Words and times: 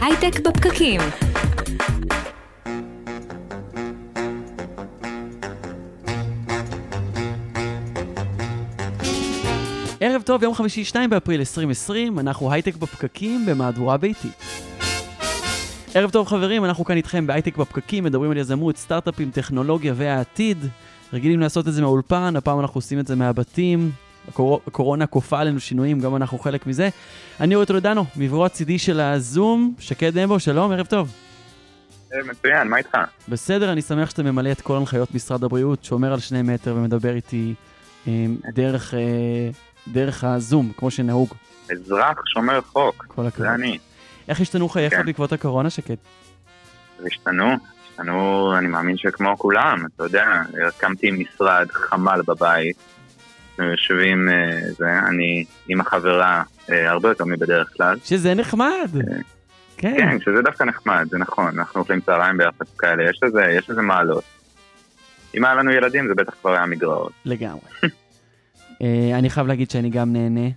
הייטק 0.00 0.40
בפקקים. 0.40 1.00
ערב 10.00 10.22
טוב, 10.22 10.42
יום 10.42 10.54
חמישי 10.54 10.84
2 10.84 11.10
באפריל 11.10 11.40
2020, 11.40 12.18
אנחנו 12.18 12.52
הייטק 12.52 12.76
בפקקים 12.76 13.46
במהדורה 13.46 13.96
ביתית. 13.96 14.32
ערב 15.94 16.10
טוב 16.10 16.26
חברים, 16.26 16.64
אנחנו 16.64 16.84
כאן 16.84 16.96
איתכם 16.96 17.26
בהייטק 17.26 17.56
בפקקים, 17.56 18.04
מדברים 18.04 18.30
על 18.30 18.36
יזמות, 18.36 18.76
סטארט-אפים, 18.76 19.30
טכנולוגיה 19.30 19.92
והעתיד. 19.96 20.58
רגילים 21.12 21.40
לעשות 21.40 21.68
את 21.68 21.72
זה 21.72 21.82
מהאולפן, 21.82 22.36
הפעם 22.36 22.60
אנחנו 22.60 22.78
עושים 22.78 22.98
את 22.98 23.06
זה 23.06 23.16
מהבתים. 23.16 23.90
הקור... 24.28 24.60
הקורונה 24.66 25.06
כופה 25.06 25.40
עלינו 25.40 25.60
שינויים, 25.60 26.00
גם 26.00 26.16
אנחנו 26.16 26.38
חלק 26.38 26.66
מזה. 26.66 26.88
אני 27.40 27.54
אורי 27.54 27.66
טולדנו, 27.66 28.04
מברוא 28.16 28.46
הצידי 28.46 28.78
של 28.78 29.00
הזום, 29.00 29.74
שקד 29.78 30.18
אמבו, 30.18 30.40
שלום, 30.40 30.72
ערב 30.72 30.86
טוב. 30.86 31.12
מצוין, 32.26 32.68
מה 32.68 32.76
איתך? 32.76 32.98
בסדר, 33.28 33.72
אני 33.72 33.82
שמח 33.82 34.10
שאתה 34.10 34.22
ממלא 34.22 34.52
את 34.52 34.60
כל 34.60 34.76
הנחיות 34.76 35.14
משרד 35.14 35.44
הבריאות, 35.44 35.84
שומר 35.84 36.12
על 36.12 36.18
שני 36.18 36.42
מטר 36.42 36.74
ומדבר 36.76 37.14
איתי 37.14 37.54
אה, 38.08 38.12
דרך, 38.54 38.94
אה, 38.94 39.50
דרך 39.88 40.24
הזום, 40.24 40.72
כמו 40.76 40.90
שנהוג. 40.90 41.34
אזרח 41.72 42.22
שומר 42.26 42.60
חוק, 42.60 43.04
כל 43.08 43.26
הכבוד. 43.26 43.46
זה 43.46 43.54
אני. 43.54 43.78
איך 44.28 44.40
השתנו 44.40 44.68
חייך 44.68 44.94
כן. 44.94 45.06
בעקבות 45.06 45.32
הקורונה, 45.32 45.70
שקד? 45.70 45.94
השתנו, 47.06 47.46
השתנו, 47.90 48.52
אני 48.58 48.66
מאמין 48.66 48.96
שכמו 48.96 49.38
כולם, 49.38 49.78
אתה 49.94 50.04
יודע, 50.04 50.26
הקמתי 50.68 51.10
משרד 51.10 51.66
חמ"ל 51.72 52.20
בבית, 52.26 52.76
אנחנו 53.60 53.72
יושבים, 53.72 54.28
אה, 54.28 54.60
זה, 54.78 54.98
אני 55.08 55.44
עם 55.68 55.80
החברה 55.80 56.42
אה, 56.70 56.90
הרבה 56.90 57.08
יותר 57.08 57.24
מבדרך 57.24 57.72
כלל. 57.76 57.98
שזה 58.04 58.34
נחמד. 58.34 58.90
כן. 59.76 59.96
כן, 59.98 60.20
שזה 60.20 60.42
דווקא 60.42 60.64
נחמד, 60.64 61.06
זה 61.10 61.18
נכון, 61.18 61.58
אנחנו 61.58 61.80
אוכלים 61.80 62.00
צהריים 62.00 62.36
ביחד 62.36 62.64
כאלה, 62.78 63.10
יש 63.10 63.20
לזה, 63.22 63.42
יש 63.58 63.70
לזה 63.70 63.82
מעלות. 63.82 64.24
אם 65.34 65.44
היה 65.44 65.54
לנו 65.54 65.72
ילדים 65.72 66.08
זה 66.08 66.14
בטח 66.14 66.34
כבר 66.40 66.52
היה 66.52 66.66
מגרעות. 66.66 67.12
לגמרי. 67.24 67.60
אה, 68.82 69.18
אני 69.18 69.30
חייב 69.30 69.46
להגיד 69.46 69.70
שאני 69.70 69.90
גם 69.90 70.12
נהנה. 70.12 70.48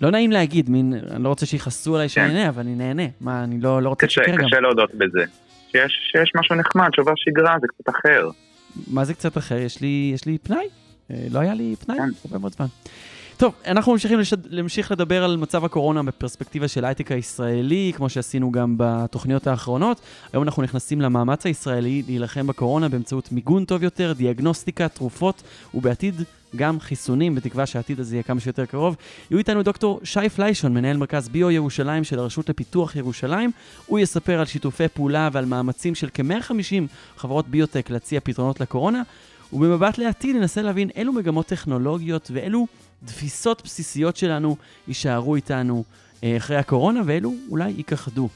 לא 0.00 0.10
נעים 0.10 0.32
להגיד, 0.32 0.70
מין, 0.70 0.94
אני 1.10 1.24
לא 1.24 1.28
רוצה 1.28 1.46
שיכעסו 1.46 1.96
עליי 1.96 2.08
שאני 2.08 2.28
כן. 2.28 2.34
נהנה, 2.34 2.48
אבל 2.48 2.60
אני 2.60 2.74
נהנה. 2.74 3.06
מה, 3.20 3.44
אני 3.44 3.60
לא, 3.60 3.82
לא 3.82 3.88
רוצה 3.88 4.06
לשקר 4.06 4.36
גם. 4.36 4.46
קשה 4.46 4.60
להודות 4.60 4.94
בזה. 4.94 5.24
שיש, 5.70 6.10
שיש 6.12 6.32
משהו 6.34 6.54
נחמד, 6.54 6.88
שובר 6.96 7.12
שגרה, 7.16 7.56
זה 7.60 7.66
קצת 7.68 7.88
אחר. 7.88 8.28
מה 8.86 9.04
זה 9.04 9.14
קצת 9.14 9.38
אחר? 9.38 9.56
יש 9.56 9.80
לי, 9.80 10.10
יש 10.14 10.26
לי 10.26 10.38
פנאי. 10.38 10.68
אה, 11.10 11.26
לא 11.30 11.38
היה 11.38 11.54
לי 11.54 11.74
פנאי 11.78 11.98
כן. 11.98 12.08
הרבה 12.24 12.38
מאוד 12.38 12.52
זמן. 12.52 12.66
טוב, 13.36 13.54
אנחנו 13.66 13.92
ממשיכים 13.92 14.18
לשד... 14.18 14.36
להמשיך 14.54 14.92
לדבר 14.92 15.24
על 15.24 15.36
מצב 15.36 15.64
הקורונה 15.64 16.02
בפרספקטיבה 16.02 16.68
של 16.68 16.84
ההייטק 16.84 17.12
הישראלי, 17.12 17.92
כמו 17.96 18.08
שעשינו 18.08 18.52
גם 18.52 18.74
בתוכניות 18.76 19.46
האחרונות. 19.46 20.00
היום 20.32 20.42
אנחנו 20.42 20.62
נכנסים 20.62 21.00
למאמץ 21.00 21.46
הישראלי 21.46 22.02
להילחם 22.06 22.46
בקורונה 22.46 22.88
באמצעות 22.88 23.32
מיגון 23.32 23.64
טוב 23.64 23.82
יותר, 23.82 24.12
דיאגנוסטיקה, 24.12 24.88
תרופות, 24.88 25.42
ובעתיד 25.74 26.14
גם 26.56 26.80
חיסונים, 26.80 27.34
בתקווה 27.34 27.66
שהעתיד 27.66 28.00
הזה 28.00 28.16
יהיה 28.16 28.22
כמה 28.22 28.40
שיותר 28.40 28.66
קרוב. 28.66 28.96
יהיו 29.30 29.38
איתנו 29.38 29.62
דוקטור 29.62 30.00
שי 30.04 30.28
פליישון, 30.28 30.74
מנהל 30.74 30.96
מרכז 30.96 31.28
ביו 31.28 31.50
ירושלים 31.50 32.04
של 32.04 32.18
הרשות 32.18 32.48
לפיתוח 32.48 32.96
ירושלים. 32.96 33.50
הוא 33.86 33.98
יספר 33.98 34.38
על 34.40 34.46
שיתופי 34.46 34.88
פעולה 34.88 35.28
ועל 35.32 35.44
מאמצים 35.44 35.94
של 35.94 36.08
כ-150 36.14 36.86
חברות 37.16 37.48
ביוטק 37.48 37.90
להציע 37.90 38.20
פתרונות 38.20 38.60
לקורונה. 38.60 39.02
ובמבט 39.54 39.98
לעתיד 39.98 40.36
ננסה 40.36 40.62
להבין 40.62 40.90
אילו 40.96 41.12
מגמות 41.12 41.46
טכנולוגיות 41.46 42.30
ואילו 42.34 42.66
תפיסות 43.04 43.62
בסיסיות 43.64 44.16
שלנו 44.16 44.56
יישארו 44.88 45.36
איתנו 45.36 45.84
אה, 46.24 46.36
אחרי 46.36 46.56
הקורונה 46.56 47.00
ואילו 47.04 47.34
אולי 47.48 47.70
ייכחדו. 47.70 48.28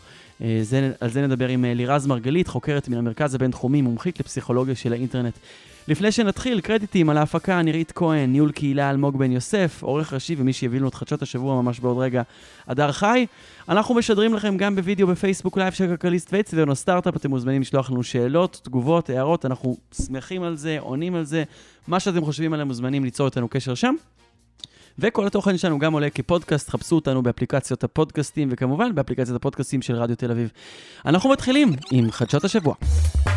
אה, 0.43 0.59
זה, 0.63 0.93
על 1.01 1.11
זה 1.11 1.27
נדבר 1.27 1.49
עם 1.49 1.65
אה, 1.65 1.75
לירז 1.75 2.07
מרגלית, 2.07 2.49
חוקרת 2.49 2.89
מן 2.89 2.99
המרכז 2.99 3.35
הבינתחומי, 3.35 3.83
מומחית 3.83 4.21
לפסיכולוגיה 4.21 4.75
של 4.75 4.93
האינטרנט. 4.93 5.35
לפני 5.89 6.13
שנתחיל, 6.13 6.61
קרדיטים 6.61 7.11
על 7.11 7.17
ההפקה, 7.17 7.63
נירית 7.63 7.93
כהן, 7.93 8.33
ניהול 8.33 8.53
קהילה 8.53 8.91
אלמוג 8.91 9.19
בן 9.19 9.33
יוסף, 9.33 9.83
עורך 9.83 10.13
ראשי 10.13 10.37
ומי 10.39 10.53
שיביא 10.53 10.79
לנו 10.79 10.89
את 10.89 10.95
חדשות 10.95 11.23
השבוע 11.23 11.63
ממש 11.63 11.81
בעוד 11.81 11.99
רגע, 11.99 12.23
הדר 12.67 12.93
חי. 12.93 13.27
אנחנו 13.69 13.95
משדרים 13.95 14.35
לכם 14.35 14.57
גם 14.57 14.77
בווידאו 14.77 15.07
בפייסבוק 15.07 15.59
live 15.59 15.73
של 15.73 15.87
כלכליסט 15.87 16.29
ואצטדיון 16.33 16.71
הסטארט-אפ, 16.71 17.17
אתם 17.17 17.31
מוזמנים 17.31 17.61
לשלוח 17.61 17.91
לנו 17.91 18.03
שאלות, 18.03 18.61
תגובות, 18.65 19.11
הערות, 19.11 19.47
אנחנו 19.47 19.77
שמחים 20.07 20.43
על 20.43 20.57
זה, 20.57 20.77
עונים 20.81 21.15
על 21.15 21.25
זה, 21.25 21.45
מה 21.89 22.01
שאתם 22.01 22.25
חושבים 22.25 22.53
עליהם 22.53 22.69
מוזמנים 22.69 23.05
ליצור 23.05 23.27
איתנו 23.27 23.49
קשר 23.49 23.75
שם. 23.75 23.95
וכל 24.99 25.27
התוכן 25.27 25.59
שלנו 25.59 25.79
גם 25.79 25.93
עולה 25.93 26.11
כפודקאסט, 26.11 26.71
חפשו 26.71 26.95
אותנו 26.95 27.23
באפליקציות 27.23 27.85
הפודקאסטים, 27.85 28.49
וכמובן 28.53 28.95
באפליקציית 28.95 29.37
הפודקאסטים 29.37 29.83
של 29.83 29.95
רדיו 29.95 30.17
תל 30.17 30.31
אביב. 30.31 30.51
אנחנו 31.07 31.31
מתחילים 31.31 31.73
עם 31.91 32.11
חדשות 32.11 32.45
השבוע. 32.45 32.75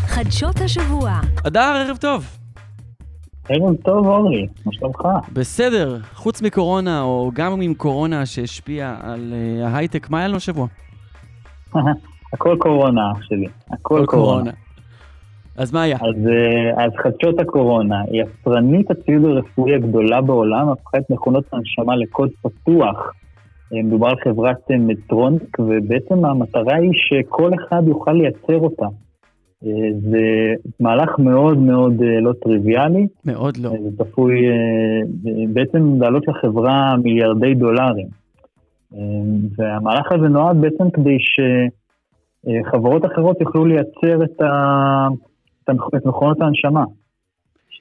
חדשות 0.07 0.62
השבוע. 0.62 1.19
אדר, 1.47 1.83
ערב 1.85 1.97
טוב. 1.97 2.41
ערב 3.53 3.75
טוב 3.75 4.07
אורי, 4.07 4.47
מה 4.66 4.73
שלומך? 4.73 5.01
בסדר, 5.34 5.97
חוץ 6.13 6.41
מקורונה, 6.41 7.01
או 7.01 7.31
גם 7.34 7.62
עם 7.62 7.73
קורונה 7.73 8.25
שהשפיעה 8.25 8.97
על 9.01 9.34
uh, 9.34 9.67
ההייטק, 9.67 10.09
מה 10.09 10.17
היה 10.17 10.28
לנו 10.28 10.38
השבוע? 10.38 10.67
הכל 12.34 12.57
קורונה 12.59 13.12
אח 13.12 13.22
שלי, 13.22 13.47
הכל 13.72 14.06
קורונה. 14.06 14.51
אז 15.57 15.73
מה 15.73 15.81
היה? 15.81 15.95
אז, 15.95 16.28
אה, 16.28 16.85
אז 16.85 16.91
חדשות 17.03 17.39
הקורונה, 17.39 18.03
יצרנית 18.12 18.91
הציוד 18.91 19.25
הרפואי 19.25 19.75
הגדולה 19.75 20.22
בעולם, 20.22 20.69
הפכה 20.69 20.97
את 20.97 21.09
מכונות 21.09 21.44
ההנשמה 21.53 21.95
לקוד 21.95 22.29
פתוח. 22.41 23.13
אה, 23.73 23.83
מדובר 23.83 24.07
על 24.07 24.16
חברת 24.23 24.72
אה, 24.72 24.78
מטרוניק, 24.78 25.59
ובעצם 25.59 26.25
המטרה 26.25 26.75
היא 26.75 26.91
שכל 26.94 27.51
אחד 27.53 27.81
יוכל 27.88 28.12
לייצר 28.12 28.57
אותה. 28.57 28.85
אה, 29.66 29.89
זה 30.01 30.53
מהלך 30.79 31.19
מאוד 31.19 31.57
מאוד 31.57 32.01
אה, 32.01 32.19
לא 32.22 32.33
טריוויאלי, 32.44 33.07
מאוד 33.25 33.57
לא. 33.57 33.69
אה, 33.69 33.77
זה 33.81 34.03
צפוי 34.03 34.35
בעצם 35.53 36.01
לעלות 36.01 36.27
לחברה 36.27 36.95
מיליארדי 37.03 37.53
דולרים. 37.53 38.07
והמהלך 39.57 40.11
הזה 40.11 40.27
נועד 40.27 40.61
בעצם 40.61 40.89
כדי 40.89 41.17
שחברות 42.63 43.05
אחרות 43.05 43.41
יוכלו 43.41 43.66
לייצר 43.66 44.23
את, 44.23 44.41
ה... 44.41 45.07
את 45.95 46.05
מכונות 46.05 46.41
ההנשמה, 46.41 46.83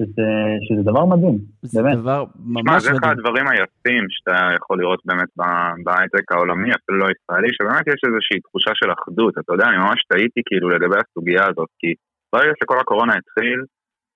שזה, 0.00 0.30
שזה 0.66 0.82
דבר 0.90 1.04
מדהים, 1.12 1.38
זה 1.62 1.82
באמת. 1.82 1.98
דבר 1.98 2.24
שמע, 2.24 2.60
ממש 2.62 2.82
זה 2.82 2.90
אחד 2.90 2.98
מדהים. 2.98 3.12
הדברים 3.12 3.46
היפים 3.48 4.04
שאתה 4.14 4.38
יכול 4.56 4.80
לראות 4.80 5.00
באמת 5.04 5.30
ב- 5.38 5.74
בהייטק 5.84 6.32
העולמי, 6.32 6.70
אפילו 6.78 6.98
לא 6.98 7.06
ישראלי, 7.14 7.48
שבאמת 7.56 7.86
יש 7.92 8.00
איזושהי 8.08 8.40
תחושה 8.40 8.72
של 8.74 8.90
אחדות. 8.96 9.34
אתה 9.38 9.52
יודע, 9.54 9.66
אני 9.68 9.78
ממש 9.84 10.00
טעיתי 10.08 10.40
כאילו 10.48 10.68
לגבי 10.68 10.98
הסוגיה 11.02 11.42
הזאת, 11.50 11.70
כי 11.78 11.90
ברגע 12.32 12.52
שכל 12.60 12.78
הקורונה 12.80 13.12
התחיל, 13.20 13.60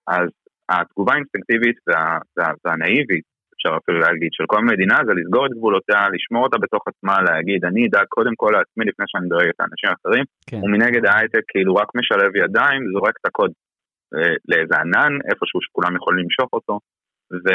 אז 0.08 0.28
התגובה 0.68 1.12
האינסטינקטיבית 1.12 1.78
וה, 1.88 2.18
וה, 2.36 2.46
והנאיבית, 2.64 3.24
אפשר 3.54 3.76
אפילו 3.82 3.98
להגיד, 3.98 4.30
של 4.32 4.44
כל 4.46 4.62
מדינה 4.64 4.96
זה 5.06 5.12
לסגור 5.18 5.46
את 5.46 5.52
גבולותיה, 5.56 6.00
לשמור 6.14 6.42
אותה 6.44 6.58
בתוך 6.64 6.82
עצמה, 6.90 7.22
להגיד, 7.22 7.64
אני 7.64 7.86
אדאג 7.86 8.06
קודם 8.08 8.34
כל 8.36 8.50
לעצמי 8.56 8.84
לפני 8.90 9.04
שאני 9.08 9.26
מדרג 9.26 9.48
את 9.52 9.60
האנשים 9.60 9.88
האחרים, 9.90 10.24
כן. 10.50 10.60
ומנגד 10.62 11.06
ההייטק 11.06 11.44
כאילו 11.48 11.74
רק 11.74 11.88
משלב 11.98 12.36
ידיים, 12.36 12.80
זורק 12.92 13.14
את 13.20 13.26
הקוד 13.26 13.52
לאיזה 14.50 14.74
ענן, 14.82 15.12
איפשהו 15.30 15.60
שכולם 15.62 15.96
יכולים 15.96 16.24
למשוך 16.24 16.48
אותו, 16.52 16.78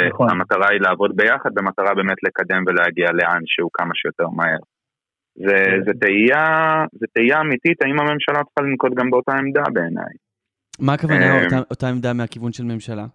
נכון. 0.09 0.28
והמטרה 0.30 0.68
היא 0.72 0.81
לעבוד 0.81 1.12
ביחד 1.16 1.50
במטרה 1.53 1.94
באמת 1.96 2.18
לקדם 2.24 2.64
ולהגיע 2.68 3.08
לאן 3.20 3.42
שהוא 3.46 3.70
כמה 3.74 3.92
שיותר 3.96 4.28
מהר. 4.38 4.62
זה, 5.36 5.58
כן. 5.66 5.84
זה 5.86 5.92
תהייה, 6.02 6.46
זה 7.00 7.06
תהייה 7.14 7.42
אמיתית, 7.42 7.78
האם 7.84 8.00
הממשלה 8.00 8.40
צריכה 8.44 8.62
לנקוט 8.69 8.94
גם 9.00 9.09
באותה 9.12 9.31
עמדה 9.34 9.64
בעיניי. 9.74 10.14
מה 10.80 10.94
הכוונה 10.94 11.25
אה, 11.25 11.44
אותה- 11.44 11.64
אותה 11.72 11.88
עמדה 11.90 12.14
מהכיוון 12.14 12.52
של 12.53 12.64
ממשלה? 12.64 13.06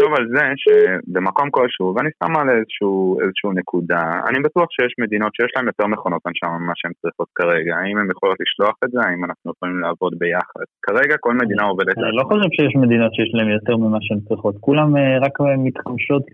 תחשוב 0.00 0.14
על 0.18 0.26
זה 0.34 0.44
שבמקום 0.62 1.48
כלשהו, 1.50 1.94
ואני 1.94 2.10
שם 2.18 2.32
על 2.40 2.48
איזשהו, 2.50 3.20
איזשהו 3.22 3.52
נקודה, 3.52 4.02
אני 4.28 4.38
בטוח 4.46 4.68
שיש 4.74 4.92
מדינות 5.04 5.32
שיש 5.34 5.50
להן 5.56 5.66
יותר 5.66 5.86
מכונות 5.86 6.22
הנשמה 6.26 6.58
ממה 6.58 6.72
שהן 6.76 6.92
צריכות 7.00 7.28
כרגע, 7.34 7.72
האם 7.80 7.96
הן 7.98 8.08
יכולות 8.14 8.38
לשלוח 8.42 8.76
את 8.84 8.90
זה, 8.90 9.00
האם 9.06 9.24
אנחנו 9.24 9.46
יכולים 9.54 9.78
לעבוד 9.84 10.12
ביחד. 10.18 10.66
כרגע 10.86 11.14
כל 11.20 11.34
מדינה 11.42 11.64
עובדת 11.64 11.98
אני 11.98 12.16
לא 12.20 12.24
חושב 12.28 12.50
שיש 12.56 12.72
מדינות 12.84 13.14
שיש 13.14 13.30
להן 13.34 13.50
יותר 13.58 13.76
ממה 13.76 13.98
שהן 14.00 14.20
צריכות, 14.28 14.54
כולם 14.60 14.96
אה, 14.96 15.18
רק 15.24 15.34
אה, 15.40 15.56
מתחמשות 15.66 16.24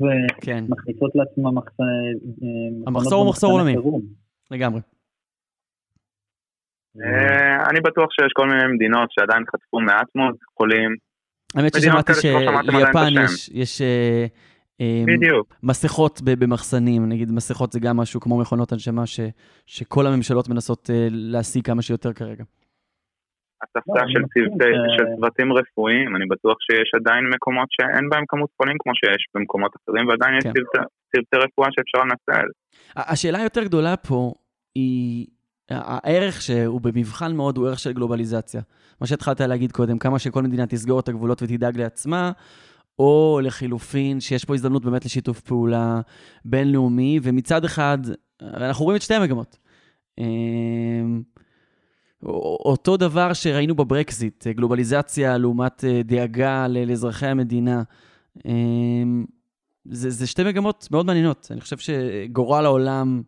כן, 0.46 0.62
ומכניסות 0.68 1.10
לעצמן 1.18 1.52
מחס... 1.58 1.80
אה, 1.80 1.86
המחסור 2.86 3.20
הוא 3.22 3.28
מחסור 3.30 3.50
עולמי. 3.52 3.74
לגמרי. 4.50 4.80
אני 7.70 7.80
בטוח 7.80 8.08
שיש 8.12 8.32
כל 8.38 8.46
מיני 8.48 8.66
מדינות 8.74 9.08
שעדיין 9.14 9.42
חטפו 9.50 9.80
מעט 9.80 10.08
מאוד 10.14 10.34
חולים, 10.56 10.90
האמת 11.56 11.72
ששמעתי 11.76 12.12
את 12.12 12.16
שליפן. 12.16 13.24
יש- 13.24 13.50
יש 13.54 13.82
אה, 13.82 14.26
אה, 14.80 15.04
בדיוק. 15.06 15.54
מסכות 15.62 16.20
ב- 16.24 16.44
במחסנים, 16.44 17.08
נגיד 17.08 17.32
מסכות 17.32 17.72
זה 17.72 17.80
גם 17.80 17.96
משהו 17.96 18.20
כמו 18.20 18.38
מכונות 18.38 18.72
הנשמה 18.72 19.06
ש- 19.06 19.20
שכל 19.66 20.06
הממשלות 20.06 20.48
מנסות 20.48 20.90
אה, 20.90 21.06
להשיג 21.10 21.66
כמה 21.66 21.82
שיותר 21.82 22.12
כרגע. 22.12 22.44
לא, 23.88 24.02
אני 24.02 24.12
של 24.12 24.20
צוותי, 24.20 24.64
ש- 24.74 24.96
של 24.98 25.04
צוותים 25.16 25.52
רפואיים, 25.52 26.16
אני 26.16 26.24
בטוח 26.30 26.56
שיש 26.60 26.90
עדיין 27.00 27.24
מקומות 27.34 27.68
שאין 27.70 28.08
בהם 28.10 28.24
כמות 28.28 28.50
חולים 28.56 28.76
כמו 28.78 28.92
שיש 28.94 29.26
במקומות 29.34 29.72
אחרים, 29.76 30.08
ועדיין 30.08 30.38
יש 30.38 30.44
כן. 30.44 30.52
צוותי- 30.52 31.36
רפואה 31.44 31.68
שאפשר 31.72 31.98
לנצל. 32.04 32.46
השאלה 32.96 33.38
היותר 33.38 33.64
גדולה 33.64 33.96
פה 33.96 34.32
היא 34.74 35.26
הערך 35.70 36.42
שהוא 36.42 36.80
במבחן 36.80 37.36
מאוד 37.36 37.56
הוא 37.56 37.68
ערך 37.68 37.78
של 37.78 37.92
גלובליזציה. 37.92 38.60
מה 39.00 39.06
שהתחלת 39.06 39.40
להגיד 39.40 39.72
קודם, 39.72 39.98
כמה 39.98 40.18
שכל 40.18 40.42
מדינה 40.42 40.66
תסגור 40.66 41.00
את 41.00 41.08
הגבולות 41.08 41.42
ותדאג 41.42 41.78
לעצמה, 41.78 42.32
או 42.98 43.40
לחילופין, 43.42 44.20
שיש 44.20 44.44
פה 44.44 44.54
הזדמנות 44.54 44.84
באמת 44.84 45.04
לשיתוף 45.04 45.40
פעולה 45.40 46.00
בינלאומי, 46.44 47.20
ומצד 47.22 47.64
אחד, 47.64 47.98
אנחנו 48.42 48.84
רואים 48.84 48.96
את 48.96 49.02
שתי 49.02 49.14
המגמות. 49.14 49.58
אמ, 50.18 51.22
אותו 52.22 52.96
דבר 52.96 53.32
שראינו 53.32 53.74
בברקזיט, 53.74 54.46
גלובליזציה 54.46 55.38
לעומת 55.38 55.84
אה, 55.84 56.02
דאגה 56.04 56.68
לאזרחי 56.68 57.26
המדינה. 57.26 57.82
אמ, 58.46 59.24
זה, 59.84 60.10
זה 60.10 60.26
שתי 60.26 60.44
מגמות 60.44 60.88
מאוד 60.90 61.06
מעניינות. 61.06 61.48
אני 61.50 61.60
חושב 61.60 61.76
שגורל 61.78 62.64
העולם, 62.64 63.22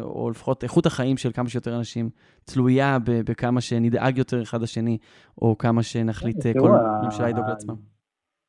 או 0.00 0.30
לפחות 0.30 0.62
איכות 0.64 0.86
החיים 0.86 1.16
של 1.16 1.32
כמה 1.32 1.48
שיותר 1.48 1.76
אנשים, 1.76 2.10
תלויה 2.44 2.98
בכמה 3.04 3.60
שנדאג 3.60 4.18
יותר 4.18 4.42
אחד 4.42 4.62
לשני, 4.62 4.98
או 5.42 5.58
כמה 5.58 5.82
שנחליט 5.82 6.46
אה, 6.46 6.52
כל 6.52 6.70
ממשלה 7.04 7.28
לדאוג 7.28 7.48
לעצמם. 7.48 7.76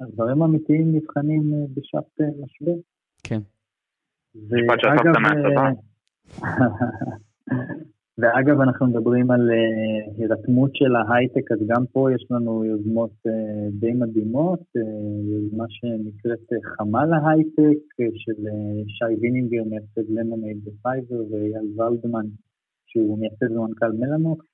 הדברים 0.02 0.42
האמיתיים 0.42 0.96
נבחנים 0.96 1.52
בשעת 1.74 2.30
משבר. 2.44 2.72
כן. 3.24 3.42
משפט 4.36 4.80
שאספת 4.80 5.20
מהצבא. 5.22 5.70
ואגב, 8.18 8.62
אנחנו 8.62 8.88
מדברים 8.88 9.32
על 9.32 9.50
uh, 9.50 10.12
הירתמות 10.18 10.72
של 10.76 10.96
ההייטק, 10.96 11.52
אז 11.52 11.60
גם 11.68 11.86
פה 11.92 12.12
יש 12.16 12.26
לנו 12.32 12.66
יוזמות 12.66 13.12
uh, 13.28 13.32
די 13.80 13.94
מדהימות, 13.94 14.60
uh, 14.60 14.82
יוזמה 15.32 15.66
שנקראת 15.70 16.48
חמ"ל 16.64 17.14
ההייטק, 17.14 17.80
של 18.16 18.44
שי 18.88 19.16
וינינגר, 19.22 19.64
מייסד 19.70 20.10
למונייד 20.10 20.58
בפייזר, 20.66 21.24
ואייל 21.32 21.68
ולדמן, 21.78 22.26
שהוא 22.88 23.20
מייסד 23.20 23.52
ומנכ"ל 23.52 23.92
מלאנוקס. 23.92 24.46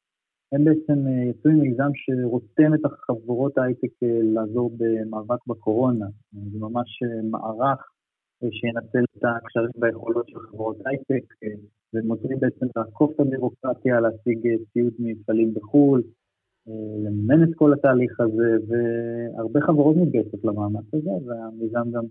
הם 0.51 0.63
בעצם 0.63 1.07
יצאו 1.29 1.51
עם 1.51 1.59
מיזם 1.59 1.91
שרותם 1.93 2.73
את 2.73 2.85
החברות 2.85 3.57
ההייטק 3.57 3.93
לעזור 4.33 4.71
במאבק 4.77 5.47
בקורונה. 5.47 6.05
זה 6.51 6.59
ממש 6.59 6.89
מערך 7.31 7.91
שינצל 8.51 9.03
את 9.17 9.23
הקשרים 9.23 9.71
והיכולות 9.79 10.27
של 10.27 10.39
חברות 10.39 10.77
הייטק. 10.85 11.33
אה, 11.33 11.47
ומוצאים 11.93 12.39
בעצם 12.39 12.65
לעקוף 12.75 13.11
את 13.15 13.19
הבירוקרטיה, 13.19 13.99
להשיג 13.99 14.47
אה, 14.47 14.53
ציוד 14.73 14.93
ממפעלים 14.99 15.53
בחו"ל, 15.53 16.03
אה, 16.67 16.73
לממן 17.03 17.43
את 17.43 17.55
כל 17.55 17.73
התהליך 17.73 18.19
הזה, 18.19 18.57
והרבה 18.67 19.61
חברות 19.61 19.95
מתגייסות 19.95 20.43
למאמץ 20.43 20.85
הזה, 20.93 21.11
והמיזם 21.25 21.91
גם 21.91 22.03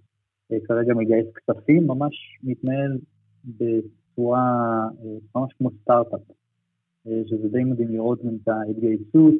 אה, 0.52 0.56
כרגע 0.64 0.94
מגייס 0.94 1.26
כספים, 1.34 1.86
ממש 1.86 2.14
מתנהל 2.42 2.98
בצורה 3.44 4.88
ממש 5.34 5.52
כמו 5.58 5.70
סטארט-אפ, 5.82 6.20
שזה 7.26 7.48
די 7.48 7.64
מדהים 7.64 7.88
לראות 7.88 8.24
גם 8.24 8.36
את 8.42 8.48
ההתגייסות, 8.48 9.34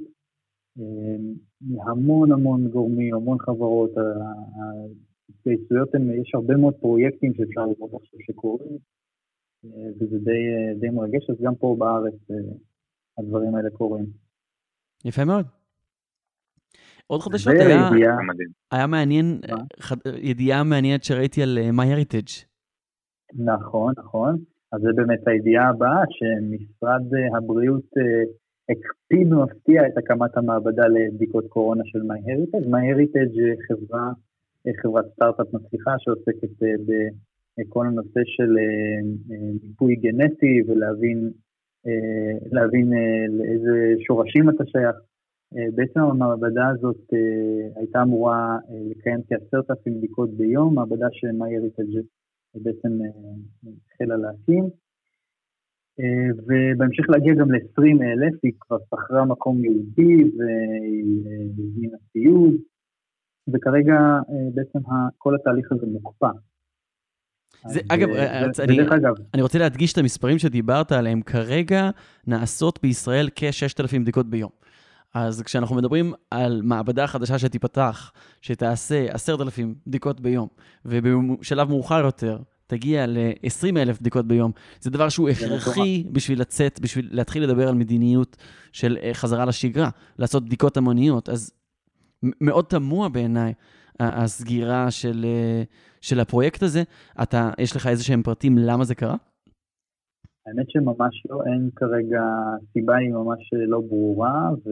מהמון 1.61 2.32
המון 2.32 2.69
גורמים, 2.69 3.14
המון 3.14 3.38
חברות, 3.38 3.90
ההתגייסויות 5.28 5.94
הן, 5.94 6.10
יש 6.10 6.34
הרבה 6.34 6.56
מאוד 6.56 6.75
פרויקטים 6.75 7.32
שאפשר 7.34 7.66
לראות 7.66 7.94
עכשיו 7.94 8.20
שקורים, 8.20 8.78
וזה 10.00 10.19
די, 10.19 10.40
די 10.80 10.90
מרגש, 10.90 11.30
אז 11.30 11.36
גם 11.42 11.54
פה 11.54 11.76
בארץ 11.78 12.14
אה, 12.30 12.36
הדברים 13.19 13.54
האלה 13.54 13.70
קורים. 13.70 14.06
יפה 15.04 15.25
מאוד. 15.25 15.46
עוד 17.06 17.20
חדשות 17.20 17.54
היה. 17.60 17.88
היה 18.70 18.86
מעניין, 18.86 19.40
חד, 19.78 19.96
ידיעה 20.22 20.64
מעניינת 20.64 21.04
שראיתי 21.04 21.42
על 21.42 21.58
אה, 21.58 21.70
MyHeritage. 21.70 22.44
נכון, 23.34 23.92
נכון. 23.98 24.38
אז 24.72 24.80
זה 24.80 24.88
באמת 24.96 25.28
הידיעה 25.28 25.69
הבאה, 25.69 26.02
שמשרד 26.10 27.14
אה, 27.14 27.38
הבריאות 27.38 27.90
הקפיד 28.70 29.32
ומפתיע 29.32 29.86
את 29.86 29.98
הקמת 29.98 30.36
המעבדה 30.36 30.86
לבדיקות 30.88 31.44
קורונה 31.48 31.82
של 31.86 31.98
MyHeritage. 31.98 32.66
MyHeritage 32.66 33.38
חברה, 33.69 34.12
חברת 34.82 35.05
סטארט-אפ 35.12 35.46
מצליחה 35.55 35.94
שעוסקת 35.99 36.62
כל 37.69 37.87
הנושא 37.87 38.20
של 38.25 38.58
אה, 38.58 39.34
אה, 39.34 39.50
מיפוי 39.62 39.94
גנטי 39.94 40.62
ולהבין 40.66 41.31
אה, 41.87 42.49
להבין 42.52 42.93
לאיזה 43.28 43.94
שורשים 44.06 44.50
אתה 44.50 44.64
שייך. 44.66 44.96
בעצם 45.75 46.00
המעבדה 46.00 46.69
הזאת 46.69 47.05
הייתה 47.76 48.02
אמורה 48.02 48.58
לקיים 48.90 49.20
כעשרת 49.28 49.70
אלפים 49.70 49.99
בדיקות 49.99 50.31
ביום, 50.31 50.75
מעבדה 50.75 51.06
שמייריטג' 51.12 52.00
בעצם 52.54 52.88
החלה 53.94 54.16
להקים. 54.16 54.64
ובהמשך 56.46 57.04
להגיע 57.08 57.34
גם 57.34 57.52
ל-20 57.52 58.02
אלף, 58.02 58.34
היא 58.43 58.52
כבר 58.61 58.76
שכרה 58.78 59.25
מקום 59.25 59.64
יהודי 59.64 60.31
והיא 60.37 61.25
הזמינה 61.58 61.96
ציוד, 62.12 62.54
וכרגע 63.52 63.98
בעצם 64.54 64.78
כל 65.18 65.34
התהליך 65.34 65.72
הזה 65.72 65.86
מוקפא. 65.86 66.28
זה, 67.66 67.80
אגב, 67.88 68.08
אה, 68.08 68.44
זה, 68.52 68.64
אני, 68.64 68.82
אגב, 68.82 69.14
אני 69.34 69.42
רוצה 69.42 69.58
להדגיש 69.58 69.92
את 69.92 69.98
המספרים 69.98 70.38
שדיברת 70.38 70.92
עליהם. 70.92 71.22
כרגע 71.22 71.90
נעשות 72.26 72.78
בישראל 72.82 73.28
כ-6,000 73.34 73.98
בדיקות 74.00 74.30
ביום. 74.30 74.50
אז 75.14 75.42
כשאנחנו 75.42 75.76
מדברים 75.76 76.12
על 76.30 76.60
מעבדה 76.64 77.06
חדשה 77.06 77.38
שתיפתח, 77.38 78.12
שתעשה 78.42 79.06
10,000 79.10 79.74
בדיקות 79.86 80.20
ביום, 80.20 80.48
ובשלב 80.84 81.68
מאוחר 81.68 82.00
יותר 82.04 82.38
תגיע 82.66 83.06
ל-20,000 83.06 84.00
בדיקות 84.00 84.26
ביום, 84.26 84.52
זה 84.80 84.90
דבר 84.90 85.08
שהוא 85.08 85.28
הכרחי 85.28 86.04
בשביל 86.12 86.40
לצאת, 86.40 86.80
בשביל 86.80 87.08
להתחיל 87.12 87.42
לדבר 87.42 87.68
על 87.68 87.74
מדיניות 87.74 88.36
של 88.72 88.98
אה, 89.02 89.10
חזרה 89.14 89.44
לשגרה, 89.44 89.90
לעשות 90.18 90.44
בדיקות 90.44 90.76
המוניות. 90.76 91.28
אז 91.28 91.52
מאוד 92.22 92.64
תמוה 92.64 93.08
בעיניי 93.08 93.52
הסגירה 94.00 94.90
של, 94.90 95.24
אה, 95.24 95.62
של 96.00 96.20
הפרויקט 96.20 96.62
הזה. 96.62 96.82
אתה, 97.22 97.50
יש 97.58 97.76
לך 97.76 97.86
איזה 97.86 98.04
שהם 98.04 98.22
פרטים 98.22 98.58
למה 98.58 98.84
זה 98.84 98.94
קרה? 98.94 99.16
האמת 100.46 100.70
שממש 100.70 101.26
לא, 101.30 101.42
אין 101.46 101.70
כרגע, 101.76 102.22
הסיבה 102.56 102.96
היא 102.96 103.12
ממש 103.12 103.40
לא 103.68 103.80
ברורה, 103.80 104.50
ו... 104.66 104.70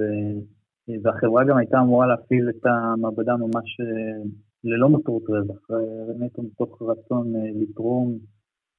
והחברה 1.02 1.44
גם 1.44 1.56
הייתה 1.56 1.78
אמורה 1.80 2.06
להפעיל 2.06 2.48
את 2.48 2.66
המעבדה 2.66 3.36
ממש 3.36 3.80
אה, 3.80 4.22
ללא 4.64 4.88
מטרות 4.88 5.22
רווח, 5.28 5.66
באמת 6.08 6.38
מתוך 6.38 6.82
רצון 6.82 7.36
אה, 7.36 7.40
לתרום 7.60 8.18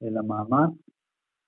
למאמץ. 0.02 0.70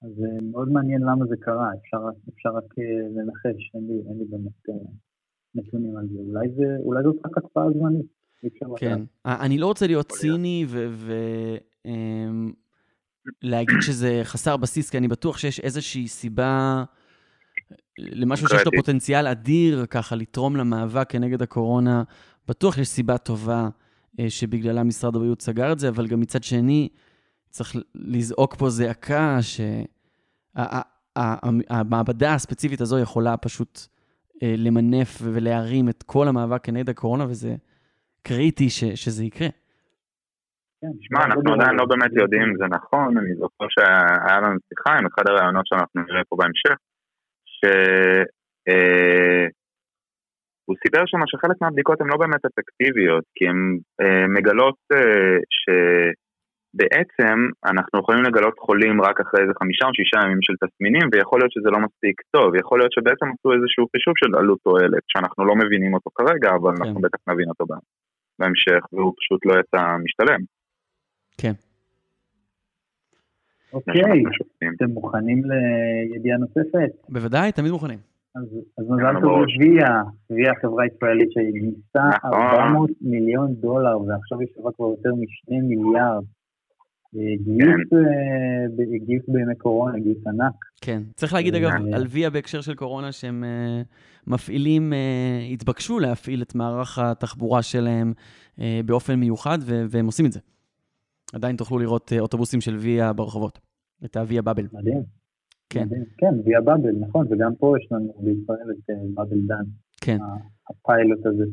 אז 0.02 0.12
מאוד 0.52 0.69
מעניין 0.69 1.00
למה 1.02 1.26
זה 1.26 1.37
קרה, 1.40 1.69
אפשר, 1.78 1.99
אפשר 2.34 2.49
רק 2.49 2.78
לנחש, 3.17 3.75
אין 3.75 3.86
לי, 3.86 4.03
אין 4.08 4.19
לי 4.19 4.24
באמת 4.24 4.53
נתונים 5.55 5.97
על 5.97 6.07
זה. 6.13 6.19
אולי, 6.19 6.49
זה, 6.57 6.65
אולי 6.85 7.03
זאת 7.03 7.17
רק 7.27 7.39
הקפאה 7.39 7.65
זמנית. 7.79 8.07
כן. 8.77 9.03
אני 9.27 9.59
לא 9.59 9.67
רוצה 9.67 9.87
להיות 9.87 10.13
ציני 10.13 10.67
ולהגיד 13.45 13.75
אמ, 13.75 13.83
שזה 13.83 14.21
חסר 14.25 14.57
בסיס, 14.57 14.91
כי 14.91 14.99
אני 14.99 15.09
בטוח 15.09 15.39
שיש 15.39 15.61
איזושהי 15.61 16.09
סיבה 16.09 16.85
למשהו 17.99 18.49
שיש 18.49 18.65
לו 18.67 18.73
פוטנציאל 18.77 19.27
אדיר, 19.27 19.87
ככה, 19.87 20.17
לתרום 20.17 20.57
למאבק 20.57 21.11
כנגד 21.11 21.43
הקורונה. 21.43 22.03
בטוח 22.49 22.79
יש 22.79 22.89
סיבה 22.89 23.19
טובה 23.19 23.69
אה, 24.21 24.31
שבגללה 24.31 24.83
משרד 24.83 25.17
הבריאות 25.17 25.43
סגר 25.43 25.73
את 25.73 25.79
זה, 25.79 25.89
אבל 25.89 26.07
גם 26.07 26.21
מצד 26.21 26.43
שני, 26.43 26.89
צריך 27.51 27.77
לזעוק 27.95 28.55
פה 28.55 28.71
זעקה 28.71 29.39
שהמעבדה 31.17 32.35
הספציפית 32.35 32.81
הזו 32.81 32.99
יכולה 32.99 33.37
פשוט 33.37 33.81
אה, 33.81 34.00
למנף 34.43 35.09
ולהרים 35.23 35.89
את 35.89 36.03
כל 36.03 36.29
המאבק 36.29 36.65
כנגד 36.65 36.89
הקורונה, 36.89 37.25
וזה 37.25 37.55
קריטי 38.23 38.70
ש, 38.70 38.85
שזה 38.85 39.25
יקרה. 39.25 39.49
כן, 40.81 41.17
אנחנו 41.17 41.55
עדיין 41.55 41.77
לא 41.77 41.85
באמת 41.85 42.13
יודעים 42.13 42.43
אם 42.43 42.56
זה 42.56 42.65
נכון, 42.70 43.19
אני 43.19 43.35
זוכר 43.35 43.67
שהיה 43.69 44.41
לנו 44.41 44.59
שיחה 44.69 44.93
עם 44.99 45.06
אחד 45.06 45.23
הרעיונות 45.29 45.67
שאנחנו 45.67 46.03
נראה 46.03 46.23
פה 46.29 46.37
בהמשך, 46.37 46.77
שהוא 47.44 48.25
אה, 50.75 50.79
סיפר 50.82 51.03
שם 51.06 51.19
שחלק 51.27 51.56
מהבדיקות 51.61 52.01
הן 52.01 52.06
לא 52.06 52.17
באמת 52.17 52.44
אפקטיביות, 52.44 53.25
כי 53.35 53.44
הן 53.49 53.79
אה, 54.01 54.27
מגלות 54.27 54.79
אה, 54.93 55.37
שבעצם 56.74 57.39
אנחנו 57.70 57.98
יכולים 58.00 58.22
לגלות 58.22 58.58
חולים 58.58 59.03
רק 59.03 59.20
אחרי 59.20 59.41
איזה 59.43 59.53
חמישה 59.60 59.84
או 59.86 59.94
שישה 59.94 60.19
ימים 60.24 60.43
של 60.43 60.55
תסמינים, 60.62 61.06
ויכול 61.12 61.39
להיות 61.41 61.53
שזה 61.53 61.70
לא 61.74 61.79
מספיק 61.86 62.17
טוב, 62.31 62.48
יכול 62.55 62.79
להיות 62.79 62.93
שבעצם 62.93 63.27
עשו 63.34 63.48
איזשהו 63.56 63.84
חישוב 63.93 64.15
של 64.20 64.31
עלות 64.39 64.58
תועלת, 64.67 65.05
שאנחנו 65.06 65.44
לא 65.44 65.55
מבינים 65.62 65.94
אותו 65.94 66.10
כרגע, 66.19 66.50
אבל 66.58 66.72
כן. 66.77 66.82
אנחנו 66.82 67.00
בטח 67.00 67.19
נבין 67.29 67.48
אותו 67.48 67.65
בהמשך. 68.39 68.82
והוא 68.93 69.15
פשוט 69.19 69.41
לא 69.46 69.55
יצא 69.60 69.82
משתלם. 70.05 70.41
כן. 71.43 71.53
אוקיי, 73.72 74.22
אתם 74.77 74.91
מוכנים 74.91 75.43
לידיעה 75.50 76.39
נוספת? 76.39 76.93
בוודאי, 77.08 77.53
תמיד 77.53 77.72
מוכנים. 77.72 77.98
אז 78.79 78.84
מזל 78.91 79.20
טוב 79.20 79.32
לוויה, 79.32 80.03
לוויה 80.31 80.53
חברה 80.62 80.86
ישראלית 80.86 81.29
שגייסה 81.32 82.06
400 82.24 82.91
נכון. 82.91 83.10
מיליון 83.10 83.55
דולר, 83.55 84.00
ועכשיו 84.00 84.41
היא 84.41 84.48
שווה 84.55 84.72
כבר 84.72 84.86
יותר 84.86 85.10
משני 85.15 85.60
מיליארד. 85.60 86.24
גיוס, 87.14 87.93
אה, 87.93 88.98
גיוס 89.06 89.22
בימי 89.29 89.55
קורונה, 89.58 89.98
גיוס 89.98 90.26
ענק. 90.26 90.55
כן. 90.81 91.02
צריך 91.14 91.34
להגיד, 91.34 91.55
אגב, 91.55 91.70
אה, 91.70 91.96
על 91.96 92.06
ויה 92.08 92.31
בהקשר 92.31 92.60
של 92.60 92.74
קורונה, 92.74 93.12
שהם 93.12 93.44
אה, 93.44 93.82
מפעילים, 94.26 94.93
התבקשו 95.52 95.98
להפעיל 95.98 96.43
את 96.43 96.55
מערך 96.55 96.98
התחבורה 96.98 97.62
שלהם 97.62 98.12
באופן 98.84 99.14
מיוחד, 99.14 99.58
והם 99.64 100.06
עושים 100.06 100.26
את 100.26 100.32
זה. 100.32 100.40
עדיין 101.32 101.56
תוכלו 101.56 101.79
לראות 101.79 102.12
אוטובוסים 102.20 102.60
של 102.60 102.76
ויה 102.76 103.12
ברחובות. 103.12 103.58
את 104.05 104.17
הוויה 104.17 104.43
באבל. 104.43 104.67
מדהים. 104.72 105.02
כן, 105.70 105.84
מדהים. 105.84 106.05
כן, 106.19 106.34
ויה 106.44 106.60
באבל, 106.60 106.94
נכון, 107.00 107.26
וגם 107.31 107.55
פה 107.55 107.74
יש 107.81 107.88
לנו 107.90 108.14
בישראל 108.19 108.70
את 108.70 108.90
באבל 109.14 109.38
דן, 109.46 109.64
כן. 110.00 110.19
הפיילוט 110.70 111.26
הזה. 111.26 111.44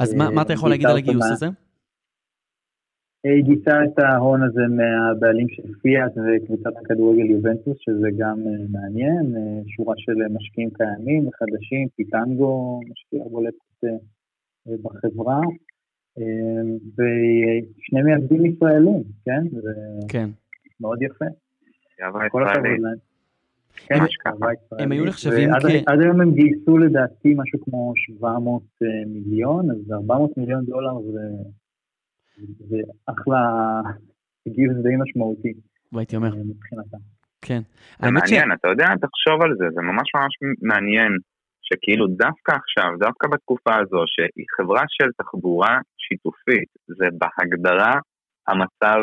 אז 0.00 0.14
מה, 0.14 0.30
מה 0.30 0.42
אתה 0.42 0.52
יכול 0.52 0.70
להגיד 0.70 0.86
על 0.86 0.96
הגיוס 0.96 1.24
הזה? 1.30 1.46
היא 3.24 3.42
גייסה 3.44 3.84
את 3.84 3.98
ההון 3.98 4.42
הזה 4.42 4.62
מהבעלים 4.68 5.48
של 5.48 5.62
פיאט 5.82 6.12
וקבוצת 6.16 6.76
הכדורגל 6.82 7.30
יובנטוס, 7.30 7.76
שזה 7.80 8.08
גם 8.18 8.38
אה, 8.46 8.52
מעניין, 8.80 9.36
אה, 9.36 9.60
שורה 9.76 9.94
של 9.96 10.22
אה, 10.22 10.28
משקיעים 10.28 10.70
קיימים 10.70 11.28
וחדשים, 11.28 11.88
פיטנגו 11.96 12.80
משקיע 12.90 13.24
בולטת 13.30 13.84
אה, 13.84 13.90
בחברה, 14.82 15.40
ושני 16.96 18.02
מייסדים 18.04 18.46
ישראלים, 18.46 19.02
כן? 19.24 19.42
זה 19.62 19.72
כן. 20.08 20.28
מאוד 20.80 21.02
יפה. 21.02 21.24
כל 22.30 22.48
הכבוד. 22.48 22.64
להם. 22.78 22.96
כן. 23.86 23.94
הם 24.78 24.92
היו 24.92 25.04
נחשבים 25.04 25.50
כ- 25.50 25.64
עד 25.86 26.00
היום 26.00 26.20
הם 26.20 26.32
גייסו 26.34 26.78
לדעתי 26.78 27.34
משהו 27.36 27.58
כמו 27.64 27.92
700 27.96 28.62
אה, 28.82 28.88
מיליון, 29.06 29.70
אז 29.70 29.92
400 29.92 30.38
מיליון 30.38 30.64
דולר 30.64 31.00
זה 31.12 31.20
זה 32.38 32.76
אחלה, 33.06 33.42
גיוס 34.48 34.76
די 34.82 34.96
משמעותי 35.02 35.52
והייתי 35.92 36.16
אומר, 36.16 36.28
אה, 36.28 36.42
מבחינתם. 36.44 36.98
כן. 37.42 37.62
זה 38.00 38.06
האמת 38.06 38.22
ש... 38.26 38.32
מעניין, 38.32 38.52
אתה 38.52 38.68
יודע, 38.68 38.86
תחשוב 38.86 39.42
על 39.42 39.54
זה, 39.58 39.64
זה 39.74 39.82
ממש 39.82 40.08
ממש 40.14 40.34
מעניין, 40.62 41.12
שכאילו 41.62 42.06
דווקא 42.06 42.52
עכשיו, 42.52 42.90
דווקא 42.98 43.28
בתקופה 43.28 43.74
הזו, 43.74 44.02
שהיא 44.06 44.46
חברה 44.56 44.82
של 44.88 45.10
תחבורה 45.18 45.78
שיתופית, 45.98 46.68
זה 46.86 47.06
בהגדרה 47.18 47.94
המצב 48.48 48.98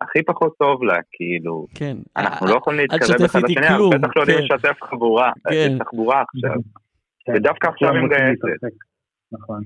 הכי 0.00 0.22
פחות 0.22 0.52
טוב 0.58 0.84
לה, 0.84 0.98
כאילו, 1.12 1.66
כן. 1.74 1.96
אנחנו 2.16 2.46
אה, 2.46 2.52
לא 2.52 2.58
יכולים 2.58 2.80
להתקרב 2.80 3.22
אחד 3.24 3.42
לשני, 3.42 3.68
אבל 3.68 3.98
בטח 3.98 4.16
לא 4.16 4.24
כן. 4.26 4.32
לשתף 4.38 4.82
חבורה, 4.82 5.32
כן. 5.50 5.78
תחבורה 5.78 6.22
עכשיו. 6.22 6.60
כן, 7.24 7.32
ודווקא 7.36 7.68
עכשיו 7.68 7.88
כולם 7.88 7.96
היא 7.96 8.04
מגייסת. 8.04 8.76
נכון, 9.32 9.62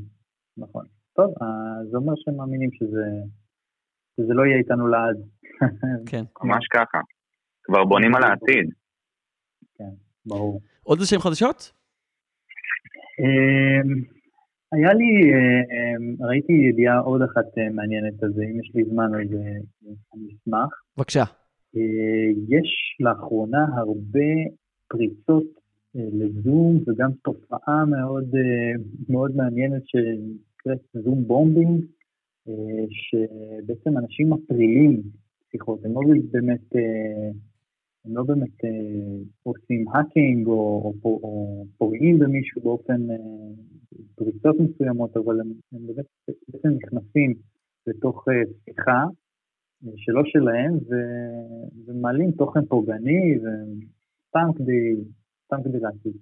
נכון. 0.58 0.97
טוב, 1.18 1.34
אה, 1.42 1.84
זה 1.90 1.96
אומר 1.96 2.12
שהם 2.16 2.36
מאמינים 2.36 2.70
שזה 2.72 3.06
שזה 4.16 4.34
לא 4.34 4.42
יהיה 4.46 4.58
איתנו 4.58 4.88
לעד. 4.88 5.16
כן. 6.06 6.24
ממש 6.44 6.66
ככה. 6.72 6.98
כבר 7.62 7.84
בונים 7.84 8.14
על 8.14 8.22
העתיד. 8.22 8.70
ברור. 10.26 10.60
עוד 10.82 10.98
איזה 10.98 11.10
שהם 11.10 11.20
חדשות? 11.20 11.72
אמ, 13.20 14.02
היה 14.72 14.92
לי, 14.94 15.10
אמ, 15.32 16.26
ראיתי 16.28 16.52
ידיעה 16.52 16.98
עוד 16.98 17.22
אחת 17.22 17.58
אה, 17.58 17.70
מעניינת, 17.70 18.24
אז 18.24 18.40
אם 18.40 18.60
יש 18.60 18.70
לי 18.74 18.84
זמן 18.84 19.14
אז 19.14 19.34
אה, 19.34 19.58
אני 20.14 20.28
אשמח. 20.28 20.70
בבקשה. 20.96 21.24
יש 22.48 22.96
לאחרונה 23.00 23.66
הרבה 23.76 24.30
פריצות 24.88 25.46
לזום 25.94 26.78
וגם 26.86 27.10
תופעה 27.22 27.84
מאוד, 27.84 28.30
מאוד 29.08 29.36
מעניינת 29.36 29.82
שנקראת 30.68 31.04
Zoom 31.04 31.24
bombing, 31.26 31.84
אה, 32.48 32.84
שבעצם 32.90 33.98
אנשים 33.98 34.30
מטרילים 34.30 35.02
שיחות, 35.50 35.84
הם 35.84 35.92
לא 35.92 36.00
באמת, 36.30 36.76
אה, 36.76 37.30
הם 38.04 38.16
לא 38.16 38.22
באמת 38.22 38.64
אה, 38.64 38.70
עושים 39.42 39.88
hacking 39.88 40.46
או, 40.46 40.52
או, 40.52 40.94
או, 41.04 41.20
או 41.22 41.64
פוגעים 41.78 42.18
במישהו 42.18 42.62
באופן, 42.62 43.10
אה, 43.10 43.16
פריצות 44.14 44.56
מסוימות, 44.60 45.16
אבל 45.16 45.40
הם, 45.40 45.52
הם 45.72 45.86
באמת 45.86 46.06
בעצם 46.48 46.68
נכנסים 46.68 47.34
לתוך 47.86 48.24
אה, 48.28 48.52
שיחה 48.64 49.04
שלא 49.96 50.22
שלהם, 50.24 50.74
ו- 50.74 51.86
ומעלים 51.86 52.32
תוכן 52.32 52.64
פוגעני, 52.64 53.38
וסתם 53.38 54.48
כדי, 54.56 54.94
סתם 55.46 55.56
כדי 55.64 55.80
להציק. 55.80 56.16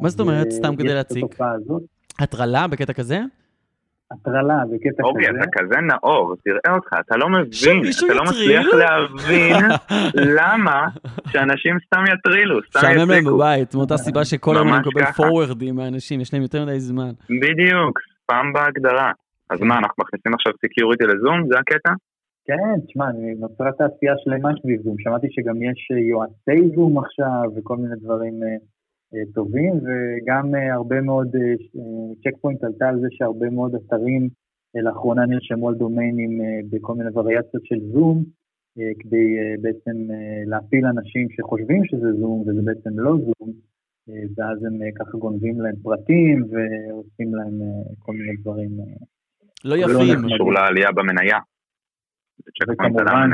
מה 0.00 0.08
זאת 0.08 0.20
אומרת 0.20 0.50
סתם 0.50 0.72
אה, 0.72 0.76
כדי 0.76 0.94
להציק? 0.94 1.24
הטרלה 2.18 2.66
בקטע 2.68 2.92
כזה? 2.92 3.18
הטרלה 4.10 4.62
בקטע 4.72 5.02
אורי, 5.02 5.26
כזה. 5.26 5.38
אתה 5.38 5.46
כזה 5.52 5.80
נאור, 5.80 6.34
תראה 6.44 6.74
אותך, 6.76 6.92
אתה 7.00 7.16
לא 7.16 7.28
מבין, 7.28 7.82
אתה 8.06 8.14
לא? 8.14 8.22
מצליח 8.24 8.66
להבין 8.74 9.56
למה 10.38 10.88
שאנשים 11.26 11.76
סתם 11.86 12.04
יטרילו, 12.12 12.60
סתם 12.62 12.78
משעמם 12.78 12.96
להם 12.96 13.10
יציקו. 13.10 13.36
בבית, 13.36 13.74
מאותה 13.74 13.96
סיבה 13.96 14.24
שכל 14.24 14.56
היום 14.56 14.68
אני 14.68 14.78
מקבל. 14.80 15.12
פורוורדים 15.12 15.74
מאנשים, 15.74 16.20
יש 16.20 16.34
להם 16.34 16.42
יותר 16.42 16.64
מדי 16.64 16.80
זמן. 16.80 17.10
בדיוק, 17.42 17.98
ספאם 18.22 18.52
בהגדרה. 18.52 19.12
אז 19.50 19.60
מה, 19.60 19.78
אנחנו 19.78 20.04
מכניסים 20.04 20.34
עכשיו 20.34 20.52
security 20.64 21.04
לזום? 21.04 21.48
זה 21.48 21.58
הקטע? 21.58 21.92
כן, 22.48 22.86
תשמע, 22.86 23.06
נוצרה 23.38 23.72
תעשייה 23.72 24.14
שלמה 24.24 24.50
סביב 24.62 24.82
זום. 24.82 24.96
שמעתי 24.98 25.26
שגם 25.30 25.62
יש 25.62 25.88
אה, 25.92 25.98
יועצי 25.98 26.76
זום 26.76 26.98
עכשיו, 26.98 27.50
וכל 27.56 27.76
מיני 27.76 27.96
דברים 28.02 28.42
אה, 28.42 28.48
אה, 28.48 28.56
טובים, 29.34 29.72
וגם 29.72 30.54
אה, 30.54 30.74
הרבה 30.74 31.00
מאוד, 31.00 31.28
צ'ק 32.22 32.36
פוינט 32.40 32.64
עלתה 32.64 32.88
על 32.88 33.00
זה 33.00 33.06
שהרבה 33.10 33.50
מאוד 33.50 33.74
אתרים 33.74 34.28
אה, 34.76 34.82
לאחרונה 34.82 35.26
נרשמו 35.26 35.68
על 35.68 35.74
דומיינים 35.74 36.40
אה, 36.40 36.60
בכל 36.70 36.94
מיני 36.94 37.10
וריאציות 37.14 37.66
של 37.66 37.80
זום, 37.92 38.24
אה, 38.78 38.92
כדי 39.00 39.38
אה, 39.38 39.54
בעצם 39.62 40.10
אה, 40.10 40.42
להפיל 40.46 40.86
אנשים 40.86 41.28
שחושבים 41.30 41.84
שזה 41.84 42.12
זום, 42.12 42.40
וזה 42.40 42.62
בעצם 42.64 42.98
לא 42.98 43.16
זום, 43.16 43.52
אה, 44.08 44.22
ואז 44.36 44.64
הם 44.64 44.82
אה, 44.82 44.88
ככה 44.98 45.18
גונבים 45.18 45.60
להם 45.60 45.76
פרטים 45.82 46.44
ועושים 46.50 47.34
להם 47.34 47.62
אה, 47.62 47.94
כל 47.98 48.12
מיני 48.12 48.36
דברים. 48.42 48.70
אה, 48.80 48.84
לא 49.64 49.76
לא 49.76 49.82
יפים. 49.82 50.18
נחמד. 50.18 50.34
קשור 50.34 50.52
לעלייה 50.52 50.92
במניה. 50.92 51.38
זה 52.38 52.72
וכמובן, 52.72 53.30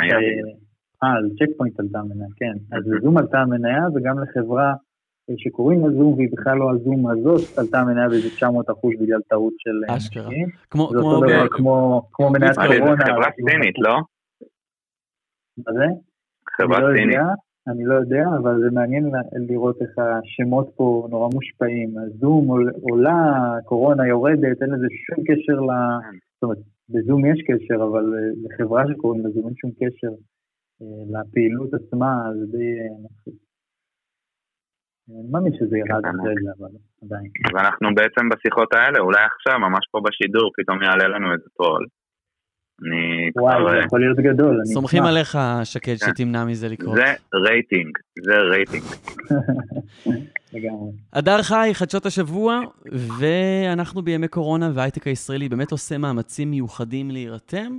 אה, 1.03 1.17
על 1.17 1.31
צ'ק 1.39 1.57
פוינט 1.57 1.81
עלתה 1.81 1.99
המניה, 1.99 2.27
כן. 2.37 2.77
אז 2.77 2.83
זום 3.03 3.19
עלתה 3.19 3.39
המניה, 3.39 3.83
וגם 3.95 4.19
לחברה 4.19 4.69
אה, 4.69 4.75
שקוראים 5.37 5.81
לה 5.87 5.93
זום, 5.93 6.13
והיא 6.15 6.29
בכלל 6.33 6.57
לא 6.59 6.71
הזום 6.71 7.07
הזאת, 7.11 7.59
עלתה 7.59 7.81
המניה 7.81 8.09
באיזה 8.09 8.29
900 8.31 8.71
אחוז 8.71 8.93
בגלל 9.01 9.21
טעות 9.29 9.53
של 9.59 9.71
אה, 9.91 9.97
אשכרה. 9.97 10.23
משקיעים. 10.27 10.49
כמו 10.71 10.89
זה 10.93 10.99
כמו 10.99 11.11
אותו 11.11 11.27
דבר 11.27 11.45
ב- 11.45 11.49
כמו 11.57 12.03
כמו 12.13 12.31
מניית 12.31 12.55
קורונה. 12.57 13.05
חברה 13.07 13.29
סינית. 13.37 13.75
לא? 13.79 13.95
מה 15.59 15.73
זה? 15.73 15.87
חברה 16.57 16.77
אני 16.79 16.85
לא 16.87 16.93
סינית. 16.99 17.15
יודע, 17.15 17.27
אני 17.69 17.85
לא 17.85 17.95
יודע, 17.95 18.25
אבל 18.43 18.61
זה 18.61 18.71
מעניין 18.73 19.11
לראות 19.49 19.77
איך 19.83 19.91
השמות 19.99 20.71
פה 20.77 21.07
נורא 21.11 21.29
מושפעים. 21.35 21.95
הזום 21.99 22.49
עול- 22.49 22.73
עולה, 22.91 23.23
קורונה 23.65 24.07
יורדת, 24.09 24.63
אין 24.63 24.71
לזה 24.71 24.87
שום 25.07 25.25
קשר 25.25 25.61
ל... 25.61 25.71
כן. 26.11 26.17
זאת 26.35 26.43
אומרת, 26.43 26.59
בזום 26.89 27.27
יש 27.27 27.39
קשר, 27.47 27.75
אבל 27.85 28.15
אה, 28.15 28.29
לחברה 28.45 28.83
שקוראים 28.93 29.27
לזום 29.27 29.47
אין 29.47 29.55
שום 29.57 29.71
קשר 29.71 30.09
אה, 30.83 30.87
לפעילות 31.21 31.75
עצמה, 31.75 32.17
זה 32.39 32.47
די 32.47 32.73
מצחיק. 33.05 33.44
אני 35.09 35.31
מאמין 35.31 35.53
שזה 35.59 35.79
ירד 35.79 36.03
כן, 36.03 36.09
אחרי 36.21 36.35
זה, 36.45 36.51
אבל 36.59 36.73
עדיין. 37.05 37.31
ואנחנו 37.55 37.89
בעצם 37.95 38.29
בשיחות 38.29 38.73
האלה, 38.75 38.99
אולי 38.99 39.25
עכשיו, 39.25 39.59
ממש 39.59 39.85
פה 39.91 40.01
בשידור, 40.05 40.51
פתאום 40.57 40.83
יעלה 40.83 41.09
לנו 41.09 41.33
איזה 41.33 41.49
טרול. 41.57 41.87
אני 42.83 43.31
וואי, 43.37 43.57
כבר... 43.57 43.71
זה 43.71 43.77
אה, 43.77 43.85
יכול 43.85 44.01
להיות 44.01 44.19
גדול, 44.19 44.61
סומכים. 44.65 45.03
עליך, 45.03 45.39
שקד, 45.65 45.97
כן. 46.01 46.07
שתמנע 46.07 46.45
מזה 46.45 46.69
לקרות. 46.69 46.95
זה 46.97 47.15
רייטינג, 47.35 47.99
זה 48.25 48.35
רייטינג. 48.39 48.85
לגמרי. 50.55 50.91
הדר 51.13 51.43
חי, 51.43 51.71
חדשות 51.73 52.07
השבוע, 52.07 52.61
ואנחנו 53.21 54.03
בימי 54.03 54.29
קורונה 54.29 54.71
וההייטק 54.75 55.07
הישראלי 55.07 55.49
באמת 55.49 55.73
עושה 55.73 55.99
מאמצים 55.99 56.51
מיוחדים 56.51 57.11
להירתם 57.11 57.79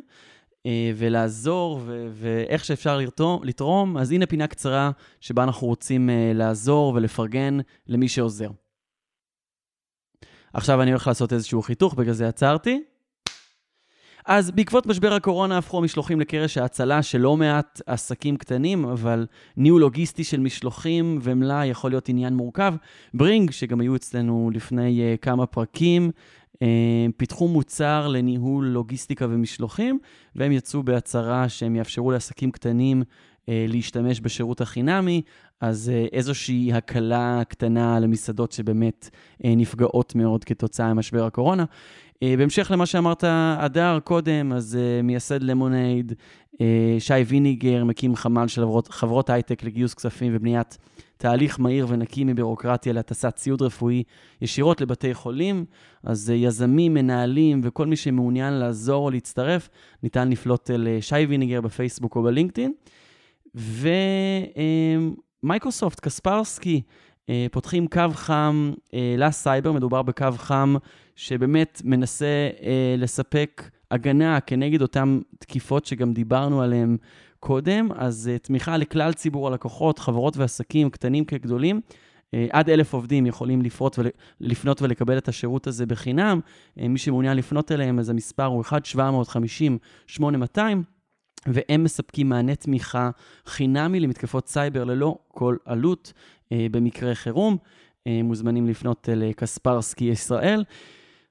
ולעזור, 0.96 1.82
ו- 1.86 2.08
ואיך 2.14 2.66
שאפשר 2.66 2.98
לרתום, 2.98 3.44
לתרום. 3.44 3.98
אז 3.98 4.12
הנה 4.12 4.26
פינה 4.26 4.48
קצרה 4.48 4.92
שבה 5.20 5.44
אנחנו 5.44 5.68
רוצים 5.68 6.10
אה, 6.10 6.32
לעזור 6.34 6.94
ולפרגן 6.96 7.58
למי 7.88 8.08
שעוזר. 8.08 8.50
עכשיו 10.54 10.82
אני 10.82 10.92
הולך 10.92 11.08
לעשות 11.08 11.34
איזשהו 11.34 11.62
חיתוך, 11.62 11.94
בגלל 11.94 12.14
זה 12.14 12.28
עצרתי. 12.28 12.84
אז 14.26 14.52
בעקבות 14.52 14.86
משבר 14.86 15.14
הקורונה 15.14 15.58
הפכו 15.58 15.78
המשלוחים 15.78 16.20
לקרש 16.20 16.58
ההצלה 16.58 17.04
של 17.04 17.18
לא 17.18 17.38
מעט 17.38 17.82
עסקים 17.86 18.38
קטנים, 18.38 18.86
אבל 18.86 19.26
ניהול 19.58 19.82
לוגיסטי 19.82 20.24
של 20.24 20.40
משלוחים 20.40 21.20
ומלאי 21.22 21.68
יכול 21.68 21.92
להיות 21.92 22.10
עניין 22.10 22.34
מורכב. 22.34 22.74
ברינג, 23.14 23.52
שגם 23.52 23.82
היו 23.82 23.96
אצלנו 23.96 24.50
לפני 24.54 25.16
uh, 25.16 25.18
כמה 25.18 25.46
פרקים, 25.46 26.12
פיתחו 27.18 27.48
מוצר 27.48 28.08
לניהול 28.08 28.66
לוגיסטיקה 28.66 29.26
ומשלוחים, 29.30 30.00
והם 30.36 30.52
יצאו 30.52 30.84
בהצהרה 30.84 31.50
שהם 31.50 31.76
יאפשרו 31.76 32.12
לעסקים 32.12 32.52
קטנים 32.52 33.02
uh, 33.02 33.48
להשתמש 33.48 34.20
בשירות 34.20 34.62
החינמי, 34.62 35.22
אז 35.62 35.92
uh, 35.94 36.10
איזושהי 36.14 36.74
הקלה 36.74 37.42
קטנה 37.48 38.00
למסעדות 38.00 38.52
שבאמת 38.52 39.10
נפגעות 39.44 40.16
מאוד 40.16 40.44
כתוצאה 40.44 40.94
ממשבר 40.94 41.26
הקורונה. 41.26 41.66
בהמשך 42.24 42.72
למה 42.72 42.86
שאמרת, 42.86 43.24
אדר, 43.58 44.00
קודם, 44.04 44.54
אז 44.54 44.78
מייסד 45.04 45.44
למונייד, 45.44 46.14
שי 47.00 47.14
ויניגר 47.14 47.84
מקים 47.84 48.16
חמ"ל 48.16 48.48
של 48.48 48.62
חברות, 48.62 48.88
חברות 48.88 49.30
הייטק 49.30 49.64
לגיוס 49.64 49.94
כספים 49.94 50.32
ובניית 50.36 50.78
תהליך 51.18 51.60
מהיר 51.60 51.88
ונקי 51.90 52.24
מבירוקרטיה 52.24 52.94
להטסת 52.94 53.36
ציוד 53.36 53.62
רפואי 53.62 54.04
ישירות 54.42 54.82
לבתי 54.82 55.14
חולים. 55.14 55.66
אז 56.04 56.30
יזמים, 56.30 56.94
מנהלים 56.94 57.62
וכל 57.64 57.88
מי 57.88 57.96
שמעוניין 57.96 58.54
לעזור 58.54 59.06
או 59.06 59.10
להצטרף, 59.10 59.70
ניתן 60.04 60.30
לפנות 60.30 60.72
אל 60.72 60.88
שי 61.02 61.16
ויניגר 61.16 61.62
בפייסבוק 61.62 62.16
או 62.16 62.24
בלינקדאין. 62.24 62.74
ומייקרוסופט, 65.44 66.00
קספרסקי, 66.00 66.82
פותחים 67.52 67.88
קו 67.88 68.02
חם 68.14 68.72
לסייבר, 69.18 69.72
מדובר 69.72 70.02
בקו 70.02 70.32
חם 70.38 70.76
שבאמת 71.16 71.82
מנסה 71.86 72.50
לספק 72.98 73.70
הגנה 73.92 74.40
כנגד 74.40 74.82
אותן 74.82 75.20
תקיפות 75.40 75.86
שגם 75.86 76.14
דיברנו 76.14 76.62
עליהן 76.62 76.98
קודם, 77.40 77.90
אז 77.96 78.32
תמיכה 78.42 78.78
לכלל 78.78 79.14
ציבור 79.14 79.48
הלקוחות, 79.48 80.00
חברות 80.00 80.38
ועסקים, 80.38 80.90
קטנים 80.90 81.26
כגדולים. 81.26 81.82
עד 82.50 82.70
אלף 82.70 82.94
עובדים 82.94 83.26
יכולים 83.26 83.62
לפרוט 83.62 84.00
ול, 84.00 84.08
לפנות 84.42 84.82
ולקבל 84.82 85.18
את 85.18 85.28
השירות 85.28 85.68
הזה 85.68 85.86
בחינם. 85.86 86.40
מי 86.78 86.98
שמעוניין 86.98 87.38
לפנות 87.38 87.72
אליהם, 87.72 88.00
אז 88.00 88.10
המספר 88.10 88.46
הוא 88.46 88.64
1-750-8200, 90.18 90.60
והם 91.48 91.84
מספקים 91.84 92.30
מענה 92.30 92.56
תמיכה 92.56 93.10
חינמי 93.46 94.00
למתקפות 94.00 94.48
סייבר 94.48 94.84
ללא 94.84 95.18
כל 95.28 95.56
עלות 95.66 96.14
במקרה 96.54 97.16
חירום. 97.16 97.58
Uh, 97.58 98.24
מוזמנים 98.24 98.68
לפנות 98.68 99.10
לקספרסקי 99.12 100.06
ישראל. 100.06 100.64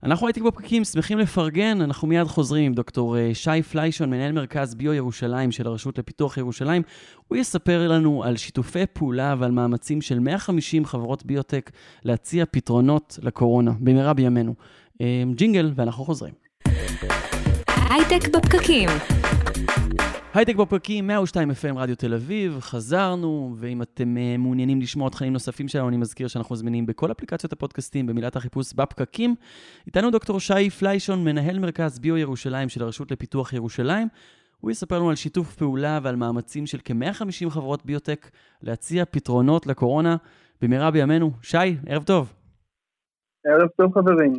אנחנו 0.04 0.26
הייתי 0.26 0.40
בפקקים, 0.40 0.84
שמחים 0.84 1.18
לפרגן, 1.18 1.80
אנחנו 1.80 2.08
מיד 2.08 2.26
חוזרים 2.26 2.64
עם 2.64 2.74
דוקטור 2.74 3.18
אה, 3.18 3.30
שי 3.34 3.62
פליישון, 3.62 4.10
מנהל 4.10 4.32
מרכז 4.32 4.74
ביו 4.74 4.92
ירושלים 4.92 5.52
של 5.52 5.66
הרשות 5.66 5.98
לפיתוח 5.98 6.36
ירושלים. 6.36 6.82
הוא 7.28 7.38
יספר 7.38 7.88
לנו 7.88 8.24
על 8.24 8.36
שיתופי 8.36 8.86
פעולה 8.92 9.34
ועל 9.38 9.50
מאמצים 9.50 10.00
של 10.00 10.18
150 10.18 10.84
חברות 10.84 11.26
ביוטק 11.26 11.70
להציע 12.04 12.44
פתרונות 12.50 13.18
לקורונה, 13.22 13.72
במהרה 13.80 14.14
בימינו. 14.14 14.54
אה, 15.00 15.22
ג'ינגל, 15.34 15.72
ואנחנו 15.74 16.04
חוזרים. 16.04 16.34
הייטק 17.90 18.36
בפקקים. 18.36 18.88
הייטק 20.34 20.56
בפרקים, 20.56 21.06
102 21.06 21.50
FM 21.50 21.76
רדיו 21.76 21.96
תל 21.96 22.14
אביב, 22.14 22.58
חזרנו, 22.60 23.54
ואם 23.56 23.82
אתם 23.82 24.16
uh, 24.16 24.38
מעוניינים 24.38 24.80
לשמוע 24.80 25.10
תכנים 25.10 25.32
נוספים 25.32 25.68
שלנו, 25.68 25.88
אני 25.88 25.96
מזכיר 25.96 26.28
שאנחנו 26.28 26.56
זמינים 26.56 26.86
בכל 26.86 27.12
אפליקציות 27.12 27.52
הפודקאסטים 27.52 28.06
במילת 28.06 28.36
החיפוש 28.36 28.74
בפקקים. 28.74 29.34
איתנו 29.86 30.10
דוקטור 30.10 30.40
שי 30.40 30.70
פליישון, 30.70 31.24
מנהל 31.24 31.58
מרכז 31.58 31.98
ביו 31.98 32.16
ירושלים 32.16 32.68
של 32.68 32.82
הרשות 32.82 33.10
לפיתוח 33.10 33.52
ירושלים. 33.52 34.08
הוא 34.60 34.70
יספר 34.70 34.98
לנו 34.98 35.10
על 35.10 35.14
שיתוף 35.14 35.56
פעולה 35.56 35.98
ועל 36.02 36.16
מאמצים 36.16 36.66
של 36.66 36.78
כ-150 36.84 37.50
חברות 37.50 37.86
ביוטק 37.86 38.30
להציע 38.62 39.04
פתרונות 39.04 39.66
לקורונה 39.66 40.16
במהרה 40.62 40.90
בימינו. 40.90 41.30
שי, 41.42 41.76
ערב 41.86 42.02
טוב. 42.02 42.34
ערב 43.46 43.68
טוב 43.76 43.94
חברים. 43.94 44.32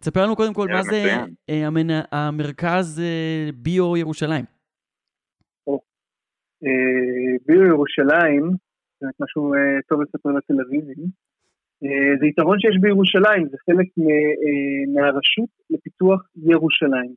תספר 0.00 0.22
לנו 0.22 0.36
קודם 0.36 0.54
כל 0.54 0.68
מה 0.72 0.82
זה 0.82 1.24
uh, 1.50 1.52
המרכז 2.12 3.02
uh, 3.02 3.52
ביו 3.56 3.96
ירושלים. 3.96 4.57
אה, 6.64 7.36
ביו 7.46 7.66
ירושלים, 7.66 8.44
זה 9.00 9.06
משהו 9.20 9.54
אה, 9.54 9.82
טוב 9.88 10.02
לספר 10.02 10.28
לתל 10.28 10.54
אביבים, 10.66 11.04
אה, 11.84 12.12
זה 12.20 12.26
יתרון 12.26 12.58
שיש 12.60 12.76
בירושלים, 12.80 13.48
זה 13.48 13.56
חלק 13.66 13.88
מהרשות 14.94 15.50
לפיתוח 15.70 16.20
ירושלים. 16.36 17.14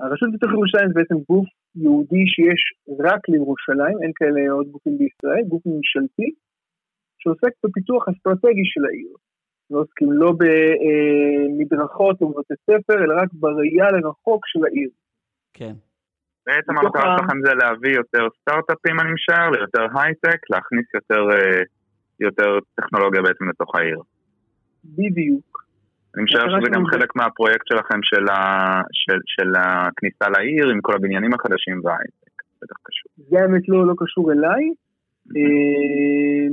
הרשות 0.00 0.28
לפיתוח 0.28 0.50
ירושלים 0.52 0.88
זה 0.88 0.94
בעצם 0.94 1.14
גוף 1.28 1.48
יהודי 1.74 2.24
שיש 2.26 2.62
רק 3.06 3.28
לירושלים, 3.28 3.96
אין 4.02 4.12
כאלה 4.14 4.52
עוד 4.52 4.66
גופים 4.66 4.98
בישראל, 4.98 5.44
גוף 5.48 5.62
ממשלתי, 5.66 6.28
שעוסק 7.18 7.52
בפיתוח 7.64 8.08
אסטרטגי 8.08 8.64
של 8.64 8.84
העיר. 8.84 9.14
לא 9.70 9.80
עוסקים 9.80 10.12
לא 10.12 10.32
במדרכות 10.40 12.20
או 12.20 12.28
בבתי 12.28 12.54
ספר, 12.66 13.04
אלא 13.04 13.14
רק 13.22 13.28
בראייה 13.32 13.90
לרחוק 13.92 14.46
של 14.46 14.64
העיר. 14.64 14.90
כן. 15.52 15.74
בעצם 16.46 16.78
המטרה 16.78 17.16
שלכם 17.18 17.38
זה 17.44 17.54
להביא 17.54 17.94
יותר 17.94 18.26
סטארט-אפים, 18.40 19.00
אני 19.00 19.12
משער, 19.12 19.50
ליותר 19.50 19.86
הייטק, 19.94 20.50
להכניס 20.50 20.86
יותר, 20.94 21.22
אה, 21.32 21.62
יותר 22.20 22.58
טכנולוגיה 22.74 23.22
בעצם 23.22 23.48
לתוך 23.48 23.74
העיר. 23.74 24.00
בדיוק. 24.84 25.62
אני 26.14 26.24
משער 26.24 26.46
שזה 26.48 26.70
גם 26.72 26.86
חלק 26.86 27.16
מהפרויקט 27.16 27.66
שלכם 27.66 28.00
של, 28.02 28.28
ה, 28.28 28.38
של, 28.92 29.18
של 29.26 29.52
הכניסה 29.56 30.28
לעיר 30.28 30.68
עם 30.70 30.80
כל 30.80 30.94
הבניינים 30.94 31.34
החדשים 31.34 31.80
וההייטק, 31.84 32.36
בטח 32.62 32.76
קשור. 32.82 33.12
זה 33.16 33.40
האמת 33.40 33.68
לא, 33.68 33.86
לא 33.86 33.94
קשור 33.96 34.32
אליי. 34.32 34.62
אה, 35.36 36.46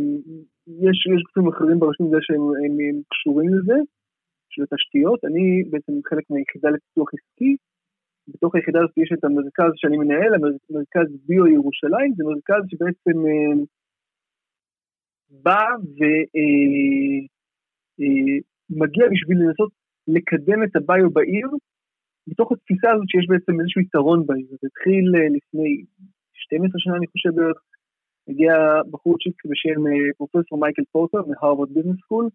יש, 0.67 1.08
יש 1.15 1.21
גופים 1.25 1.47
אחרים 1.47 1.80
ברשות 1.80 2.08
מזה 2.08 2.17
שהם 2.21 2.41
הם, 2.41 2.73
הם 2.89 3.02
קשורים 3.10 3.49
לזה, 3.56 3.78
של 4.49 4.63
התשתיות. 4.63 5.25
אני 5.25 5.63
בעצם 5.69 5.93
חלק 6.10 6.23
מהיחידה 6.30 6.69
לפיתוח 6.69 7.10
עסקי, 7.13 7.56
בתוך 8.33 8.55
היחידה 8.55 8.79
הזאת 8.79 8.97
יש 8.97 9.11
את 9.13 9.23
המרכז 9.23 9.71
שאני 9.75 9.97
מנהל, 9.97 10.31
המרכז 10.35 11.07
ביו 11.27 11.47
ירושלים, 11.47 12.13
זה 12.17 12.23
מרכז 12.23 12.63
שבעצם 12.69 13.17
אה, 13.27 13.53
בא 15.43 15.63
ומגיע 18.69 19.03
אה, 19.03 19.07
אה, 19.07 19.13
בשביל 19.13 19.37
לנסות 19.43 19.71
לקדם 20.07 20.63
את 20.63 20.75
הביו 20.75 21.09
בעיר, 21.09 21.49
בתוך 22.27 22.51
התפיסה 22.51 22.91
הזאת 22.91 23.09
שיש 23.09 23.25
בעצם 23.29 23.59
איזשהו 23.59 23.81
יתרון 23.81 24.25
בעיר. 24.25 24.47
זה 24.61 24.67
התחיל 24.71 25.05
לפני 25.35 25.83
12 26.33 26.79
שנה, 26.79 26.95
אני 26.97 27.07
חושב 27.07 27.29
בערך, 27.35 27.59
הגיע 28.29 28.53
בחורצ'יק 28.91 29.45
בשם 29.49 29.81
פרופסור 30.17 30.59
מייקל 30.59 30.83
פורטר 30.91 31.21
מהרווארד 31.27 31.73
Business 31.73 31.97
School, 32.01 32.25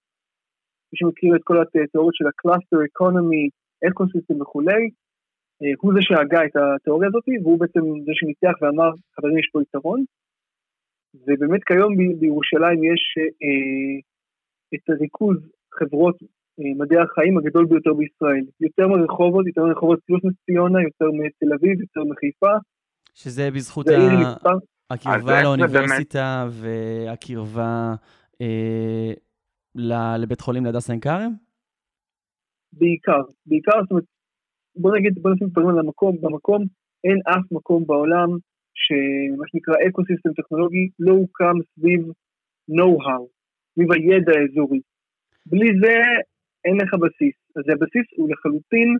מי 0.89 0.97
שמכיר 0.99 1.37
את 1.37 1.41
כל 1.45 1.57
התיאוריות 1.63 2.15
של 2.15 2.27
ה 2.27 2.33
cluster 2.33 2.77
economy, 2.85 3.49
ecosystem 3.89 4.41
וכולי, 4.41 4.83
הוא 5.81 5.93
זה 5.95 6.01
שהגה 6.03 6.45
את 6.45 6.57
התיאוריה 6.57 7.09
הזאת, 7.09 7.25
והוא 7.43 7.61
בעצם 7.61 7.81
זה 8.07 8.13
שניצח 8.15 8.55
ואמר, 8.61 8.91
חברים, 9.17 9.39
יש 9.39 9.49
פה 9.53 9.63
יתרון. 9.63 10.05
ובאמת 11.27 11.65
כיום 11.65 11.93
בירושלים 12.21 12.85
יש 12.85 13.03
אה, 13.19 14.01
את 14.75 14.91
הריכוז 14.91 15.37
חברות 15.79 16.17
אה, 16.61 16.73
מדעי 16.79 16.99
החיים 16.99 17.39
הגדול 17.39 17.67
ביותר 17.67 17.93
בישראל. 17.95 18.45
יותר 18.61 18.89
מרחובות, 18.89 19.47
יותר 19.47 19.65
מרחובות 19.65 20.01
פלוס 20.07 20.25
נס 20.25 20.35
ציונה, 20.47 20.83
יותר 20.83 21.07
מתל 21.19 21.55
אביב, 21.55 21.81
יותר 21.81 22.05
מחיפה. 22.11 22.53
שזה 23.15 23.51
בזכות 23.51 23.87
ה... 23.89 23.93
הקרבה 24.91 25.43
לאוניברסיטה 25.43 26.47
באמת... 26.49 27.09
והקרבה 27.09 27.95
אה, 28.41 29.13
לבית 30.19 30.41
חולים 30.41 30.65
להדסה 30.65 30.93
עין 30.93 31.01
כרם? 31.01 31.33
בעיקר, 32.73 33.23
בעיקר, 33.47 33.83
זאת 33.83 33.91
אומרת, 33.91 34.05
בוא 34.77 34.97
נגיד, 34.97 35.23
בוא 35.23 35.31
נשים 35.31 35.49
דברים 35.49 35.69
על 35.69 35.79
המקום, 35.79 36.17
במקום 36.21 36.65
אין 37.05 37.19
אף 37.27 37.53
מקום 37.53 37.85
בעולם 37.87 38.29
שמה 38.75 39.45
שנקרא 39.47 39.75
אקו 39.89 40.03
סיסטם 40.05 40.33
טכנולוגי 40.43 40.89
לא 40.99 41.13
הוקם 41.13 41.57
סביב 41.75 42.01
know-how, 42.71 43.25
סביב 43.73 43.93
הידע 43.93 44.33
האזורי. 44.39 44.81
בלי 45.47 45.69
זה 45.83 45.95
אין 46.65 46.77
לך 46.77 46.95
בסיס. 46.95 47.37
אז 47.57 47.65
הבסיס 47.73 48.07
הוא 48.17 48.31
לחלוטין 48.31 48.97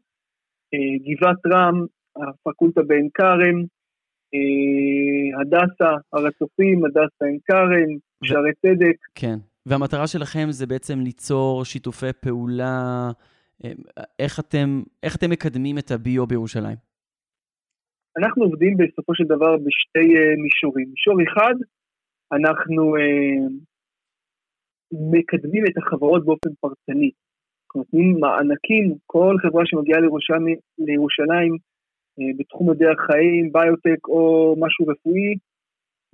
אה, 0.75 0.95
גבעת 1.07 1.43
רם, 1.53 1.87
הפקולטה 2.17 2.83
בעין 2.83 3.09
כרם, 3.15 3.59
אה, 4.35 5.41
הדסה, 5.41 5.93
הר 6.13 6.27
הצופים, 6.27 6.85
הדסה 6.85 7.25
עין 7.25 7.39
כרם, 7.47 7.91
שערי 8.25 8.53
צדק. 8.63 8.97
כן, 9.15 9.37
והמטרה 9.67 10.07
שלכם 10.07 10.47
זה 10.51 10.67
בעצם 10.67 11.01
ליצור 11.01 11.65
שיתופי 11.65 12.13
פעולה 12.21 13.11
איך 14.19 14.41
אתם, 14.41 14.83
איך 15.03 15.17
אתם 15.17 15.31
מקדמים 15.31 15.79
את 15.79 15.91
הביו 15.91 16.27
בירושלים? 16.27 16.77
אנחנו 18.19 18.45
עובדים 18.45 18.77
בסופו 18.77 19.15
של 19.15 19.25
דבר 19.25 19.57
בשתי 19.57 20.09
uh, 20.17 20.43
מישורים. 20.43 20.89
מישור 20.91 21.17
אחד, 21.23 21.55
אנחנו 22.33 22.97
uh, 22.97 23.53
מקדמים 25.13 25.65
את 25.69 25.79
החברות 25.79 26.25
באופן 26.25 26.51
פרטני. 26.61 27.11
אנחנו 27.67 27.81
נותנים 27.81 28.21
מענקים, 28.21 28.95
כל 29.07 29.37
חברה 29.43 29.63
שמגיעה 29.67 30.01
לירושלים, 30.01 30.57
לירושלים 30.79 31.53
uh, 31.55 32.37
בתחום 32.39 32.71
מדעי 32.71 32.89
החיים, 32.89 33.53
ביוטק 33.53 34.09
או 34.09 34.55
משהו 34.59 34.87
רפואי, 34.87 35.35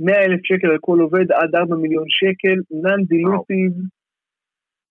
100 0.00 0.24
אלף 0.24 0.40
שקל 0.44 0.70
על 0.70 0.78
כל 0.80 0.98
עובד 1.00 1.32
עד 1.32 1.54
4 1.54 1.76
מיליון 1.76 2.08
שקל, 2.08 2.56
non-dilutive, 2.84 3.76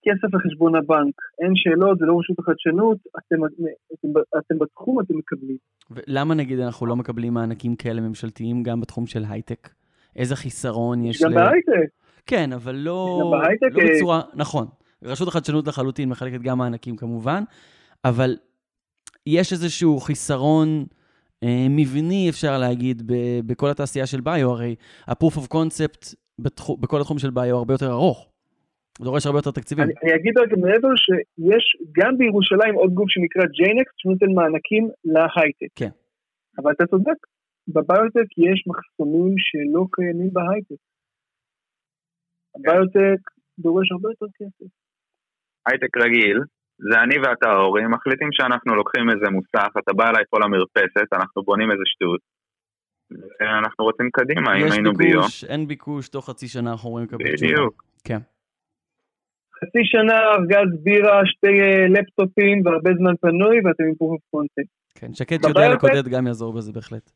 כסף 0.04 0.34
לחשבון 0.34 0.76
הבנק, 0.76 1.16
אין 1.40 1.52
שאלות, 1.56 1.98
זה 2.00 2.06
לא 2.06 2.20
רשות 2.20 2.40
החדשנות, 2.40 2.98
אתם, 2.98 3.46
אתם, 3.94 4.08
אתם 4.38 4.60
בתחום, 4.60 5.00
אתם 5.00 5.18
מקבלים. 5.18 5.58
ולמה 5.92 6.36
נגיד 6.36 6.60
אנחנו 6.60 6.86
לא 6.86 6.96
מקבלים 6.96 7.34
מענקים 7.34 7.76
כאלה 7.76 8.02
ממשלתיים 8.02 8.64
גם 8.64 8.82
בתחום 8.82 9.08
של 9.08 9.24
הייטק? 9.30 9.70
איזה 10.16 10.36
חיסרון 10.36 11.04
יש 11.04 11.24
גם 11.24 11.32
ל... 11.32 11.36
גם 11.36 11.44
בהייטק. 11.46 11.90
כן, 12.26 12.54
אבל 12.54 12.76
לא, 12.76 13.20
גם 13.22 13.40
בהייטק, 13.40 13.68
לא 13.72 13.90
בצורה, 13.96 14.22
נכון. 14.34 14.68
רשות 15.04 15.28
החדשנות 15.28 15.68
לחלוטין 15.68 16.10
מחלקת 16.10 16.42
גם 16.42 16.58
מענקים 16.58 16.96
כמובן, 16.96 17.44
אבל 18.06 18.38
יש 19.28 19.54
איזשהו 19.54 20.00
חיסרון 20.00 20.86
אה, 21.44 21.68
מבני, 21.70 22.30
אפשר 22.30 22.58
להגיד, 22.58 23.12
ב- 23.12 23.40
בכל 23.46 23.70
התעשייה 23.70 24.06
של 24.06 24.22
ביו, 24.22 24.52
הרי 24.52 24.76
ה-proof 25.08 25.38
of 25.38 25.54
concept 25.54 26.16
בתחו, 26.40 26.78
בכל 26.78 27.02
התחום 27.02 27.20
של 27.20 27.30
ביו 27.30 27.58
הרבה 27.58 27.74
יותר 27.74 27.92
ארוך. 27.92 28.30
הוא 29.00 29.06
דורש 29.06 29.26
הרבה 29.26 29.38
יותר 29.40 29.52
תקציבים. 29.52 29.84
אני, 29.86 29.94
אני 30.04 30.12
אגיד 30.16 30.34
רגע 30.38 30.56
מעבר 30.66 30.94
שיש 31.04 31.66
גם 31.98 32.18
בירושלים 32.18 32.76
עוד 32.76 32.92
גוף 32.94 33.10
שנקרא 33.10 33.46
ג'יינקס 33.58 33.94
שנותן 33.98 34.32
מענקים 34.38 34.84
להייטק. 35.14 35.72
כן. 35.76 35.92
אבל 36.58 36.72
אתה 36.72 36.86
צודק, 36.92 37.20
בביוטק 37.74 38.30
יש 38.48 38.60
מחסומים 38.70 39.34
שלא 39.48 39.84
קיימים 39.96 40.30
בהייטק. 40.34 40.82
הביוטק 42.56 43.22
דורש 43.60 43.92
הרבה 43.92 44.10
יותר 44.14 44.30
כסף. 44.38 44.70
הייטק 45.68 45.98
רגיל, 46.04 46.38
זה 46.90 46.96
אני 47.04 47.16
ואתה 47.20 47.48
ההורים, 47.50 47.92
מחליטים 47.92 48.30
שאנחנו 48.32 48.76
לוקחים 48.76 49.06
איזה 49.10 49.28
מוסך, 49.36 49.72
אתה 49.80 49.94
בא 49.94 50.06
אליי 50.10 50.24
פה 50.30 50.38
למרפסת, 50.44 51.10
אנחנו 51.14 51.44
בונים 51.44 51.72
איזה 51.72 51.86
שטות. 51.86 52.22
אנחנו 53.60 53.86
רוצים 53.86 54.10
קדימה, 54.18 54.50
אם 54.54 54.68
יש 54.68 54.74
היינו 54.74 54.94
ביו. 54.94 55.20
ביקוש, 55.20 55.44
אין 55.44 55.68
ביקוש, 55.68 56.10
תוך 56.10 56.30
חצי 56.30 56.48
שנה 56.48 56.72
אנחנו 56.72 56.90
רואים 56.90 57.06
לקבל 57.06 57.36
תשובה. 57.36 57.52
בדיוק. 57.52 57.84
כן. 58.04 58.20
חצי 59.60 59.80
שנה, 59.84 60.20
ארגז 60.34 60.84
בירה, 60.84 61.22
שתי 61.26 61.62
אה, 61.62 61.88
לפטופים 61.88 62.62
והרבה 62.66 62.92
זמן 62.98 63.16
פנוי 63.22 63.58
ואתם 63.66 63.84
עם 63.84 63.94
of 64.16 64.40
concept. 64.40 64.70
כן, 64.96 65.14
שקד 65.14 65.38
שיודע 65.44 65.70
לקודד 65.74 66.08
גם 66.08 66.28
יעזור 66.28 66.54
בזה 66.54 66.72
בהחלט. 66.72 67.12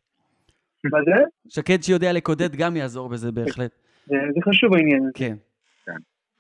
מה 0.92 1.00
זה? 1.06 1.24
שקד 1.50 1.84
שיודע 1.84 2.14
לקודד 2.14 2.56
גם 2.56 2.76
יעזור 2.76 3.10
בזה 3.10 3.32
בהחלט. 3.32 3.72
זה, 4.06 4.16
חשוב 4.50 4.74
העניין 4.74 5.04
הזה. 5.04 5.12
כן. 5.14 5.36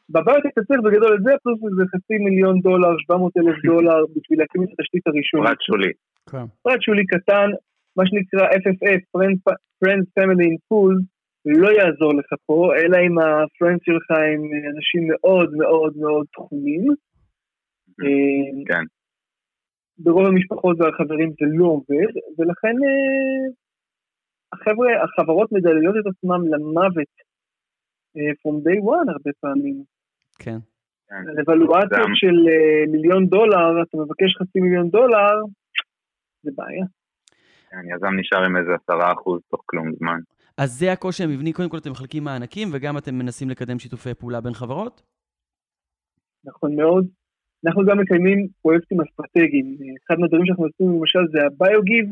בביוטק 0.09 0.49
אתה 0.53 0.61
צריך 0.67 0.79
בגדול 0.85 1.15
את 1.15 1.23
זה, 1.23 1.31
פלוס 1.43 1.59
איזה 1.71 1.83
חצי 1.91 2.17
מיליון 2.25 2.59
דולר, 2.59 2.97
700 2.97 3.37
אלף 3.37 3.55
דולר 3.65 3.99
בשביל 4.15 4.39
להקים 4.39 4.63
את 4.63 4.69
התשתית 4.73 5.07
הראשונית. 5.07 5.47
פרט 5.47 5.61
שולי. 5.61 5.91
כן. 6.29 6.45
פרט 6.63 6.81
שולי 6.81 7.05
קטן, 7.05 7.49
מה 7.97 8.03
שנקרא 8.07 8.47
FFF, 8.61 9.01
Friends, 9.13 9.39
Friends 9.79 10.07
Family 10.17 10.45
in 10.51 10.57
Pool, 10.67 10.95
לא 11.45 11.69
יעזור 11.71 12.13
לך 12.13 12.34
פה, 12.45 12.71
אלא 12.77 12.97
אם 13.08 13.19
הפרנדס 13.19 13.82
שלך 13.86 14.12
הם 14.12 14.41
אנשים 14.75 15.01
מאוד 15.12 15.49
מאוד 15.56 15.97
מאוד 15.97 16.25
תחומים. 16.34 16.84
אה, 18.03 18.63
כן. 18.67 18.84
ברוב 19.97 20.25
המשפחות 20.25 20.77
והחברים 20.79 21.29
זה 21.29 21.45
לא 21.58 21.65
עובד, 21.65 22.12
ולכן 22.38 22.75
אה, 22.88 23.45
החבר'ה, 24.53 25.03
החברות 25.03 25.51
מדליות 25.51 25.95
את 25.99 26.06
עצמם 26.12 26.47
למוות 26.53 27.13
אה, 28.17 28.32
from 28.39 28.56
day 28.67 28.79
one 28.84 29.12
הרבה 29.12 29.32
פעמים. 29.39 29.84
כן. 30.39 30.58
כן. 31.10 31.15
על 31.29 31.36
אבלואציות 31.39 31.91
גם- 31.91 32.15
של 32.15 32.36
מיליון 32.91 33.25
דולר, 33.25 33.84
אתה 33.84 33.97
מבקש 33.97 34.36
חצי 34.41 34.60
מיליון 34.60 34.89
דולר, 34.89 35.34
זה 36.43 36.51
בעיה. 36.56 36.86
כן, 37.69 37.95
יזם 37.95 38.13
נשאר 38.19 38.43
עם 38.45 38.58
איזה 38.58 38.71
עשרה 38.84 39.13
אחוז 39.13 39.41
תוך 39.49 39.62
כלום 39.65 39.91
זמן. 39.99 40.19
אז 40.57 40.69
זה 40.79 40.91
הקושי 40.91 41.23
המבני, 41.23 41.53
קודם 41.53 41.69
כל 41.69 41.77
אתם 41.77 41.91
מחלקים 41.91 42.23
מענקים, 42.23 42.67
וגם 42.73 42.97
אתם 42.97 43.15
מנסים 43.15 43.49
לקדם 43.49 43.79
שיתופי 43.79 44.13
פעולה 44.13 44.41
בין 44.41 44.53
חברות? 44.53 45.01
נכון 46.45 46.75
מאוד. 46.75 47.07
אנחנו 47.65 47.85
גם 47.85 47.99
מקיימים 47.99 48.47
פרויקטים 48.61 48.97
אסטרטגיים. 49.01 49.77
אחד 50.07 50.19
מהדברים 50.19 50.45
שאנחנו 50.45 50.63
עושים 50.65 50.87
למשל 50.99 51.19
זה 51.31 51.39
הביוגיב. 51.45 52.05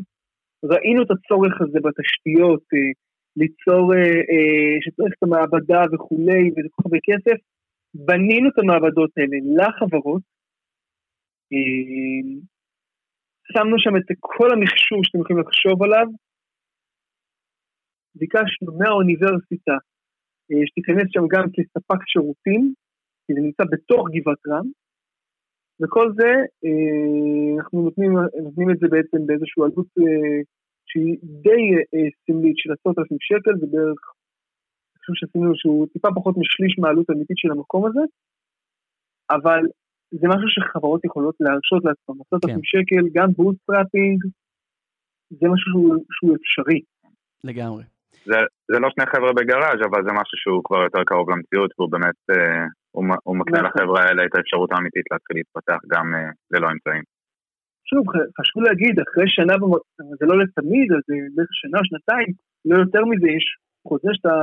ראינו 0.63 1.03
את 1.03 1.11
הצורך 1.11 1.61
הזה 1.61 1.79
בתשתיות, 1.85 2.63
אה, 2.73 2.91
ליצור, 3.37 3.93
אה, 3.93 4.19
אה, 4.31 4.73
שצריך 4.83 5.13
את 5.17 5.23
המעבדה 5.23 5.81
וכולי, 5.91 6.43
וזה 6.51 6.67
כל 6.71 6.83
כך 6.83 6.85
הרבה 6.85 6.97
כסף. 7.07 7.37
בנינו 7.93 8.49
את 8.49 8.59
המעבדות 8.59 9.11
האלה 9.17 9.37
לחברות. 9.57 10.21
שמנו 13.53 13.75
שם 13.79 13.97
את 13.97 14.17
כל 14.19 14.49
המכשור 14.53 14.99
שאתם 15.03 15.19
יכולים 15.21 15.43
לחשוב 15.43 15.83
עליו. 15.83 16.07
ביקשנו 18.15 18.77
מהאוניברסיטה 18.79 19.77
אה, 20.51 20.61
שתיכנס 20.67 21.07
שם 21.13 21.25
גם 21.33 21.45
כספק 21.55 22.01
שירותים, 22.11 22.73
כי 23.23 23.33
זה 23.33 23.39
נמצא 23.41 23.63
בתוך 23.71 24.01
גבעת 24.13 24.41
רם, 24.47 24.67
וכל 25.81 26.07
זה, 26.19 26.31
אה, 26.65 27.57
אנחנו 27.57 27.81
נותנים, 27.81 28.11
נותנים 28.43 28.69
את 28.71 28.79
זה 28.79 28.87
בעצם 28.93 29.19
באיזושהי 29.27 29.63
עלות 29.63 29.91
אה, 29.99 30.39
שהיא 30.89 31.17
די 31.45 31.63
סמלית 32.25 32.57
של 32.57 32.69
עשרות 32.73 32.99
אלפים 32.99 33.17
שקל, 33.21 33.53
זה 33.59 33.67
בערך, 33.71 34.01
אני 34.91 34.99
חושב 34.99 35.13
שעשינו 35.19 35.51
שהוא 35.55 35.87
טיפה 35.93 36.09
פחות 36.15 36.35
משליש 36.37 36.73
מהעלות 36.79 37.09
האמיתית 37.09 37.37
של 37.37 37.51
המקום 37.51 37.85
הזה, 37.85 38.03
אבל 39.31 39.61
זה 40.19 40.27
משהו 40.27 40.49
שחברות 40.49 41.05
יכולות 41.05 41.35
להרשות 41.39 41.81
לעצמם, 41.85 42.21
עשרות 42.21 42.45
כן. 42.45 42.49
אלפים 42.49 42.63
שקל, 42.63 43.03
גם 43.13 43.27
bootstrapping, 43.37 44.19
זה 45.29 45.45
משהו 45.53 45.67
שהוא, 45.71 45.95
שהוא 46.11 46.35
אפשרי. 46.35 46.79
לגמרי. 47.43 47.83
זה, 48.25 48.37
זה 48.71 48.79
לא 48.79 48.89
שני 48.93 49.05
חבר'ה 49.05 49.33
בגראז' 49.33 49.81
אבל 49.87 50.01
זה 50.07 50.11
משהו 50.19 50.37
שהוא 50.41 50.61
כבר 50.63 50.81
יותר 50.83 51.03
קרוב 51.03 51.29
למציאות 51.29 51.71
והוא 51.73 51.91
באמת, 51.91 52.19
אה, 52.31 52.65
הוא, 52.91 53.03
הוא 53.23 53.37
מקנה 53.37 53.61
נכון. 53.61 53.69
לחבר'ה 53.69 54.01
האלה 54.03 54.21
את 54.25 54.35
האפשרות 54.35 54.69
האמיתית 54.71 55.05
להתחיל 55.11 55.37
להתפתח 55.37 55.79
גם 55.93 56.05
אה, 56.15 56.29
ללא 56.51 56.67
אמצעים. 56.71 57.03
שוב, 57.89 58.03
חשוב 58.39 58.63
להגיד, 58.63 58.95
אחרי 59.05 59.27
שנה, 59.27 59.53
זה 60.19 60.25
לא 60.29 60.35
לתמיד, 60.41 60.87
אז 60.91 61.01
זה 61.07 61.15
בערך 61.35 61.53
שנה, 61.61 61.79
שנתיים, 61.87 62.29
לא 62.65 62.75
יותר 62.83 63.03
מזה, 63.05 63.27
יש 63.37 63.45
חוזה 63.87 64.09
שאתה 64.13 64.35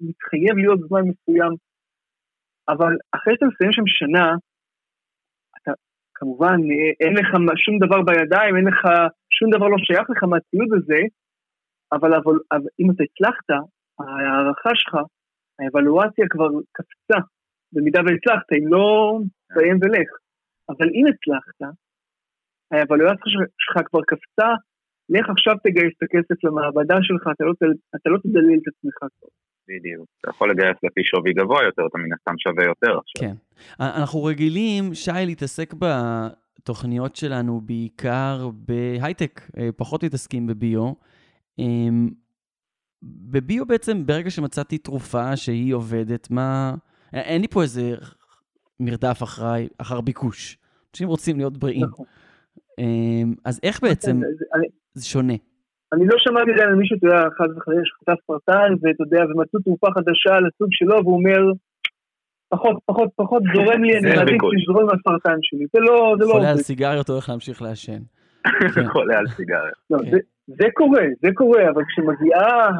מתחייב 0.00 0.56
להיות 0.56 0.80
זמן 0.88 1.02
מסוים, 1.10 1.52
אבל 2.68 2.92
אחרי 3.16 3.34
שאתה 3.34 3.46
מסיים 3.46 3.72
שם 3.72 3.86
שנה, 3.86 4.26
אתה 5.58 5.72
כמובן, 6.14 6.56
אה, 6.70 6.90
אין 7.00 7.14
לך 7.20 7.28
שום 7.64 7.76
דבר 7.84 8.00
בידיים, 8.08 8.56
אין 8.56 8.66
לך, 8.72 8.80
שום 9.36 9.48
דבר 9.50 9.68
לא 9.68 9.78
שייך 9.78 10.06
לך 10.10 10.22
מהציוד 10.24 10.70
הזה, 10.76 11.00
אבל, 11.92 12.14
אבל, 12.14 12.38
אבל 12.52 12.68
אם 12.80 12.90
אתה 12.90 13.02
הצלחת, 13.04 13.50
ההערכה 13.98 14.70
שלך, 14.74 14.94
האבלואציה 15.58 16.26
כבר 16.30 16.48
קפצה, 16.72 17.18
במידה 17.72 18.00
והצלחת, 18.00 18.52
אם 18.58 18.66
לא, 18.68 19.18
תסיים 19.52 19.78
ולך. 19.82 20.10
אבל 20.68 20.88
אם 20.88 21.04
הצלחת, 21.06 21.74
האבלואציה 22.72 23.32
שלך 23.58 23.86
כבר 23.88 24.00
קפצה, 24.06 24.48
לך 25.08 25.30
עכשיו 25.30 25.54
תגייס 25.64 25.94
את 25.98 26.02
הכסף 26.02 26.44
למעבדה 26.44 26.96
שלך, 27.02 27.22
אתה 27.34 27.44
לא, 27.44 27.52
אתה 27.96 28.10
לא 28.10 28.18
תדלל 28.18 28.58
את 28.62 28.68
עצמך 28.68 28.98
כבר. 29.18 29.28
בדיוק. 29.68 30.06
אתה 30.20 30.30
יכול 30.30 30.50
לגייס 30.50 30.76
לפי 30.82 31.04
שווי 31.04 31.32
גבוה 31.32 31.64
יותר, 31.64 31.82
אתה 31.86 31.98
מן 31.98 32.12
הסתם 32.12 32.34
שווה 32.38 32.64
יותר 32.64 32.98
עכשיו. 32.98 33.28
כן. 33.28 33.34
א- 33.84 34.00
אנחנו 34.00 34.24
רגילים, 34.24 34.94
שי, 34.94 35.10
להתעסק 35.26 35.74
בתוכניות 35.74 37.16
שלנו 37.16 37.60
בעיקר 37.60 38.48
בהייטק, 38.54 39.40
אה, 39.58 39.68
פחות 39.76 40.04
מתעסקים 40.04 40.46
בביו. 40.46 40.92
אמ, 41.58 42.08
בביו 43.02 43.66
בעצם, 43.66 44.06
ברגע 44.06 44.30
שמצאתי 44.30 44.78
תרופה 44.78 45.36
שהיא 45.36 45.74
עובדת, 45.74 46.30
מה... 46.30 46.74
אין 47.12 47.40
לי 47.40 47.48
פה 47.48 47.62
איזה 47.62 47.94
מרדף 48.80 49.22
אחרי, 49.22 49.68
אחר 49.78 50.00
ביקוש. 50.00 50.58
אנשים 50.94 51.08
רוצים 51.08 51.36
להיות 51.36 51.58
בריאים. 51.58 51.84
נכון. 51.84 52.06
אמ, 52.78 53.34
אז 53.44 53.60
איך 53.62 53.82
בעצם 53.82 54.20
זה- 54.20 54.26
זה- 54.38 54.44
אני- 54.54 54.66
זה 54.94 55.06
שונה? 55.06 55.32
אני 55.92 56.06
לא 56.06 56.16
שמעתי 56.18 56.50
עדיין 56.52 56.68
על 56.68 56.74
מישהו, 56.74 56.96
אתה 56.98 57.06
יודע, 57.06 57.22
חס 57.30 57.56
וחלילה 57.56 57.80
שחטף 57.84 58.18
סרטן, 58.26 58.72
ואתה 58.82 59.02
יודע, 59.04 59.24
ומצאו 59.24 59.60
תרופה 59.60 59.86
חדשה 59.94 60.40
לסוג 60.40 60.68
שלו, 60.70 60.94
והוא 61.04 61.14
אומר, 61.18 61.52
פחות, 62.48 62.76
פחות, 62.86 63.08
פחות 63.16 63.42
זורם 63.54 63.84
לי, 63.84 63.98
אני 63.98 64.08
מעדיף 64.16 64.32
ביקוש. 64.32 64.54
שזורם 64.62 64.86
מהסרטן 64.86 65.38
שלי. 65.42 65.64
זה 65.72 65.80
לא, 65.80 66.14
זה 66.20 66.24
לא 66.26 66.32
חולה 66.32 66.50
על. 66.50 66.56
סיגריות 66.56 67.10
או 67.10 67.16
איך 67.16 67.28
להמשיך 67.28 67.62
לעשן. 67.62 68.02
כן. 68.74 68.88
חולה 68.92 69.18
על 69.18 69.26
סיגריה. 69.28 69.72
זה, 70.46 70.66
קורה, 70.74 71.02
זה 71.22 71.28
קורה, 71.34 71.70
אבל 71.70 71.82
כשמגיעה 71.84 72.70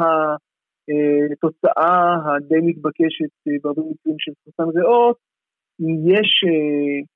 התוצאה 1.32 2.14
הדי 2.26 2.60
מתבקשת 2.62 3.32
אה, 3.48 3.52
בהרבה 3.62 3.82
מקרים 3.82 4.16
של 4.18 4.32
סרטן 4.44 4.78
ריאות, 4.78 5.16
אם 5.80 6.10
יש 6.10 6.44
אה, 6.46 7.06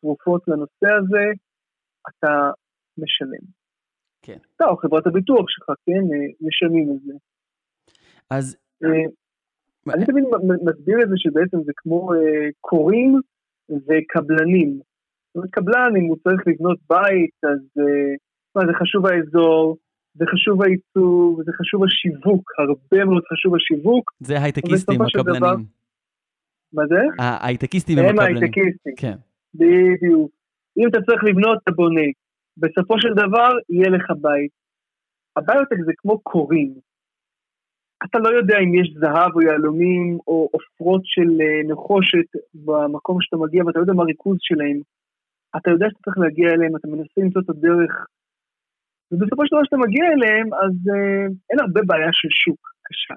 תרופות 0.00 0.48
לנושא 0.48 0.90
הזה, 0.98 1.24
אתה 2.08 2.50
משלם. 2.98 3.44
כן. 4.22 4.38
אתה 4.56 4.64
או 4.64 4.76
חברת 4.76 5.06
הביטוח 5.06 5.44
שלך, 5.48 5.66
כן, 5.86 6.14
אה, 6.14 6.26
משלמים 6.40 6.96
את 6.96 7.02
זה. 7.06 7.12
אז 8.30 8.56
אה, 8.84 9.94
אני 9.94 10.04
תמיד 10.06 10.24
מסביר 10.64 10.98
את 11.02 11.08
זה 11.08 11.14
שבעצם 11.16 11.62
זה 11.64 11.72
כמו 11.76 12.14
אה, 12.14 12.48
קוראים 12.60 13.20
וקבלנים. 13.70 14.70
זאת 14.74 15.36
אומרת, 15.36 15.50
קבלן, 15.50 15.92
אם 15.96 16.04
הוא 16.08 16.16
צריך 16.24 16.46
לבנות 16.46 16.78
בית, 16.88 17.34
אז 17.42 17.60
אה, 17.78 18.14
מה, 18.54 18.62
זה 18.66 18.72
חשוב 18.80 19.06
האזור, 19.06 19.76
זה 20.14 20.24
חשוב 20.32 20.62
העיצוב, 20.62 21.42
זה 21.42 21.52
חשוב 21.52 21.84
השיווק, 21.84 22.50
הרבה 22.58 23.04
מאוד 23.04 23.22
חשוב 23.32 23.54
השיווק. 23.54 24.12
זה 24.20 24.42
הייטקיסטים, 24.42 24.94
דבר- 24.96 25.06
הקבלנים. 25.20 25.64
מה 26.72 26.82
זה? 26.86 27.00
ההייטקיסטים 27.18 27.98
הם 27.98 28.04
הם 28.04 28.10
הקבלנים. 28.10 28.36
ההייטקיסטים, 28.36 28.94
כן. 28.96 29.16
בדיוק. 29.54 30.30
אם 30.78 30.88
אתה 30.88 30.98
צריך 31.06 31.24
לבנות, 31.24 31.58
אתה 31.62 31.72
בונה. 31.72 32.08
בסופו 32.56 33.00
של 33.00 33.14
דבר, 33.14 33.50
יהיה 33.68 33.88
לך 33.90 34.10
בית. 34.20 34.50
הביוטק 35.36 35.76
זה 35.86 35.92
כמו 35.96 36.18
קוראים. 36.18 36.74
אתה 38.04 38.18
לא 38.18 38.28
יודע 38.28 38.58
אם 38.58 38.74
יש 38.74 38.94
זהב 39.00 39.34
או 39.34 39.42
יהלומים 39.42 40.18
או 40.26 40.48
עופרות 40.52 41.02
של 41.04 41.30
אה, 41.40 41.72
נחושת 41.72 42.28
במקום 42.54 43.16
שאתה 43.20 43.36
מגיע, 43.36 43.64
ואתה 43.64 43.78
לא 43.78 43.82
יודע 43.82 43.92
מה 43.92 44.02
הריכוז 44.02 44.36
שלהם. 44.40 44.80
אתה 45.56 45.70
יודע 45.70 45.86
שאתה 45.90 46.00
צריך 46.04 46.18
להגיע 46.18 46.48
אליהם, 46.50 46.76
אתה 46.76 46.88
מנסה 46.88 47.16
למצוא 47.16 47.42
את 47.44 47.50
הדרך, 47.50 48.06
ובסופו 49.10 49.42
של 49.46 49.52
דבר 49.52 49.62
כשאתה 49.62 49.82
מגיע 49.86 50.04
אליהם, 50.14 50.46
אז 50.64 50.74
אה, 50.92 51.26
אין 51.50 51.58
הרבה 51.64 51.80
בעיה 51.88 52.12
של 52.20 52.30
שוק 52.42 52.60
קשה. 52.86 53.16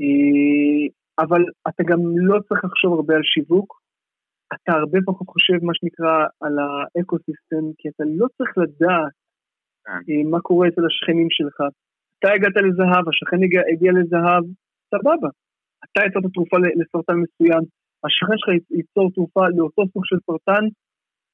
אה, 0.00 0.84
אבל 1.24 1.42
אתה 1.68 1.82
גם 1.90 2.00
לא 2.28 2.36
צריך 2.46 2.64
לחשוב 2.64 2.92
הרבה 2.94 3.14
על 3.14 3.24
שיווק, 3.32 3.68
אתה 4.54 4.72
הרבה 4.80 4.98
פחות 5.06 5.28
חושב 5.34 5.58
מה 5.68 5.74
שנקרא 5.78 6.14
על 6.44 6.54
האקו-סיסטם, 6.64 7.64
כי 7.78 7.88
אתה 7.88 8.04
לא 8.20 8.26
צריך 8.36 8.52
לדעת 8.62 9.14
כן. 9.84 9.92
אה, 9.92 10.22
מה 10.30 10.40
קורה 10.40 10.68
אצל 10.68 10.84
השכנים 10.86 11.28
שלך. 11.30 11.58
אתה 12.18 12.28
הגעת 12.32 12.56
לזהב, 12.66 13.04
השכן 13.08 13.40
הגיע, 13.44 13.62
הגיע 13.72 13.92
לזהב, 13.98 14.44
סבבה. 14.92 15.28
אתה 15.84 16.00
יצרת 16.06 16.32
תרופה 16.34 16.56
לסרטן 16.78 17.16
מסוים, 17.24 17.62
השכן 18.04 18.36
שלך 18.38 18.48
ייצור 18.78 19.06
תרופה 19.14 19.44
לאותו 19.56 19.82
סוג 19.92 20.02
של 20.10 20.18
סרטן, 20.26 20.64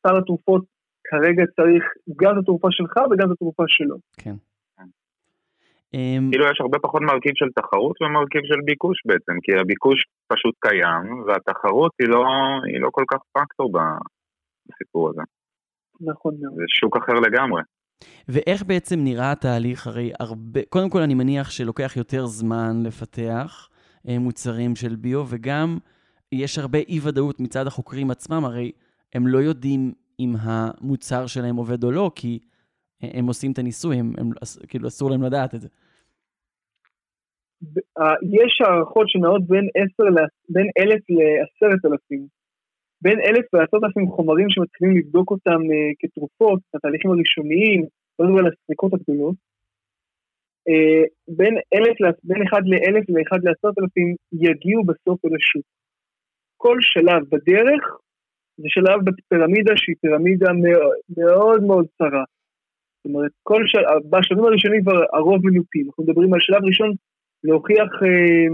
סל 0.02 0.16
התרופות 0.18 0.64
כרגע 1.10 1.42
צריך 1.56 1.84
גם 2.16 2.32
את 2.32 2.42
התרופה 2.42 2.68
שלך 2.70 2.96
וגם 3.10 3.26
את 3.28 3.32
התרופה 3.32 3.64
שלו. 3.66 3.96
כן. 4.16 4.34
אמ, 5.94 6.28
כאילו 6.30 6.44
יש 6.44 6.60
הרבה 6.60 6.78
פחות 6.78 7.02
מרכיב 7.02 7.32
של 7.34 7.50
תחרות 7.54 8.02
ומרכיב 8.02 8.42
של 8.44 8.60
ביקוש 8.64 8.98
בעצם, 9.06 9.32
כי 9.42 9.52
הביקוש 9.60 9.98
פשוט 10.28 10.54
קיים, 10.60 11.22
והתחרות 11.26 11.92
היא 12.00 12.08
לא, 12.08 12.24
היא 12.64 12.80
לא 12.80 12.88
כל 12.92 13.04
כך 13.10 13.18
פקטור 13.32 13.72
ב- 13.72 14.02
בסיפור 14.66 15.10
הזה. 15.10 15.22
נכון 16.00 16.34
מאוד. 16.40 16.54
זה 16.56 16.64
שוק 16.68 16.96
אחר 16.96 17.12
לגמרי. 17.12 17.62
ואיך 18.28 18.62
בעצם 18.62 18.98
נראה 19.04 19.32
התהליך? 19.32 19.86
הרי 19.86 20.12
הרבה, 20.20 20.60
קודם 20.68 20.90
כל 20.90 20.98
אני 20.98 21.14
מניח 21.14 21.50
שלוקח 21.50 21.96
יותר 21.96 22.26
זמן 22.26 22.82
לפתח 22.84 23.68
אה, 24.08 24.18
מוצרים 24.18 24.76
של 24.76 24.96
ביו, 24.96 25.24
וגם 25.28 25.78
יש 26.32 26.58
הרבה 26.58 26.78
אי-ודאות 26.78 27.40
מצד 27.40 27.66
החוקרים 27.66 28.10
עצמם, 28.10 28.44
הרי 28.44 28.72
הם 29.14 29.26
לא 29.26 29.38
יודעים 29.38 29.92
אם 30.20 30.32
המוצר 30.40 31.26
שלהם 31.26 31.56
עובד 31.56 31.84
או 31.84 31.90
לא, 31.90 32.10
כי 32.14 32.38
הם 33.02 33.26
עושים 33.26 33.52
את 33.52 33.58
הניסוי, 33.58 33.96
הם, 33.96 34.12
הם, 34.18 34.30
כאילו 34.68 34.88
אסור 34.88 35.10
להם 35.10 35.22
לדעת 35.22 35.54
את 35.54 35.60
זה. 35.60 35.68
אה, 37.98 38.14
יש 38.22 38.60
הערכות 38.60 39.08
שנעות 39.08 39.42
בין 39.46 39.68
10 39.74 40.02
ל... 40.02 40.18
בין 40.48 40.66
1,000 40.78 41.00
ל-10,000. 41.10 42.18
בין 43.02 43.18
1,000 43.20 43.44
ל-10,000 43.54 44.10
חומרים 44.16 44.46
שמתחילים 44.50 44.96
לבדוק 44.96 45.30
אותם 45.30 45.60
אה, 45.72 45.90
כתרופות, 45.98 46.60
התהליכים 46.74 47.10
הראשוניים, 47.10 47.80
לא 48.18 48.26
מדבר 48.26 48.38
על 48.38 48.52
הסריקות 48.52 48.92
הגדולות. 48.94 49.34
אה, 50.68 51.02
בין 51.28 51.54
1,000 51.74 52.00
ל- 52.00 52.18
בין 52.24 52.42
1 52.42 52.58
ל-1,000 52.64 53.04
ל-1 53.08 53.38
ל-10,000 53.44 54.16
יגיעו 54.32 54.84
בסוף 54.84 55.24
אל 55.24 55.30
השוק. 55.36 55.66
כל 56.56 56.76
שלב 56.80 57.22
בדרך 57.32 57.82
זה 58.60 58.68
שלב 58.68 58.98
בפירמידה 59.04 59.72
שהיא 59.76 59.96
פירמידה 60.00 60.50
מאוד 60.52 60.98
מאוד, 61.18 61.62
מאוד 61.62 61.86
צרה. 61.98 62.24
זאת 62.96 63.06
אומרת, 63.06 63.30
כל 63.42 63.62
של... 63.66 63.82
בשלבים 64.10 64.44
הראשונים 64.44 64.82
כבר 64.82 65.00
הרוב 65.12 65.40
מנופים. 65.46 65.86
אנחנו 65.86 66.04
מדברים 66.04 66.34
על 66.34 66.40
שלב 66.40 66.64
ראשון 66.64 66.90
להוכיח 67.44 67.90
אה, 68.02 68.48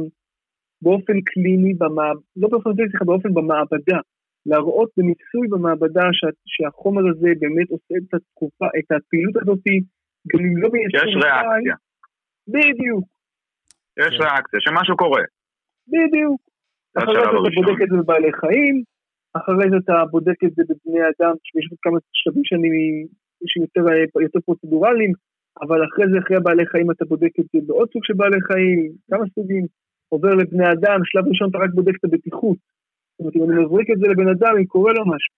באופן 0.82 1.20
קליני, 1.20 1.74
במע... 1.74 2.08
לא 2.36 2.48
באופן 2.48 2.70
קליני, 2.72 2.90
סליחה, 2.90 3.04
באופן 3.04 3.34
במעבדה, 3.34 3.98
להראות 4.46 4.90
בניסוי 4.96 5.46
במעבדה 5.50 6.06
שה... 6.12 6.26
שהחומר 6.46 7.02
הזה 7.10 7.30
באמת 7.40 7.68
עושה 7.70 7.94
את 7.98 8.14
התקופה, 8.14 8.66
את 8.78 8.88
הפעילות 8.92 9.36
הזאת, 9.36 9.64
גם 10.30 10.40
אם 10.44 10.56
לא 10.62 10.68
מייצר... 10.72 11.08
יש 11.08 11.14
ריאקציה, 11.24 11.76
בדיוק, 12.48 13.04
יש 14.00 14.14
כן. 14.18 14.22
ריאקציה, 14.22 14.60
שמשהו 14.60 14.96
קורה. 14.96 15.22
בדיוק. 15.88 16.40
אחרי 16.98 17.14
זה 17.14 17.20
אתה. 17.20 17.50
בודק 17.54 17.82
את 17.82 17.88
זה 17.90 17.96
בבעלי 17.96 18.32
חיים, 18.32 18.82
אחרי 19.36 19.70
זה 19.70 19.76
אתה 19.84 19.96
בודק 20.10 20.38
את 20.44 20.52
זה 20.56 20.62
בבני 20.68 21.00
אדם, 21.00 21.34
שיש 21.44 21.66
עוד 21.70 21.78
כמה 21.82 21.98
שלבים 22.12 22.44
שאני, 22.44 23.06
שהם 23.46 23.62
יותר, 23.62 23.84
יותר 24.22 24.40
פרוצדורליים, 24.46 25.12
אבל 25.62 25.78
אחרי 25.84 26.06
זה, 26.10 26.18
אחרי 26.18 26.36
הבעלי 26.36 26.66
חיים, 26.66 26.90
אתה 26.90 27.04
בודק 27.04 27.34
את 27.40 27.44
זה 27.52 27.58
בעוד 27.66 27.88
סוג 27.92 28.04
של 28.04 28.14
בעלי 28.14 28.40
חיים, 28.48 28.92
כמה 29.10 29.24
סוגים, 29.34 29.64
עובר 30.08 30.34
לבני 30.34 30.66
אדם, 30.72 30.98
שלב 31.04 31.24
ראשון 31.28 31.50
אתה 31.50 31.58
רק 31.58 31.70
בודק 31.74 31.94
את 31.98 32.04
הבטיחות. 32.04 32.58
זאת 33.12 33.20
אומרת, 33.20 33.36
אם 33.36 33.42
אני 33.50 33.64
מבריק 33.64 33.90
את 33.90 33.98
זה 33.98 34.06
לבן 34.08 34.28
אדם, 34.28 34.52
אם 34.58 34.64
קורה 34.64 34.92
לו 34.92 35.02
משהו. 35.06 35.34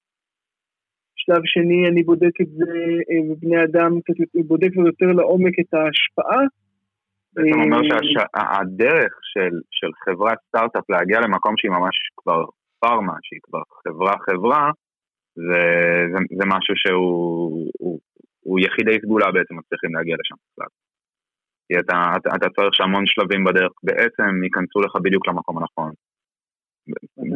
שלב 1.17 1.43
שני, 1.45 1.89
אני 1.91 2.03
בודק 2.03 2.41
את 2.43 2.49
זה 2.49 2.73
אה, 3.09 3.21
בבני 3.35 3.65
אדם, 3.65 3.91
יותר- 3.97 4.47
בודק 4.47 4.73
כבר 4.73 4.87
יותר 4.87 5.07
לעומק 5.07 5.55
את 5.61 5.75
ההשפעה. 5.75 6.43
בעצם 7.35 7.61
אומר 7.61 7.81
אה, 7.93 7.99
שהדרך 8.13 9.13
של, 9.33 9.55
של 9.71 9.91
חברת 10.05 10.39
סטארט-אפ 10.49 10.91
להגיע 10.91 11.21
למקום 11.21 11.55
שהיא 11.57 11.71
ממש 11.71 11.97
כבר 12.17 12.45
פארמה, 12.81 13.17
שהיא 13.23 13.41
כבר 13.43 13.63
חברה-חברה, 13.85 14.71
זה, 15.35 15.63
זה, 16.13 16.19
זה 16.39 16.45
משהו 16.55 16.75
שהוא 16.77 17.71
הוא, 17.79 18.01
הוא 18.41 18.61
יחידי 18.61 18.97
סגולה 19.03 19.33
בעצם 19.33 19.55
מצליחים 19.59 19.95
להגיע 19.95 20.17
לשם 20.21 20.35
בכלל. 20.45 20.71
כי 21.67 21.75
אתה, 21.81 21.97
אתה, 22.17 22.29
אתה 22.37 22.47
צריך 22.55 22.75
שהמון 22.75 23.05
שלבים 23.07 23.45
בדרך 23.45 23.73
בעצם 23.83 24.45
ייכנסו 24.45 24.81
לך 24.81 24.93
בדיוק 25.05 25.29
למקום 25.29 25.59
הנכון. 25.59 25.91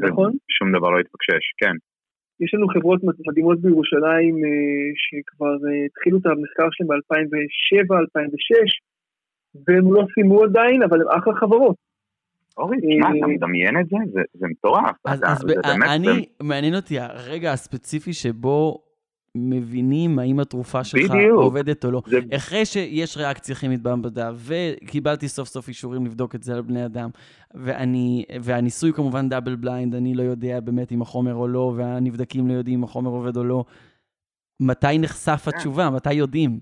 נכון. 0.09 0.33
שום 0.57 0.69
דבר 0.77 0.91
לא 0.91 1.01
יתפקשש, 1.01 1.45
כן. 1.61 1.75
יש 2.41 2.55
לנו 2.55 2.67
חברות 2.75 3.01
מדהימות 3.29 3.59
בירושלים 3.61 4.35
אה, 4.45 4.89
שכבר 5.03 5.55
אה, 5.67 5.85
התחילו 5.87 6.19
את 6.19 6.27
המחקר 6.27 6.69
שלהם 6.73 6.89
ב-2007, 6.91 7.89
2006, 8.01 8.81
והם 9.65 9.95
לא 9.95 10.03
סיימו 10.15 10.45
עדיין, 10.45 10.83
אבל 10.83 11.01
הם 11.01 11.09
אחלה 11.09 11.35
חברות. 11.35 11.77
אורי, 12.59 12.77
תשמע, 12.77 13.07
אה, 13.07 13.19
אתה 13.19 13.27
מדמיין 13.27 13.81
את 13.81 13.89
זה? 13.89 13.97
זה, 14.13 14.21
זה 14.35 14.47
מטורף. 14.51 14.97
אז, 15.05 15.19
אתה, 15.19 15.33
אז 15.33 15.39
זה 15.39 15.47
ב- 15.47 15.67
באמת, 15.67 15.91
אני, 15.91 16.05
זה, 16.05 16.21
מעניין 16.43 16.75
אותי 16.75 17.01
הרגע 17.01 17.53
הספציפי 17.53 18.13
שבו 18.13 18.83
מבינים 19.37 20.19
האם 20.19 20.41
התרופה 20.41 20.85
שלך 20.85 21.11
בדיוק. 21.11 21.43
עובדת 21.43 21.85
או 21.85 21.91
לא. 21.91 22.03
זה, 22.07 22.19
אחרי 22.37 22.65
שיש 22.65 23.17
ריאקציה 23.17 23.55
כימית 23.55 23.83
במעבדה, 23.83 24.31
וקיבלתי 24.35 25.29
סוף 25.29 25.49
סוף 25.49 25.69
אישורים 25.69 26.07
לבדוק 26.07 26.35
את 26.35 26.43
זה 26.43 26.55
על 26.55 26.63
בני 26.63 26.85
אדם, 26.85 27.11
ואני, 27.55 28.25
והניסוי 28.43 28.93
כמובן 28.93 29.29
דאבל 29.29 29.57
בליינד, 29.57 29.95
אני 29.95 30.15
לא 30.15 30.23
יודע 30.23 30.61
באמת 30.61 30.93
אם 30.93 31.03
החומר 31.03 31.35
או 31.35 31.49
לא, 31.49 31.73
והנבדקים 31.77 32.49
לא 32.49 32.53
יודעים 32.53 32.79
אם 32.79 32.85
החומר 32.85 33.11
עובד 33.11 33.37
או 33.37 33.45
לא. 33.45 33.65
מתי 34.63 34.99
נחשף 34.99 35.43
כן. 35.45 35.51
התשובה? 35.51 35.91
מתי 35.91 36.15
יודעים? 36.15 36.61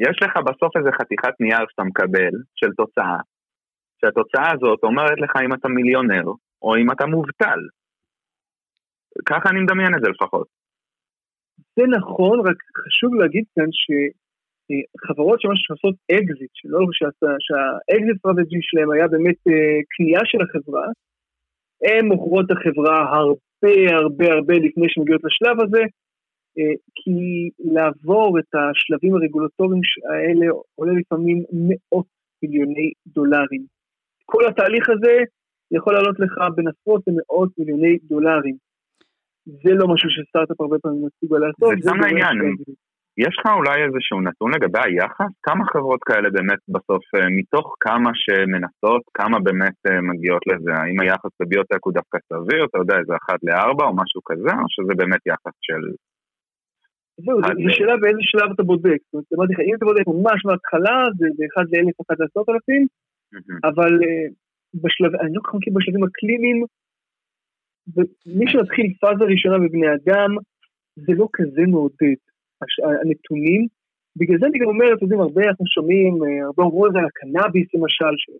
יש 0.00 0.18
לך 0.22 0.30
בסוף 0.46 0.76
איזה 0.76 0.88
חתיכת 1.00 1.40
נייר 1.40 1.66
שאתה 1.70 1.82
מקבל 1.82 2.32
של 2.54 2.70
תוצאה, 2.76 3.16
שהתוצאה 4.00 4.52
הזאת 4.54 4.80
אומרת 4.82 5.18
לך 5.20 5.32
אם 5.44 5.54
אתה 5.54 5.68
מיליונר 5.68 6.26
או 6.62 6.76
אם 6.76 6.90
אתה 6.92 7.06
מובטל. 7.06 7.60
ככה 9.26 9.50
אני 9.50 9.60
מדמיין 9.60 9.94
את 9.94 10.02
זה 10.02 10.08
לפחות. 10.08 10.46
זה 11.76 11.84
נכון, 11.98 12.40
רק 12.48 12.56
חשוב 12.86 13.14
להגיד 13.14 13.44
כאן 13.54 13.70
שחברות 13.80 15.40
שממש 15.40 15.70
עושות 15.70 15.94
אקזיט, 16.12 16.50
שלא 16.54 16.78
שה 17.46 17.77
exit 17.77 18.18
strategy 18.18 18.58
שלהם 18.62 18.90
היה 18.90 19.08
באמת 19.08 19.38
אה, 19.48 19.78
קנייה 19.92 20.20
של 20.24 20.38
החברה, 20.42 20.86
הן 21.84 22.06
מוכרות 22.06 22.44
את 22.46 22.56
החברה 22.56 22.96
הרבה 23.16 23.96
הרבה 23.96 24.26
הרבה 24.32 24.54
לפני 24.54 24.86
שמגיעות 24.88 25.22
לשלב 25.24 25.56
הזה, 25.60 25.82
אה, 26.58 26.74
כי 26.94 27.20
לעבור 27.74 28.38
את 28.38 28.50
השלבים 28.54 29.14
הרגולטוריים 29.14 29.82
האלה 30.10 30.46
עולה 30.74 30.92
לפעמים 31.00 31.38
מאות 31.52 32.06
מיליוני 32.42 32.92
דולרים. 33.06 33.79
כל 34.32 34.46
התהליך 34.48 34.88
הזה 34.94 35.14
יכול 35.76 35.92
לעלות 35.94 36.16
לך 36.20 36.34
בין 36.54 36.66
עשרות 36.68 37.02
למאות 37.06 37.50
מיליוני 37.58 37.98
דולרים. 38.10 38.56
זה 39.46 39.72
לא 39.80 39.84
משהו 39.92 40.08
שסטארט-אפ 40.10 40.60
הרבה 40.60 40.76
פעמים 40.82 41.02
מסוגל 41.06 41.38
לעשות. 41.46 41.82
זה 41.82 41.90
גם 41.90 42.02
העניין. 42.04 42.36
יש 43.24 43.34
לך 43.38 43.46
אולי 43.58 43.78
איזשהו 43.86 44.20
נתון 44.20 44.50
לגבי 44.54 44.78
היחס? 44.84 45.32
כמה 45.42 45.64
חברות 45.72 46.02
כאלה 46.08 46.28
באמת 46.30 46.62
בסוף, 46.74 47.04
אה, 47.14 47.28
מתוך 47.38 47.66
כמה 47.80 48.10
שמנסות, 48.14 49.02
כמה 49.14 49.36
באמת 49.46 49.78
אה, 49.86 50.00
מגיעות 50.10 50.42
לזה? 50.50 50.72
האם 50.80 51.00
היחס 51.00 51.32
בביוטק 51.40 51.80
הוא 51.84 51.92
דווקא 51.92 52.18
סביר, 52.28 52.64
אתה 52.64 52.78
יודע, 52.78 52.96
איזה 52.98 53.14
אחת 53.22 53.38
לארבע 53.42 53.84
או 53.84 53.96
משהו 54.02 54.20
כזה, 54.28 54.52
או 54.60 54.66
שזה 54.74 54.92
באמת 55.00 55.22
יחס 55.26 55.56
של... 55.66 55.82
זהו, 57.24 57.40
ל- 57.40 57.70
שאלה 57.76 57.96
באיזה 57.96 58.22
שלב 58.22 58.48
אתה 58.54 58.62
בודק. 58.62 59.00
זאת 59.04 59.12
אומרת, 59.12 59.26
אמרתי 59.34 59.52
לך, 59.52 59.60
אם 59.68 59.74
אתה 59.76 59.84
בודק 59.90 60.06
ממש 60.14 60.38
מההתחלה, 60.46 60.96
זה 61.18 61.26
באחד 61.38 61.66
לאלף, 61.72 61.96
אחד 62.00 62.16
לעשרות 62.20 62.48
אלפים, 62.48 62.82
אבל 63.64 63.92
אה, 64.04 64.26
בשלב, 64.74 65.14
אני 65.20 65.34
לא 65.34 65.40
כל 65.42 65.48
כך 65.48 65.54
מכיר 65.54 65.72
בשלבים 65.76 66.04
הקליניים, 66.04 66.64
ומי 67.94 68.44
שמתחיל 68.48 68.86
פאזה 69.00 69.24
ראשונה 69.24 69.58
בבני 69.58 69.88
אדם, 69.94 70.30
זה 70.96 71.12
לא 71.20 71.28
כזה 71.32 71.62
מעודד, 71.68 72.18
הנתונים. 73.02 73.66
בגלל 74.16 74.38
זה 74.38 74.46
אני 74.46 74.58
גם 74.58 74.68
אומר, 74.68 74.86
אתם 74.94 75.04
יודעים, 75.04 75.20
הרבה 75.20 75.42
אנחנו 75.48 75.66
שומעים, 75.66 76.14
אה, 76.24 76.44
הרבה 76.46 76.62
אמרו 76.62 76.86
את 76.86 76.92
זה 76.92 76.98
על 76.98 77.04
הקנאביס 77.04 77.68
למשל, 77.74 78.14
ש... 78.16 78.30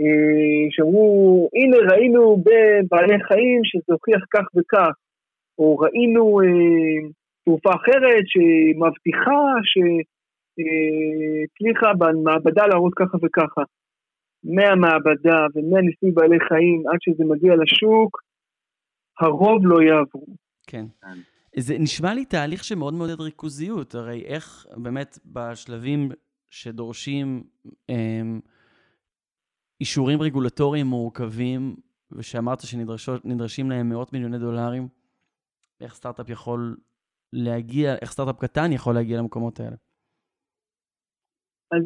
אה, 0.00 0.66
שאמרו, 0.70 1.48
הנה 1.54 1.76
ראינו 1.90 2.36
בבעלי 2.36 3.18
חיים 3.28 3.60
שזה 3.64 3.92
הוכיח 3.92 4.24
כך 4.34 4.46
וכך, 4.56 4.94
או 5.58 5.78
ראינו 5.78 6.40
אה, 6.40 7.08
תרופה 7.44 7.70
אחרת 7.74 8.24
שמבטיחה, 8.32 9.42
שהצליחה 11.62 11.94
במעבדה 11.98 12.66
להראות 12.66 12.94
ככה 12.96 13.16
וככה. 13.22 13.62
מהמעבדה 14.54 15.38
ומהניסוי 15.54 16.10
בעלי 16.10 16.40
חיים 16.48 16.82
עד 16.88 16.98
שזה 17.00 17.24
מגיע 17.24 17.52
לשוק, 17.62 18.22
הרוב 19.20 19.66
לא 19.66 19.82
יעברו. 19.82 20.26
כן. 20.66 20.86
כן. 21.02 21.18
זה 21.56 21.74
נשמע 21.78 22.14
לי 22.14 22.24
תהליך 22.24 22.64
שמאוד 22.64 22.94
מעודד 22.94 23.20
ריכוזיות, 23.20 23.94
הרי 23.94 24.24
איך 24.24 24.66
באמת 24.76 25.18
בשלבים 25.26 26.08
שדורשים 26.50 27.44
אמ, 27.88 28.40
אישורים 29.80 30.22
רגולטוריים 30.22 30.86
מורכבים, 30.86 31.76
ושאמרת 32.12 32.60
שנדרשים 32.60 33.70
להם 33.70 33.88
מאות 33.88 34.12
מיליוני 34.12 34.38
דולרים, 34.38 34.88
איך 35.80 35.94
סטארט-אפ 35.94 36.28
יכול 36.28 36.76
להגיע, 37.32 37.94
איך 38.02 38.10
סטארט-אפ 38.12 38.40
קטן 38.40 38.72
יכול 38.72 38.94
להגיע 38.94 39.18
למקומות 39.18 39.60
האלה? 39.60 39.76
אז 41.72 41.82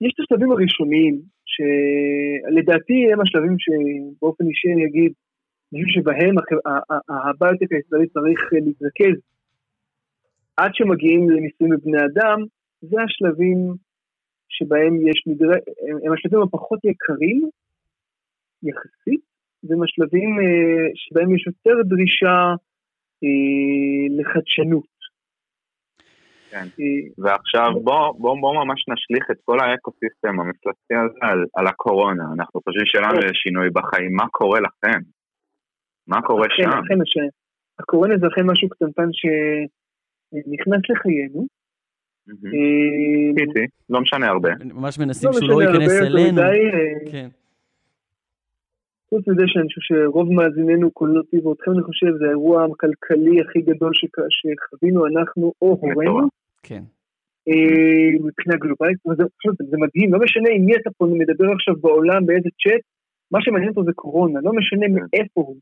יש 0.00 0.12
את 0.14 0.20
השלבים 0.20 0.52
הראשוניים, 0.52 1.22
שלדעתי 1.52 3.12
הם 3.12 3.20
השלבים 3.20 3.56
שבאופן 3.58 4.44
אישי 4.46 4.68
אני 4.74 4.84
אגיד, 4.86 5.12
אני 5.72 5.84
חושב 5.84 6.00
שבהם 6.00 6.34
הביוטק 7.08 7.72
הישראלי 7.72 8.08
צריך 8.08 8.40
להתרכז. 8.52 9.18
עד 10.56 10.70
שמגיעים 10.74 11.30
לניסויים 11.30 11.72
בבני 11.74 11.98
אדם, 11.98 12.38
זה 12.80 12.96
השלבים 13.02 13.58
שבהם 14.48 14.94
יש 15.08 15.22
נדר... 15.26 15.50
הם 16.04 16.12
השלבים 16.12 16.42
הפחות 16.42 16.84
יקרים 16.84 17.48
יחסית, 18.62 19.20
והם 19.64 19.82
השלבים 19.82 20.30
אה, 20.40 20.86
שבהם 20.94 21.34
יש 21.34 21.46
יותר 21.46 21.82
דרישה 21.84 22.38
אה, 23.24 24.06
לחדשנות. 24.18 24.99
כן. 26.50 26.66
ועכשיו 27.18 27.70
בוא, 27.84 28.12
בוא, 28.18 28.36
בוא 28.40 28.54
ממש 28.64 28.80
נשליך 28.88 29.30
את 29.30 29.36
כל 29.44 29.58
האקוסיסטם 29.60 30.40
המפלצתי 30.40 30.94
הזה 30.94 31.18
על, 31.20 31.44
על 31.56 31.66
הקורונה. 31.66 32.24
אנחנו 32.36 32.60
חושבים 32.64 32.86
שלנו 32.86 33.18
יש 33.18 33.36
שינוי 33.42 33.70
בחיים, 33.70 34.12
מה 34.12 34.28
קורה 34.28 34.60
לכם? 34.60 35.00
מה 36.06 36.22
קורה 36.22 36.46
אכן, 36.46 36.62
שם? 36.62 36.70
אכן, 36.70 37.00
אכן. 37.06 37.28
הקורונה 37.80 38.14
זה 38.18 38.26
אכן 38.26 38.46
משהו 38.46 38.68
קטנטן 38.68 39.08
שנכנס 39.12 40.82
לחיינו. 40.90 41.46
אה, 42.28 43.34
פיצי, 43.36 43.66
לא 43.90 44.00
משנה 44.00 44.26
הרבה. 44.26 44.50
ממש 44.64 44.98
מנסים 44.98 45.30
לא 45.30 45.32
שהוא 45.32 45.48
לא 45.48 45.62
ייכנס 45.62 46.02
אלינו. 46.02 46.42
אה, 49.12 49.18
כן. 49.18 49.24
חוץ 49.24 49.28
מזה 49.28 49.42
שאני 49.46 49.66
חושב 49.66 49.80
שרוב 49.80 50.32
מאזיננו, 50.32 50.94
כולל 50.94 51.18
אותי 51.18 51.38
ואותכם, 51.38 51.70
אני 51.70 51.82
חושב, 51.82 52.06
זה 52.18 52.26
האירוע 52.26 52.64
הכלכלי 52.64 53.40
הכי 53.40 53.60
גדול 53.60 53.92
שחווינו 54.30 55.06
אנחנו 55.06 55.52
או 55.62 55.68
הורינו. 55.68 56.28
כן. 56.62 56.82
אה, 57.48 58.10
מבחינה 58.26 58.56
גלובלית, 58.56 58.98
זה, 59.16 59.76
מדהים, 59.84 60.12
לא 60.12 60.18
משנה 60.24 60.48
עם 60.54 60.64
מי 60.66 60.72
אתה 60.76 60.90
פה 60.96 61.06
מדבר 61.06 61.52
עכשיו 61.52 61.74
בעולם, 61.80 62.26
באיזה 62.26 62.48
צ'אט, 62.62 62.82
מה 63.32 63.38
שמעניין 63.42 63.68
אותו 63.68 63.84
זה 63.84 63.92
קורונה, 63.94 64.40
לא 64.42 64.52
משנה 64.52 64.86
מאיפה 64.88 65.40
הוא. 65.40 65.56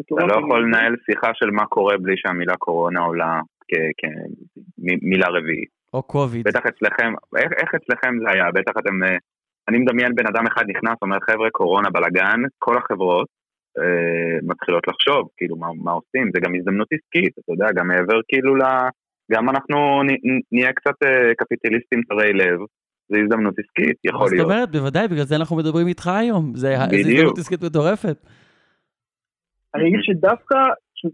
אתה. 0.00 0.26
לא 0.26 0.34
יכול 0.40 0.62
לנהל 0.62 0.96
שיחה 1.06 1.30
של 1.34 1.50
מה 1.50 1.66
קורה 1.66 1.96
בלי 1.98 2.14
שהמילה 2.16 2.56
קורונה 2.56 3.00
עולה 3.00 3.40
כמילה 3.98 5.28
רביעית. 5.28 5.68
או 5.94 6.02
קוביד. 6.02 6.48
בטח 6.48 6.66
אצלכם, 6.66 7.12
איך, 7.36 7.52
איך 7.60 7.74
אצלכם 7.74 8.18
זה 8.22 8.30
היה? 8.30 8.50
בטח 8.54 8.72
אתם... 8.78 8.98
אני 9.68 9.78
מדמיין 9.78 10.14
בן 10.14 10.26
אדם 10.26 10.46
אחד 10.46 10.64
נכנס, 10.68 10.96
אומר 11.02 11.16
חבר'ה 11.30 11.50
קורונה 11.50 11.90
בלאגן, 11.90 12.40
כל 12.58 12.78
החברות 12.78 13.28
אה, 13.78 14.38
מתחילות 14.42 14.88
לחשוב, 14.88 15.28
כאילו 15.36 15.56
מה, 15.56 15.66
מה 15.84 15.92
עושים, 15.92 16.30
זה 16.34 16.40
גם 16.44 16.54
הזדמנות 16.54 16.88
עסקית, 16.92 17.32
אתה 17.38 17.52
יודע, 17.52 17.66
גם 17.76 17.88
מעבר 17.88 18.18
כאילו 18.28 18.56
ל... 18.56 18.62
גם 19.32 19.50
אנחנו 19.50 20.02
נ, 20.02 20.08
נהיה 20.52 20.72
קצת 20.72 21.02
אה, 21.04 21.34
קפיטליסטים 21.34 22.02
צרי 22.08 22.32
לב, 22.32 22.58
זה 23.08 23.18
הזדמנות 23.22 23.54
עסקית, 23.58 23.96
יכול 24.04 24.26
זאת 24.26 24.32
להיות. 24.32 24.50
אומרת, 24.50 24.70
בוודאי, 24.70 25.08
בגלל 25.08 25.24
זה 25.24 25.36
אנחנו 25.36 25.56
מדברים 25.56 25.86
איתך 25.86 26.06
היום. 26.06 26.52
בדיוק. 26.52 26.92
הזדמנות 26.92 27.38
עסקית 27.38 27.62
מטורפת. 27.62 28.16
אני 29.74 29.88
אגיד 29.88 30.00
שדווקא, 30.02 30.56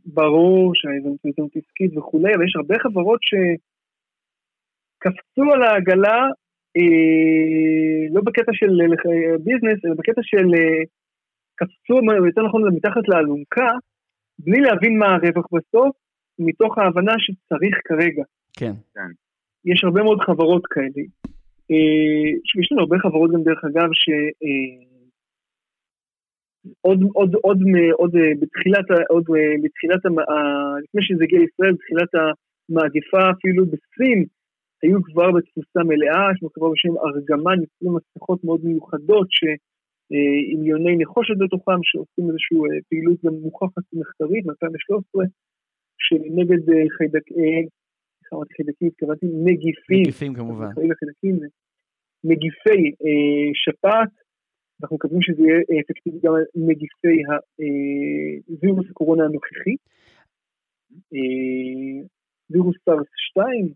ברור 0.06 0.72
שההזדמנות 0.74 1.56
עסקית 1.56 1.96
וכולי, 1.96 2.34
אבל 2.34 2.44
יש 2.44 2.56
הרבה 2.56 2.78
חברות 2.78 3.20
שקפצו 4.98 5.52
על 5.54 5.62
העגלה, 5.62 6.18
לא 8.14 8.20
בקטע 8.24 8.52
של 8.52 8.80
אה, 8.80 9.38
ביזנס, 9.38 9.84
אלא 9.84 9.94
בקטע 9.94 10.20
של 10.22 10.46
אה, 10.54 10.82
קפצו, 11.54 11.94
יותר 12.26 12.42
נכון, 12.42 12.74
מתחת 12.76 13.08
לאלונקה, 13.08 13.70
בלי 14.38 14.60
להבין 14.60 14.98
מה 14.98 15.06
הרווח 15.14 15.46
בסוף, 15.52 15.96
מתוך 16.38 16.78
ההבנה 16.78 17.12
שצריך 17.18 17.78
כרגע. 17.84 18.22
כן. 18.58 18.72
יש 19.64 19.84
הרבה 19.84 20.02
מאוד 20.02 20.20
חברות 20.20 20.66
כאלה. 20.66 21.02
אה, 21.70 22.30
יש 22.60 22.72
לנו 22.72 22.80
הרבה 22.80 22.98
חברות 22.98 23.30
גם 23.32 23.42
דרך 23.42 23.64
אגב, 23.64 23.88
ש... 23.92 24.08
אה, 24.44 24.90
עוד, 26.80 27.00
עוד, 27.12 27.34
עוד, 27.34 27.58
מ- 27.62 27.92
עוד 27.92 28.16
אה, 28.16 28.30
בתחילת, 28.40 28.90
ה- 28.90 29.06
עוד 29.08 29.24
אה, 29.36 29.54
בתחילת, 29.62 30.00
לפני 30.84 31.02
שזה 31.02 31.24
הגיע 31.24 31.38
לישראל, 31.40 31.72
בתחילת 31.72 32.08
המאגפה 32.14 33.30
אפילו 33.30 33.66
בסין, 33.66 34.24
היו 34.82 35.02
כבר 35.02 35.28
בתפוסה 35.36 35.80
מלאה, 35.90 36.24
יש 36.32 36.38
לנו 36.42 36.50
חברה 36.54 36.70
בשם 36.72 36.94
ארגמן, 37.06 37.58
יוצרים 37.62 37.92
מסכות 37.96 38.44
מאוד 38.44 38.60
מיוחדות, 38.64 39.28
אה, 40.12 40.38
עם 40.52 40.60
יוני 40.64 40.96
נחושת 41.02 41.36
בתוכם, 41.38 41.80
שעושים 41.82 42.24
איזושהי 42.28 42.58
אה, 42.58 42.80
פעילות 42.88 43.18
גם 43.24 43.34
מוכחת 43.46 43.86
מחקרית, 43.92 44.44
מ-2013, 44.46 45.14
שנגד 46.04 46.62
אה, 46.70 46.84
חיידק, 46.96 47.26
אה, 47.38 47.62
סליחה, 48.18 48.36
אמרתי 48.36 48.54
חיידקים, 48.54 48.88
התכוונתי 48.88 49.26
נגיפים, 49.48 50.02
נגיפים 50.06 50.34
כמובן. 50.34 50.70
חיידקים, 50.74 51.36
נגיפי 52.24 52.80
אה, 53.04 53.50
שפעת, 53.54 54.12
אנחנו 54.82 54.96
מקווים 54.96 55.22
שזה 55.22 55.42
יהיה 55.42 55.60
אה, 55.70 55.80
אפקטיבי 55.80 56.18
גם 56.24 56.34
על 56.34 56.44
נגיפי 56.54 57.16
הווירוס 58.48 58.86
הקורונה 58.90 59.24
הנוכחי, 59.24 59.76
אה, 61.14 62.06
וירוס 62.50 62.76
סארס 62.84 63.06
2, 63.30 63.72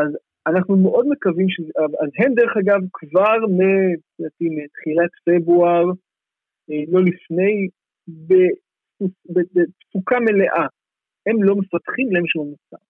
אז 0.00 0.08
אנחנו 0.46 0.76
מאוד 0.76 1.06
מקווים 1.08 1.48
שזה, 1.48 1.72
אז 2.00 2.10
הם 2.18 2.34
דרך 2.34 2.56
אגב 2.56 2.80
כבר 2.92 3.38
מתחילת 4.40 5.10
פברואר, 5.26 5.84
אה, 6.70 6.82
לא 6.88 7.00
לפני, 7.02 7.68
בתפוקה 9.26 10.20
מלאה. 10.20 10.66
הם 11.26 11.42
לא 11.42 11.56
מפתחים 11.56 12.12
להם 12.12 12.26
שום 12.26 12.48
מוצר. 12.48 12.84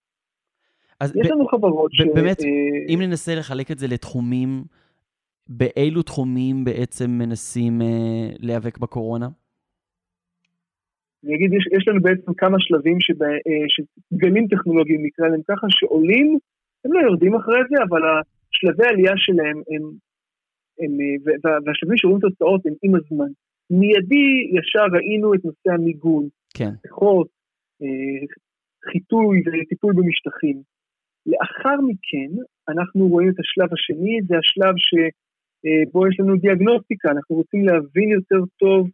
אז 1.00 1.16
יש 1.16 1.26
ב- 1.26 1.30
לנו 1.30 1.46
חברות 1.46 1.92
ש... 1.92 2.00
ב- 2.00 2.14
באמת, 2.14 2.40
אה, 2.40 2.94
אם 2.94 2.98
ננסה 3.02 3.34
לחלק 3.34 3.70
את 3.70 3.78
זה 3.78 3.86
לתחומים, 3.86 4.64
באילו 5.48 6.02
תחומים 6.02 6.64
בעצם 6.64 7.10
מנסים 7.10 7.82
אה, 7.82 8.28
להיאבק 8.38 8.78
בקורונה? 8.78 9.28
אני 11.24 11.34
אגיד, 11.34 11.52
יש, 11.52 11.66
יש 11.76 11.88
לנו 11.88 12.00
בעצם 12.02 12.34
כמה 12.34 12.56
שלבים 12.60 12.96
שבה, 13.00 13.26
אה, 13.26 13.66
שגלים 13.68 14.46
טכנולוגיים 14.50 15.06
נקרא 15.06 15.28
להם 15.28 15.40
ככה, 15.48 15.66
שעולים, 15.70 16.38
הם 16.84 16.92
לא 16.92 17.00
יורדים 17.00 17.34
אחרי 17.34 17.60
זה, 17.70 17.76
אבל 17.88 18.02
השלבי 18.10 18.84
העלייה 18.86 19.12
שלהם 19.16 19.58
הם, 19.70 19.82
הם 20.80 20.92
אה, 21.00 21.16
וה- 21.44 21.58
והשלבים 21.64 21.96
שרואים 21.96 22.20
תוצאות 22.20 22.66
הם 22.66 22.74
עם 22.82 22.94
הזמן. 22.94 23.30
מיידי 23.70 24.28
ישר 24.56 24.86
ראינו 24.96 25.34
את 25.34 25.44
נושא 25.44 25.70
המיגון, 25.72 26.28
כן. 26.56 26.70
מסכות, 26.84 27.28
אה, 27.82 28.26
חיטוי 28.92 29.42
וטיפול 29.46 29.92
במשטחים. 29.96 30.62
לאחר 31.26 31.76
מכן, 31.88 32.30
אנחנו 32.68 33.08
רואים 33.08 33.28
את 33.30 33.38
השלב 33.40 33.68
השני, 33.72 34.18
זה 34.28 34.34
השלב 34.38 34.74
שבו 34.76 36.06
יש 36.08 36.20
לנו 36.20 36.36
דיאגנוסטיקה, 36.36 37.10
אנחנו 37.10 37.36
רוצים 37.36 37.64
להבין 37.64 38.08
יותר 38.10 38.40
טוב 38.58 38.90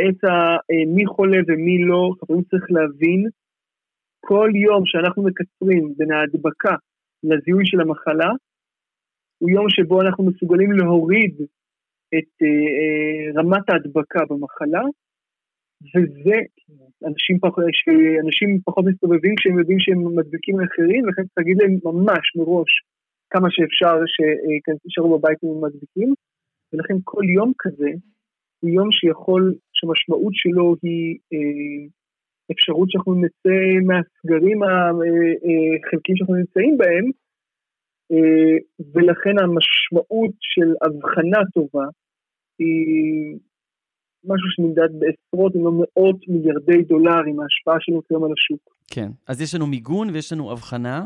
את 0.00 0.24
ה, 0.24 0.34
אה, 0.70 0.84
מי 0.94 1.06
חולה 1.06 1.38
ומי 1.48 1.78
לא, 1.78 2.10
חברים 2.20 2.42
צריך 2.42 2.64
להבין, 2.70 3.28
כל 4.20 4.50
יום 4.54 4.82
שאנחנו 4.86 5.22
מקצרים 5.22 5.94
בין 5.96 6.12
ההדבקה 6.12 6.74
לזיהוי 7.24 7.66
של 7.66 7.80
המחלה, 7.80 8.30
הוא 9.38 9.50
יום 9.50 9.66
שבו 9.68 10.02
אנחנו 10.02 10.24
מסוגלים 10.24 10.72
להוריד 10.72 11.34
את 12.14 12.32
אה, 12.42 12.68
אה, 12.78 13.42
רמת 13.42 13.70
ההדבקה 13.70 14.20
במחלה, 14.30 14.82
וזה, 15.94 16.38
אנשים 17.08 17.38
פחות, 17.40 17.64
שאנשים 17.72 18.60
פחות 18.64 18.84
מסתובבים 18.88 19.34
כשהם 19.38 19.58
יודעים 19.58 19.78
שהם 19.80 20.00
מדביקים 20.18 20.56
אחרים, 20.60 21.04
ולכן 21.04 21.22
צריך 21.22 21.38
להגיד 21.38 21.56
להם 21.60 21.74
ממש 21.84 22.24
מראש 22.36 22.70
כמה 23.30 23.48
שאפשר 23.50 23.96
שישארו 24.14 25.18
בבית 25.18 25.38
אם 25.44 25.48
הם 25.48 25.64
מדביקים, 25.64 26.14
ולכן 26.72 26.94
כל 27.04 27.24
יום 27.36 27.52
כזה 27.58 27.90
הוא 28.60 28.70
יום 28.70 28.88
שיכול, 28.92 29.54
שהמשמעות 29.72 30.34
שלו 30.34 30.74
היא 30.82 31.18
אה, 31.32 31.86
אפשרות 32.52 32.90
שאנחנו 32.90 33.14
נצא 33.14 33.58
מהסגרים 33.86 34.62
החלקיים 34.62 36.16
שאנחנו 36.16 36.34
נמצאים 36.34 36.78
בהם, 36.78 37.06
אה, 38.12 38.56
ולכן 38.94 39.34
המשמעות 39.42 40.34
של 40.40 40.68
הבחנה 40.82 41.40
טובה 41.54 41.86
היא 42.58 43.38
משהו 44.24 44.48
שנמדד 44.50 44.88
בעשרות 44.98 45.56
אם 45.56 45.64
לא 45.64 45.72
מאות 45.72 46.28
מיליארדי 46.28 46.82
דולרים, 46.82 47.40
ההשפעה 47.40 47.76
שלנו 47.80 48.02
כיום 48.08 48.24
על 48.24 48.30
השוק. 48.32 48.74
כן. 48.94 49.10
אז 49.28 49.42
יש 49.42 49.54
לנו 49.54 49.66
מיגון 49.66 50.10
ויש 50.10 50.32
לנו 50.32 50.52
הבחנה. 50.52 51.04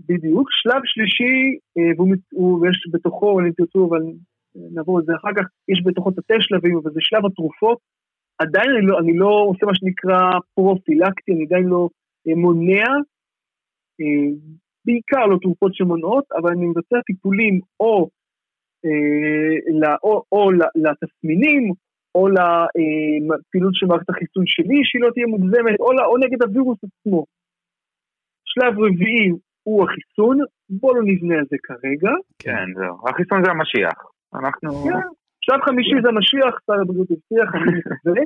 בדיוק. 0.00 0.48
שלב 0.50 0.82
שלישי, 0.84 1.58
אה, 1.78 2.04
ויש 2.60 2.88
בתוכו, 2.92 3.40
אם 3.40 3.50
תרצו, 3.56 3.88
אבל 3.88 4.02
אה, 4.56 4.62
נעבור 4.74 4.98
על 4.98 5.04
זה 5.04 5.12
אחר 5.16 5.32
כך, 5.36 5.44
יש 5.68 5.82
בתוכו 5.84 6.10
תתי 6.10 6.34
שלבים, 6.40 6.76
אבל 6.76 6.90
זה 6.92 7.00
שלב 7.02 7.26
התרופות. 7.26 7.78
עדיין 8.38 8.70
אני 8.70 8.86
לא, 8.86 8.98
אני 8.98 9.16
לא 9.16 9.46
עושה 9.48 9.66
מה 9.66 9.74
שנקרא 9.74 10.20
פרופילקטי, 10.54 11.32
אני 11.32 11.44
עדיין 11.44 11.64
לא 11.64 11.88
אה, 12.28 12.34
מונע, 12.34 12.88
אה, 14.00 14.28
בעיקר 14.84 15.26
לא 15.26 15.38
תרופות 15.42 15.74
שמונעות, 15.74 16.24
אבל 16.38 16.50
אני 16.50 16.66
מבצע 16.66 16.96
טיפולים 17.06 17.60
או, 17.80 18.08
אה, 18.84 19.94
או, 20.02 20.22
או 20.32 20.50
לתסמינים, 20.74 21.72
או 22.14 22.28
לפעילות 22.28 23.74
של 23.74 23.86
מערכת 23.86 24.10
החיסון 24.10 24.44
שלי, 24.46 24.78
שהיא 24.84 25.02
לא 25.02 25.10
תהיה 25.14 25.26
מוגזמת, 25.26 25.80
או, 25.80 25.88
או 26.10 26.16
נגד 26.16 26.42
הווירוס 26.42 26.78
עצמו. 26.84 27.24
שלב 28.44 28.72
רביעי 28.78 29.30
הוא 29.62 29.84
החיסון, 29.84 30.38
בואו 30.70 30.94
לא 30.94 31.02
נבנה 31.04 31.34
על 31.34 31.44
זה 31.50 31.56
כרגע. 31.62 32.12
כן, 32.38 32.66
זהו. 32.76 33.08
החיסון 33.08 33.44
זה 33.44 33.50
המשיח. 33.50 33.98
אנחנו... 34.34 34.70
כן. 34.84 35.23
שלב 35.44 35.60
חמישי 35.64 35.94
זה 36.02 36.08
המשיח, 36.08 36.54
שר 36.66 36.80
הבריאות 36.82 37.08
הבטיח, 37.10 37.54
אני 37.54 37.72
מקווה. 37.78 38.22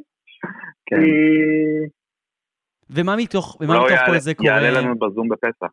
כן. 0.87 0.97
אה, 0.97 1.87
ומה 2.91 3.17
מתוך, 3.17 3.57
ומה 3.61 3.75
מתוך 3.85 4.01
כל 4.07 4.19
זה 4.19 4.35
קורה? 4.35 4.51
יעלה 4.51 4.81
לנו 4.81 4.99
בזום 4.99 5.29
בפסח. 5.29 5.73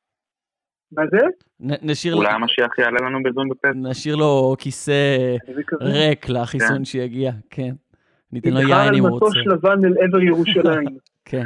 מה 0.91 1.03
זה? 1.11 1.17
נשאיר 1.59 2.15
אולי 2.15 2.29
המשיח 2.31 2.79
יעלה 2.79 2.97
לנו 3.01 3.23
בזום 3.23 3.49
בפסח. 3.49 3.75
נשאיר 3.75 4.15
לו 4.15 4.55
כיסא. 4.59 5.17
ריק 5.81 6.29
לחיסון 6.29 6.77
כן. 6.77 6.85
שיגיע, 6.85 7.31
כן. 7.49 7.73
ניתן 8.31 8.49
לו 8.49 8.59
יין 8.59 8.71
על 8.71 8.95
אם 8.95 9.01
הוא 9.01 9.09
רוצה. 9.09 9.25
מטוס 9.25 9.53
לבן 9.53 9.85
אל 9.85 9.93
עבר 10.03 10.21
ירושלים. 10.21 10.97
כן. 11.29 11.43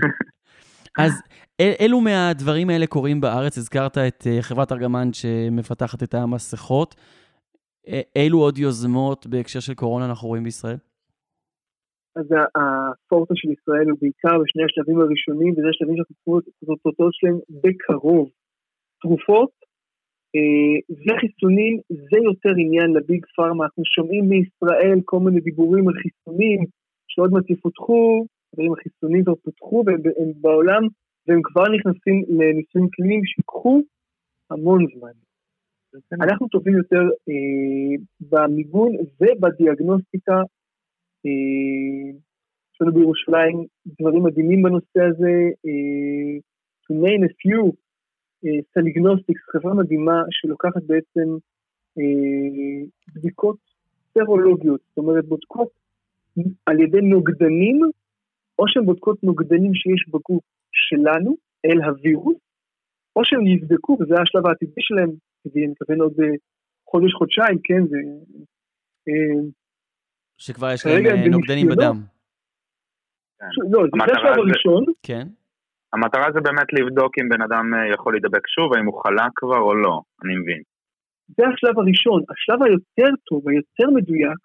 אז 0.99 1.21
אל, 1.59 1.71
אילו 1.79 2.01
מהדברים 2.01 2.69
האלה 2.69 2.87
קורים 2.87 3.21
בארץ? 3.21 3.57
הזכרת 3.57 3.97
את 3.97 4.27
אה, 4.29 4.41
חברת 4.41 4.71
ארגמן 4.71 5.13
שמפתחת 5.13 6.03
את 6.03 6.13
המסכות. 6.13 6.95
אה, 7.87 8.01
אילו 8.15 8.39
עוד 8.39 8.57
יוזמות 8.57 9.27
בהקשר 9.27 9.59
של 9.59 9.73
קורונה 9.73 10.05
אנחנו 10.05 10.27
רואים 10.27 10.43
בישראל? 10.43 10.77
אז 12.15 12.25
הפורטה 12.55 13.33
של 13.35 13.49
ישראל 13.51 13.89
הוא 13.89 13.99
בעיקר 14.01 14.35
בשני 14.43 14.63
השלבים 14.63 14.99
הראשונים, 15.01 15.51
וזה 15.53 15.67
השלבים 15.69 15.95
שאנחנו 15.95 16.15
צריכים 16.15 16.33
את 16.63 16.79
התוצאות 16.79 17.13
שלהם 17.13 17.37
בקרוב. 17.63 18.29
תרופות 19.01 19.51
אה, 20.35 20.75
וחיסונים 21.05 21.73
זה 21.89 22.17
יותר 22.29 22.53
עניין 22.63 22.89
לביג 22.95 23.25
פארמה, 23.35 23.63
אנחנו 23.65 23.83
שומעים 23.85 24.23
מישראל 24.29 24.99
כל 25.05 25.19
מיני 25.19 25.39
דיבורים 25.41 25.87
על 25.87 25.93
חיסונים 26.03 26.59
שעוד 27.11 27.31
מעט 27.31 27.49
יפותחו, 27.49 28.25
דברים 28.53 28.73
החיסונים 28.73 29.23
כבר 29.23 29.35
פותחו 29.35 29.83
בעולם 30.41 30.83
והם 31.27 31.41
כבר 31.43 31.63
נכנסים 31.75 32.17
לניסויים 32.37 32.89
קליניים 32.89 33.25
שיקחו 33.25 33.81
המון 34.49 34.85
זמן. 34.95 35.28
אנחנו 36.21 36.47
טובים 36.47 36.77
יותר 36.77 37.03
אה, 37.29 37.95
במיגון 38.21 38.91
ובדיאגנוסטיקה. 39.21 40.35
אה, 41.25 42.11
יש 42.73 42.81
לנו 42.81 42.93
בירושלים 42.93 43.65
דברים 43.99 44.23
מדהימים 44.23 44.61
בנושא 44.61 45.01
הזה. 45.09 45.33
אה, 45.65 46.39
to 46.85 46.93
name 46.93 47.23
a 47.23 47.31
few, 47.41 47.71
אה, 48.45 48.59
Salignostics, 48.73 49.41
חברה 49.51 49.73
מדהימה 49.73 50.21
שלוקחת 50.31 50.83
בעצם 50.83 51.27
אה, 51.99 52.85
בדיקות 53.15 53.57
סרולוגיות, 54.13 54.81
זאת 54.89 54.97
אומרת 54.97 55.25
בודקות 55.25 55.69
על 56.65 56.79
ידי 56.79 57.01
נוגדנים, 57.01 57.79
או 58.59 58.63
שהן 58.67 58.85
בודקות 58.85 59.23
נוגדנים 59.23 59.73
שיש 59.73 60.09
בגוף 60.09 60.43
שלנו, 60.71 61.35
אל 61.65 61.81
הווירוס, 61.81 62.37
או 63.15 63.21
שהם 63.25 63.47
יבדקו, 63.47 63.97
וזה 63.99 64.13
השלב 64.21 64.47
העתידי 64.47 64.81
שלהם, 64.81 65.09
ואני 65.45 65.67
מתכוון 65.67 66.01
עוד 66.01 66.13
אה, 66.23 66.35
חודש, 66.89 67.13
חודשיים, 67.13 67.57
כן, 67.63 67.81
זה... 67.91 67.97
אה, 69.07 69.39
שכבר 70.37 70.71
יש 70.73 70.85
להם 70.85 71.05
אה, 71.05 71.29
נוגדנים. 71.29 71.67
בדם. 71.67 71.97
לא, 73.71 73.79
זה 74.07 74.13
השלב 74.13 74.37
הראשון, 74.37 74.83
כן? 75.03 75.27
המטרה 75.93 76.31
זה 76.33 76.41
באמת 76.41 76.73
לבדוק 76.73 77.11
אם 77.19 77.29
בן 77.29 77.41
אדם 77.41 77.65
יכול 77.93 78.13
להידבק 78.13 78.47
שוב, 78.47 78.73
האם 78.73 78.85
הוא 78.85 79.01
חלה 79.03 79.27
כבר 79.35 79.61
או 79.67 79.75
לא, 79.75 80.01
אני 80.23 80.35
מבין. 80.41 80.61
זה 81.37 81.43
השלב 81.47 81.79
הראשון. 81.79 82.19
השלב 82.31 82.59
היותר 82.63 83.11
טוב, 83.29 83.41
היותר 83.49 83.87
מדויק, 83.97 84.39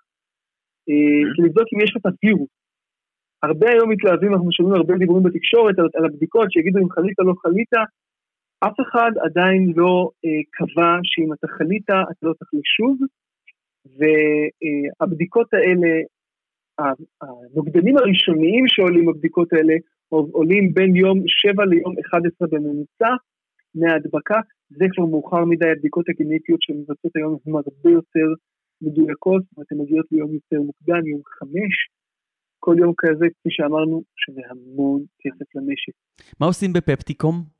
אה, 0.89 1.21
זה 1.33 1.41
לבדוק 1.47 1.67
אם 1.73 1.81
יש 1.85 1.91
לך 1.91 1.97
את 2.01 2.07
הווירוס. 2.07 2.53
הרבה 3.43 3.67
היום 3.71 3.91
מתלהבים, 3.91 4.35
אנחנו 4.35 4.53
שומעים 4.53 4.75
הרבה 4.75 4.95
דיבורים 4.99 5.25
בתקשורת 5.27 5.79
על, 5.79 5.89
על 5.97 6.05
הבדיקות, 6.05 6.53
שיגידו 6.53 6.79
אם 6.79 6.91
חלית 6.91 7.19
או 7.19 7.25
לא 7.25 7.35
חלית, 7.43 7.73
אף 8.67 8.77
אחד 8.89 9.11
עדיין 9.27 9.73
לא 9.77 10.11
אה, 10.25 10.43
קבע 10.51 10.93
שאם 11.05 11.33
אתה 11.33 11.47
חלית, 11.49 11.85
אתה 11.91 12.23
לא 12.23 12.33
צריך 12.33 12.51
לשוב, 12.55 12.99
והבדיקות 13.97 15.55
האלה, 15.55 15.93
הנוגדנים 17.23 17.97
הראשוניים 17.97 18.65
שעולים 18.69 19.07
בבדיקות 19.07 19.53
האלה, 19.53 19.75
עולים 20.09 20.75
בין 20.75 20.97
יום 20.97 21.19
7 21.27 21.65
ליום 21.65 21.95
11 22.07 22.49
בממוצע 22.51 23.13
מההדבקה, 23.75 24.41
זה 24.71 24.85
כבר 24.93 25.07
מאוחר 25.07 25.45
מדי, 25.45 25.71
הבדיקות 25.71 26.09
הגנטיות 26.09 26.63
שמבצעות 26.63 27.17
היום 27.17 27.39
הן 27.47 27.53
הרבה 27.55 27.91
יותר 27.91 28.29
מדויקות, 28.83 29.43
זאת 29.43 29.53
אומרת, 29.57 29.73
הן 29.73 29.79
מגיעות 29.79 30.07
ליום 30.13 30.31
יותר 30.35 30.61
מוקדם, 30.61 31.07
יום 31.07 31.21
5, 31.25 31.51
כל 32.59 32.77
יום 32.79 32.93
כזה, 32.97 33.27
כפי 33.35 33.49
שאמרנו, 33.51 34.03
שזה 34.17 34.41
המון 34.51 35.01
כסף 35.21 35.55
למשק. 35.55 35.93
מה 36.41 36.47
עושים 36.47 36.73
בפפטיקום? 36.73 37.54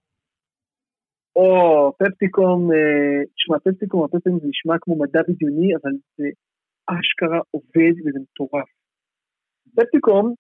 או 1.37 1.93
פפטיקום, 1.99 2.73
אה, 2.73 3.25
תשמע, 3.35 3.59
פפטיקום, 3.59 4.01
הרבה 4.01 4.21
פעמים 4.21 4.41
זה 4.41 4.49
נשמע 4.49 4.75
כמו 4.81 4.99
מדע 4.99 5.21
בדיוני, 5.29 5.77
אבל 5.77 5.93
זה 6.19 6.27
אשכרה 6.87 7.41
עובד 7.51 7.95
וזה 8.01 8.19
מטורף. 8.23 8.69
פפטיקום 9.77 10.35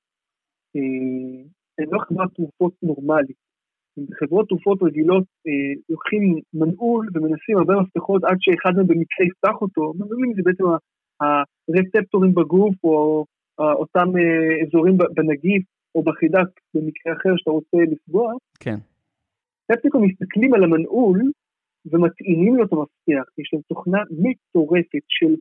אה, 0.76 1.42
הן 1.78 1.88
לא 1.90 1.98
חברת 1.98 2.34
תרופות 2.34 2.74
נורמלית. 2.82 3.44
בחברות 3.98 4.48
תרופות 4.48 4.82
רגילות 4.82 5.24
אה, 5.46 5.82
לוקחים 5.88 6.22
מנעול 6.54 7.08
ומנסים 7.14 7.58
הרבה 7.58 7.74
מפתחות 7.80 8.24
עד 8.24 8.36
שאחד 8.40 8.72
מהם 8.76 8.86
במקרה 8.86 9.26
יפתח 9.26 9.62
אותו, 9.62 9.92
מנעולים 9.98 10.34
זה 10.34 10.42
בעצם 10.44 10.64
הרצפטורים 11.20 12.34
בגוף 12.34 12.74
או 12.84 13.24
אה, 13.60 13.72
אותם 13.72 14.08
אה, 14.18 14.66
אזורים 14.66 14.98
בנגיף 15.14 15.62
או 15.94 16.02
בחידק 16.02 16.48
במקרה 16.74 17.12
אחר 17.12 17.30
שאתה 17.36 17.50
רוצה 17.50 17.76
לפגוע, 17.92 18.32
כן. 18.60 18.78
ספטיקום 19.72 20.04
מסתכלים 20.06 20.54
על 20.54 20.64
המנעול 20.64 21.20
ומטעינים 21.86 22.56
לו 22.56 22.64
את 22.64 22.72
המפתח, 22.72 23.30
יש 23.38 23.50
להם 23.52 23.62
תוכנה 23.68 23.98
מטורפת 24.10 25.04
של 25.08 25.34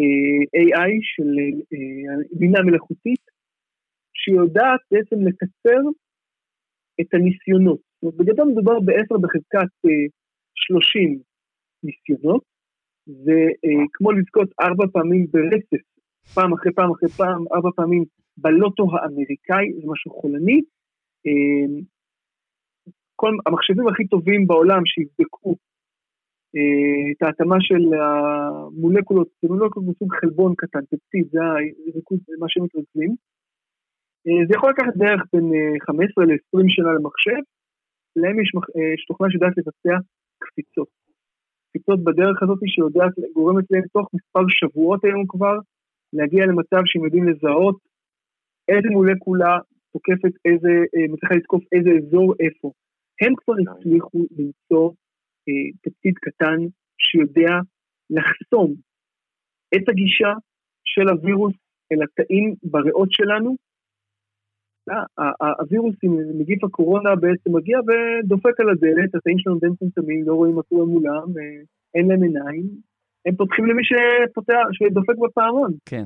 אה, 0.00 0.60
AI, 0.62 0.92
של 1.02 1.30
אה, 1.72 2.38
בינה 2.38 2.62
מלאכותית, 2.62 3.24
שיודעת 4.14 4.80
בעצם 4.90 5.16
לקצר 5.26 5.82
את 7.00 7.14
הניסיונות. 7.14 7.78
זאת 7.78 8.02
אומרת, 8.02 8.16
בגדול 8.16 8.48
מדובר 8.48 8.80
ב-10 8.80 9.18
בחזקת 9.22 9.72
אה, 9.86 10.06
30 10.54 11.18
ניסיונות, 11.82 12.42
זה 13.06 13.40
אה, 13.64 13.84
כמו 13.92 14.12
לזכות 14.12 14.48
ארבע 14.60 14.84
פעמים 14.92 15.26
ברצף, 15.32 15.84
פעם 16.34 16.52
אחרי 16.52 16.72
פעם 16.72 16.90
אחרי 16.90 17.08
פעם, 17.08 17.44
ארבע 17.54 17.70
פעמים 17.76 18.04
בלוטו 18.36 18.86
האמריקאי, 18.92 19.72
זה 19.72 19.82
משהו 19.86 20.10
חולני. 20.10 20.60
אה, 23.16 23.20
כל 23.20 23.32
המחשבים 23.46 23.88
הכי 23.88 24.06
טובים 24.06 24.46
בעולם 24.46 24.82
שיבדקו 24.86 25.56
אה, 26.56 27.12
את 27.12 27.22
ההתאמה 27.22 27.56
של 27.60 27.84
המולקולות, 27.94 29.28
זה 29.42 29.48
מולקולות 29.48 29.88
מסוג 29.88 30.14
חלבון 30.20 30.54
קטן, 30.56 30.80
פפטיד, 30.90 31.26
זה 31.32 31.40
הריכוז, 31.92 32.18
מה 32.38 32.48
שמתרכזים. 32.48 33.10
אה, 34.26 34.46
זה 34.46 34.52
יכול 34.56 34.70
לקחת 34.70 34.96
בערך 34.96 35.22
בין 35.32 35.44
אה, 35.44 35.86
15 35.86 36.24
ל-20 36.24 36.64
שנה 36.68 36.92
למחשב, 36.92 37.40
להם 38.16 38.40
יש, 38.40 38.50
אה, 38.76 38.94
יש 38.94 39.04
תוכנה 39.08 39.30
שיודעת 39.30 39.54
לבצע 39.58 39.96
קפיצות. 40.44 40.88
קפיצות 41.68 42.04
בדרך 42.04 42.42
הזאת 42.42 42.58
שיודעת, 42.66 43.12
גורמת 43.34 43.64
להם 43.70 43.86
תוך 43.92 44.06
מספר 44.14 44.44
שבועות 44.48 45.04
היום 45.04 45.24
כבר, 45.28 45.56
להגיע 46.12 46.46
למצב 46.46 46.82
שהם 46.84 47.04
יודעים 47.04 47.28
לזהות 47.28 47.78
איזה 48.68 48.88
מולקולה 48.90 49.58
תוקפת 49.92 50.34
איזה, 50.44 50.74
אה, 50.94 51.06
מצליחה 51.12 51.34
לתקוף 51.34 51.62
איזה 51.72 51.90
אזור 51.98 52.34
איפה. 52.40 52.72
הם 53.20 53.32
כבר 53.36 53.54
הצליחו 53.62 54.18
למצוא 54.18 54.90
אה, 55.48 55.68
פפטיד 55.82 56.14
קטן 56.18 56.58
שיודע 56.98 57.54
לחסום 58.10 58.74
את 59.74 59.88
הגישה 59.88 60.32
של 60.84 61.08
הווירוס 61.08 61.54
אל 61.92 61.98
התאים 62.02 62.54
בריאות 62.62 63.08
שלנו. 63.12 63.56
אה, 64.90 64.94
ה- 65.18 65.44
ה- 65.44 65.60
הווירוס 65.60 65.96
עם 66.02 66.12
נגיף 66.40 66.64
הקורונה 66.64 67.16
בעצם 67.16 67.56
מגיע 67.56 67.78
ודופק 67.80 68.60
על 68.60 68.70
הדלת, 68.70 69.14
התאים 69.14 69.38
שלנו 69.38 69.58
די 69.58 69.66
מצומצמים, 69.66 70.24
לא 70.26 70.34
רואים 70.34 70.54
מה 70.54 70.62
קורה 70.62 70.86
מולם, 70.86 71.38
אה, 71.38 71.62
אין 71.94 72.08
להם 72.08 72.22
עיניים, 72.22 72.66
הם 73.26 73.36
פותחים 73.36 73.64
למי 73.66 73.82
שפותח, 73.84 74.66
שדופק 74.72 75.18
בפעמון, 75.18 75.72
כן. 75.86 76.04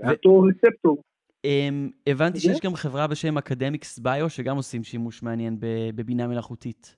ו- 0.00 0.10
אותו 0.10 0.40
רצפטור. 0.40 1.02
Um, 1.46 1.92
הבנתי. 2.06 2.38
שיש 2.38 2.60
גם 2.64 2.74
חברה 2.74 3.06
בשם 3.06 3.38
אקדמיקס 3.38 3.98
ביו, 3.98 4.30
שגם 4.30 4.56
עושים 4.56 4.84
שימוש 4.84 5.22
מעניין 5.22 5.56
ב- 5.60 5.90
בבינה 5.94 6.26
מלאכותית. 6.26 6.96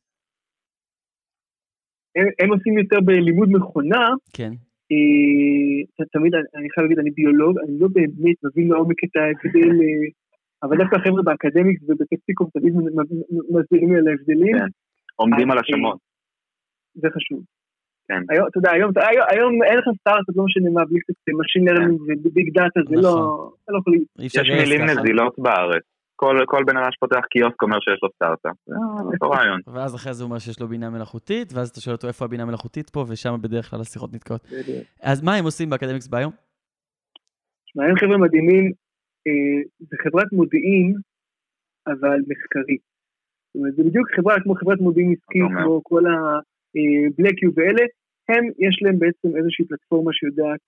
הם, 2.16 2.26
הם 2.42 2.53
עושים 2.53 2.78
יותר 2.78 3.01
בלימוד 3.05 3.49
מכונה, 3.53 4.05
כן. 4.32 4.53
אה, 4.92 6.05
תמיד 6.12 6.34
אני, 6.34 6.70
חייב 6.70 6.84
להגיד, 6.84 6.99
אני 6.99 7.11
ביולוג, 7.11 7.59
אני 7.59 7.78
לא 7.78 7.88
באמת 7.92 8.36
מבין 8.44 8.68
לעומק 8.68 9.05
את 9.05 9.16
ההבדל 9.16 9.70
אה, 9.70 10.09
אבל 10.62 10.76
דווקא 10.76 10.96
החבר'ה 10.96 11.22
באקדמיקס 11.22 11.82
ובטקסטיקום 11.82 12.49
תמיד 12.53 12.74
מסבירים 13.51 13.92
על 13.94 14.09
ההבדלים. 14.09 14.59
כן, 14.59 14.70
עומדים 15.16 15.51
על 15.51 15.59
השמות. 15.59 15.99
זה 16.94 17.09
חשוב. 17.16 17.42
כן. 18.09 18.22
היום, 18.28 18.48
אתה 18.48 18.59
יודע, 18.59 18.70
היום, 18.70 18.90
היום, 19.11 19.26
היום 19.30 19.62
אין 19.62 19.78
לך 19.78 19.84
סטארט-אפ, 20.00 20.36
לא 20.36 20.44
משנה 20.44 20.70
מה, 20.70 20.84
בלי 20.84 21.00
קצת 21.00 21.14
machine 21.41 21.64
learning 21.68 22.01
ו 22.24 22.30
big 22.30 22.49
data, 22.55 22.80
זה 22.88 22.96
לא, 22.96 23.00
נכון. 23.00 23.50
אתה 23.64 23.72
לא 23.72 23.78
יכול... 23.78 23.94
יש 24.18 24.36
מילים. 24.36 24.80
נזילות 24.90 25.38
בארץ. 25.38 25.82
כל, 26.20 26.36
כל 26.46 26.64
בן 26.66 26.76
אדם 26.76 26.92
שפותח 26.92 27.24
קיוסק 27.30 27.62
אומר 27.62 27.78
שיש 27.80 28.00
לו 28.02 28.09
סטארט-אפ. 28.14 28.56
זה 28.66 28.74
אותו 29.14 29.30
רעיון. 29.30 29.61
ואז 29.74 29.94
אחרי 29.94 30.14
זה 30.14 30.22
הוא 30.22 30.28
אומר 30.28 30.38
שיש 30.38 30.61
לו 30.61 30.68
בינה 30.68 30.90
מלאכותית, 30.90 31.52
ואז 31.54 31.68
אתה 31.68 31.80
שואל 31.80 31.94
אותו 31.96 32.09
איפה 32.09 32.24
הבינה 32.24 32.42
המלאכותית 32.42 32.90
פה, 32.90 33.04
ושם 33.09 33.34
בדרך 33.42 33.70
כלל 33.70 33.80
השיחות 33.80 34.14
נתקעות. 34.14 34.48
אז 35.02 35.22
מה 35.22 35.34
הם 35.34 35.44
עושים 35.44 35.70
באקדמיקס 35.70 36.09
ביום? 36.09 36.32
שמע, 37.64 37.84
הם 37.84 37.96
חבר'ה 37.96 38.18
מדהימים, 38.18 38.64
אה, 39.26 39.62
זה 39.78 39.96
חברת 40.04 40.32
מודיעין, 40.32 40.94
אבל 41.86 42.18
מחקרית. 42.28 42.82
זאת 43.46 43.56
אומרת, 43.56 43.74
זה 43.76 43.82
בדיוק 43.82 44.09
חברה 44.16 44.40
כמו 44.42 44.54
חברת 44.54 44.80
מודיעין 44.80 45.12
עסקי, 45.12 45.42
אומר. 45.42 45.62
כמו 45.62 45.80
כל 45.84 46.06
ה-Black 46.06 46.57
U 46.77 47.51
ואלה, 47.55 47.85
הם, 48.29 48.45
יש 48.59 48.83
להם 48.83 48.99
בעצם 48.99 49.37
איזושהי 49.37 49.64
פלטפורמה 49.64 50.12
שיודעת 50.12 50.61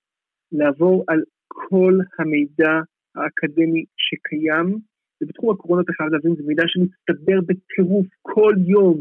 לעבור 0.52 1.04
על 1.08 1.22
כל 1.48 1.98
המידע 2.18 2.72
האקדמי 3.16 3.84
שקיים, 3.96 4.78
ובתחום 5.22 5.50
הקורונה 5.50 5.82
אתה 5.82 5.92
חייב 5.92 6.12
להבין, 6.12 6.34
זה 6.36 6.42
מידע 6.46 6.62
שמצטבר 6.66 7.38
בטירוף 7.46 8.06
כל 8.22 8.54
יום. 8.66 9.00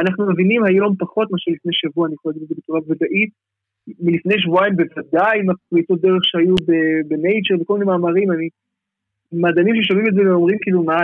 אנחנו 0.00 0.32
מבינים 0.32 0.64
היום 0.64 0.96
פחות 0.98 1.30
מאשר 1.30 1.50
לפני 1.50 1.72
שבוע, 1.72 2.06
אני 2.06 2.14
יכול 2.14 2.32
להגיד 2.32 2.42
את 2.42 2.48
זה 2.48 2.54
בצורה 2.58 2.80
ודאית, 2.88 3.30
מלפני 4.00 4.34
שבועיים 4.38 4.76
בוודאי 4.76 5.38
עם 5.40 5.50
הפריצות 5.50 6.00
דרך 6.00 6.22
שהיו 6.22 6.54
בנייצ'ר 7.08 7.54
וכל 7.60 7.74
מיני 7.78 7.86
מאמרים, 7.90 8.32
אני, 8.32 8.48
מדענים 9.32 9.74
ששומעים 9.82 10.06
את 10.08 10.14
זה 10.14 10.20
ואומרים 10.30 10.58
כאילו 10.62 10.82
מה, 10.82 10.96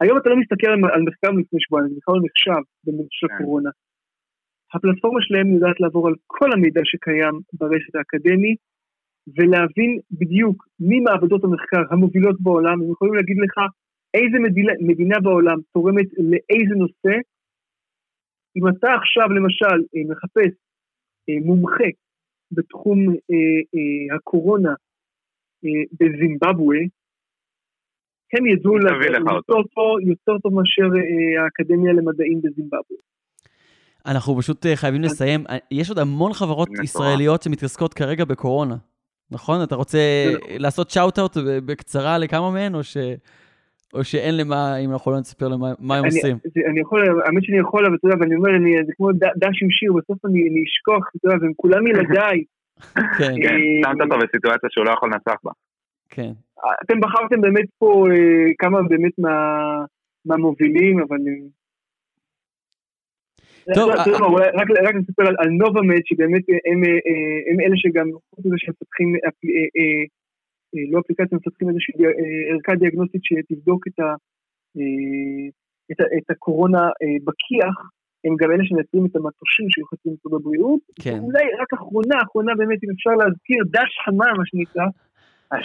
היום 0.00 0.18
אתה 0.18 0.28
לא 0.28 0.36
מסתכל 0.36 0.66
על, 0.66 1.02
מחקר 1.08 1.30
מלפני 1.32 1.60
שבועיים, 1.60 1.88
זה 1.88 1.94
בכלל 1.96 2.14
לא 2.14 2.20
נחשב 2.24 2.62
של 3.10 3.28
כן. 3.28 3.34
הקורונה. 3.34 3.70
הפלטפורמה 4.74 5.20
שלהם 5.22 5.54
יודעת 5.54 5.80
לעבור 5.80 6.08
על 6.08 6.14
כל 6.26 6.52
המידע 6.52 6.80
שקיים 6.84 7.40
ברשת 7.52 7.94
האקדמית, 7.94 8.58
ולהבין 9.36 9.98
בדיוק 10.12 10.66
מי 10.80 11.00
מעבדות 11.00 11.44
המחקר 11.44 11.82
המובילות 11.90 12.40
בעולם, 12.40 12.82
הם 12.82 12.90
יכולים 12.92 13.14
להגיד 13.14 13.36
לך 13.44 13.54
איזה 14.14 14.38
מדינה, 14.46 14.72
מדינה 14.80 15.20
בעולם 15.20 15.58
תורמת 15.72 16.06
לאיזה 16.18 16.74
נושא. 16.76 17.14
אם 18.56 18.68
אתה 18.68 18.94
עכשיו 18.94 19.28
למשל 19.28 19.78
אה, 19.94 20.02
מחפש 20.10 20.52
אה, 21.28 21.46
מומחה 21.46 21.90
בתחום 22.52 22.98
אה, 23.08 24.16
הקורונה 24.16 24.74
אה, 25.64 25.82
בזימבבואה, 25.98 26.82
הם 28.32 28.46
ידעו 28.46 28.78
לך 28.78 28.94
אותו. 29.48 29.96
יותר 30.06 30.38
טוב, 30.42 30.54
מאשר 30.54 30.88
האקדמיה 31.42 31.92
למדעים 31.92 32.40
בזימבבואה. 32.42 33.11
אנחנו 34.06 34.38
פשוט 34.38 34.66
אה, 34.66 34.76
חייבים 34.76 35.02
לסיים. 35.02 35.44
אה, 35.50 35.56
יש 35.70 35.88
עוד 35.88 35.98
המון 35.98 36.32
חברות. 36.32 36.68
ישראליות 36.82 37.42
שמתעסקות 37.42 37.94
כרגע 37.94 38.24
בקורונה. 38.24 38.76
נכון? 39.30 39.62
אתה 39.62 39.74
רוצה 39.74 39.98
לעשות 40.58 40.90
shout-out 40.90 41.36
בקצרה 41.66 42.18
לכמה 42.18 42.50
מהן, 42.50 42.74
או 42.74 42.84
ש... 42.84 42.96
או 43.94 44.04
שאין 44.04 44.36
למה, 44.36 44.76
אם 44.76 44.92
אנחנו 44.92 45.12
לא 45.12 45.20
נספר 45.20 45.48
למה 45.48 45.72
מה 45.78 45.96
הם 45.96 46.04
עושים. 46.04 46.36
אני 46.70 46.80
יכול, 46.80 47.04
האמת 47.26 47.44
שאני 47.44 47.58
יכול, 47.58 47.86
אבל 47.86 47.94
אתה 47.94 48.06
יודע, 48.08 48.16
ואני 48.20 48.36
אומר, 48.36 48.50
אני- 48.56 48.86
זה 48.86 48.92
כמו 48.96 49.12
דש 49.12 49.62
עם 49.62 49.70
שיר, 49.70 49.92
בסוף 49.92 50.24
אני 50.26 50.40
אני 50.50 50.62
אשכוח, 50.68 51.10
אתה 51.16 51.28
יודע, 51.28 51.42
והם 51.42 51.52
כולם 51.56 51.86
ילדיי. 51.86 52.44
כן, 53.18 53.34
כן, 53.42 53.54
אה, 53.54 53.92
שמת 53.92 54.00
אותו 54.00 54.16
בסיטואציה 54.26 54.68
שהוא 54.72 54.84
לא 54.84 54.90
יכול 54.90 55.10
לנצח 55.12 55.40
בה. 55.44 55.50
כן. 56.10 56.32
אתם 56.84 57.00
בחרתם 57.00 57.40
באמת 57.40 57.66
פה 57.78 58.04
כמה 58.58 58.82
באמת 58.82 59.12
מה- 59.18 59.84
מהמובילים, 60.26 60.98
אבל... 60.98 61.16
אה, 63.68 63.74
טוב, 63.74 63.90
אה, 63.90 64.26
אולי 64.26 64.46
רק 64.88 64.94
נספר 64.94 65.22
על- 65.28 65.50
נובמד, 65.62 66.02
שבאמת 66.04 66.44
אה, 66.50 66.58
הם 66.72 66.80
אה, 66.84 66.90
אה, 66.90 67.66
אלה 67.66 67.76
שגם, 67.76 68.06
חוץ 68.34 68.46
מזה 68.46 68.54
שהם 68.58 68.74
מפתחים, 68.76 69.08
אפל- 69.28 69.52
אה, 69.56 69.68
אה, 69.76 70.02
אה, 70.74 70.84
לא 70.92 71.00
אפליקציה, 71.00 71.38
מפתחים 71.38 71.68
איזושהי 71.68 71.94
אה, 72.04 72.10
ערכה 72.52 72.72
דיאגנוסטית 72.80 73.20
שתבדוק 73.24 73.80
את 73.88 74.00
אה, 74.00 74.14
הקורונה 76.30 76.82
אה, 77.02 77.16
בכיח, 77.26 77.76
הם 78.24 78.34
גם 78.40 78.50
אלה 78.52 78.64
שמייצרים 78.64 79.06
את 79.06 79.16
המטושים 79.16 79.66
שיוחסים 79.74 80.12
למשרד 80.12 80.32
הבריאות. 80.40 80.80
כן. 81.04 81.18
אולי 81.26 81.44
רק 81.60 81.72
אחרונה, 81.78 82.16
אחרונה 82.26 82.52
באמת, 82.54 82.78
אם 82.84 82.90
אפשר 82.94 83.10
להזכיר, 83.10 83.58
דש 83.74 83.92
חמה, 84.04 84.26
מה 84.38 84.44
שנקרא. 84.50 84.86
אה, 85.52 85.58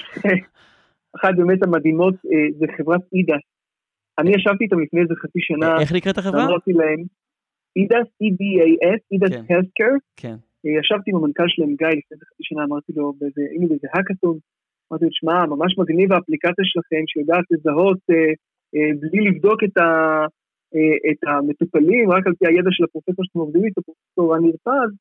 אחת 1.18 1.34
באמת 1.38 1.64
המדהימות 1.64 2.16
אה, 2.32 2.48
זה 2.60 2.66
חברת 2.78 3.02
אידס. 3.14 3.46
אני 4.20 4.30
ישבתי 4.36 4.64
איתם 4.64 4.80
לפני 4.80 5.02
איזה 5.02 5.14
חצי 5.22 5.40
שנה, 5.42 5.80
איך 5.82 5.94
נקראת 5.94 6.18
החברה? 6.18 6.46
אמרתי 6.46 6.72
להם, 6.74 7.02
אידס, 7.78 8.08
E-D-A-S, 8.24 9.02
אידס. 9.12 9.32
Healthcare, 9.52 9.98
כן. 10.22 10.36
ישבתי 10.64 11.12
עם 11.12 11.18
המנכ"ל 11.18 11.48
שלהם, 11.48 11.74
גיא, 11.82 11.88
לפני 11.88 12.14
איזה 12.16 12.26
חצי 12.30 12.44
שנה, 12.50 12.64
אמרתי 12.64 12.92
לו, 12.96 13.14
באיזה, 13.20 13.42
הנה 13.54 13.66
באיזה 13.70 13.88
האקתון, 13.94 14.38
אמרתי 14.88 15.06
לו, 15.06 15.12
שמע, 15.20 15.46
ממש 15.46 15.72
מגניב 15.78 16.14
האפליקציה 16.14 16.66
שלכם, 16.72 17.04
שיודעת 17.08 17.46
לזהות 17.52 18.02
אה, 18.12 18.32
אה, 18.76 18.90
בלי 19.02 19.20
לבדוק 19.28 19.60
את, 19.64 19.78
ה, 19.78 19.90
אה, 20.76 20.96
את 21.10 21.22
המטופלים, 21.28 22.12
רק 22.12 22.28
על 22.28 22.34
פי 22.40 22.46
הידע 22.48 22.72
של 22.72 22.84
הפרופסור 22.84 23.26
שאתם 23.26 23.40
עובדים 23.40 23.64
איתו, 23.66 23.82
פרופסור 23.82 24.36
רן 24.36 24.44
פז, 24.66 24.92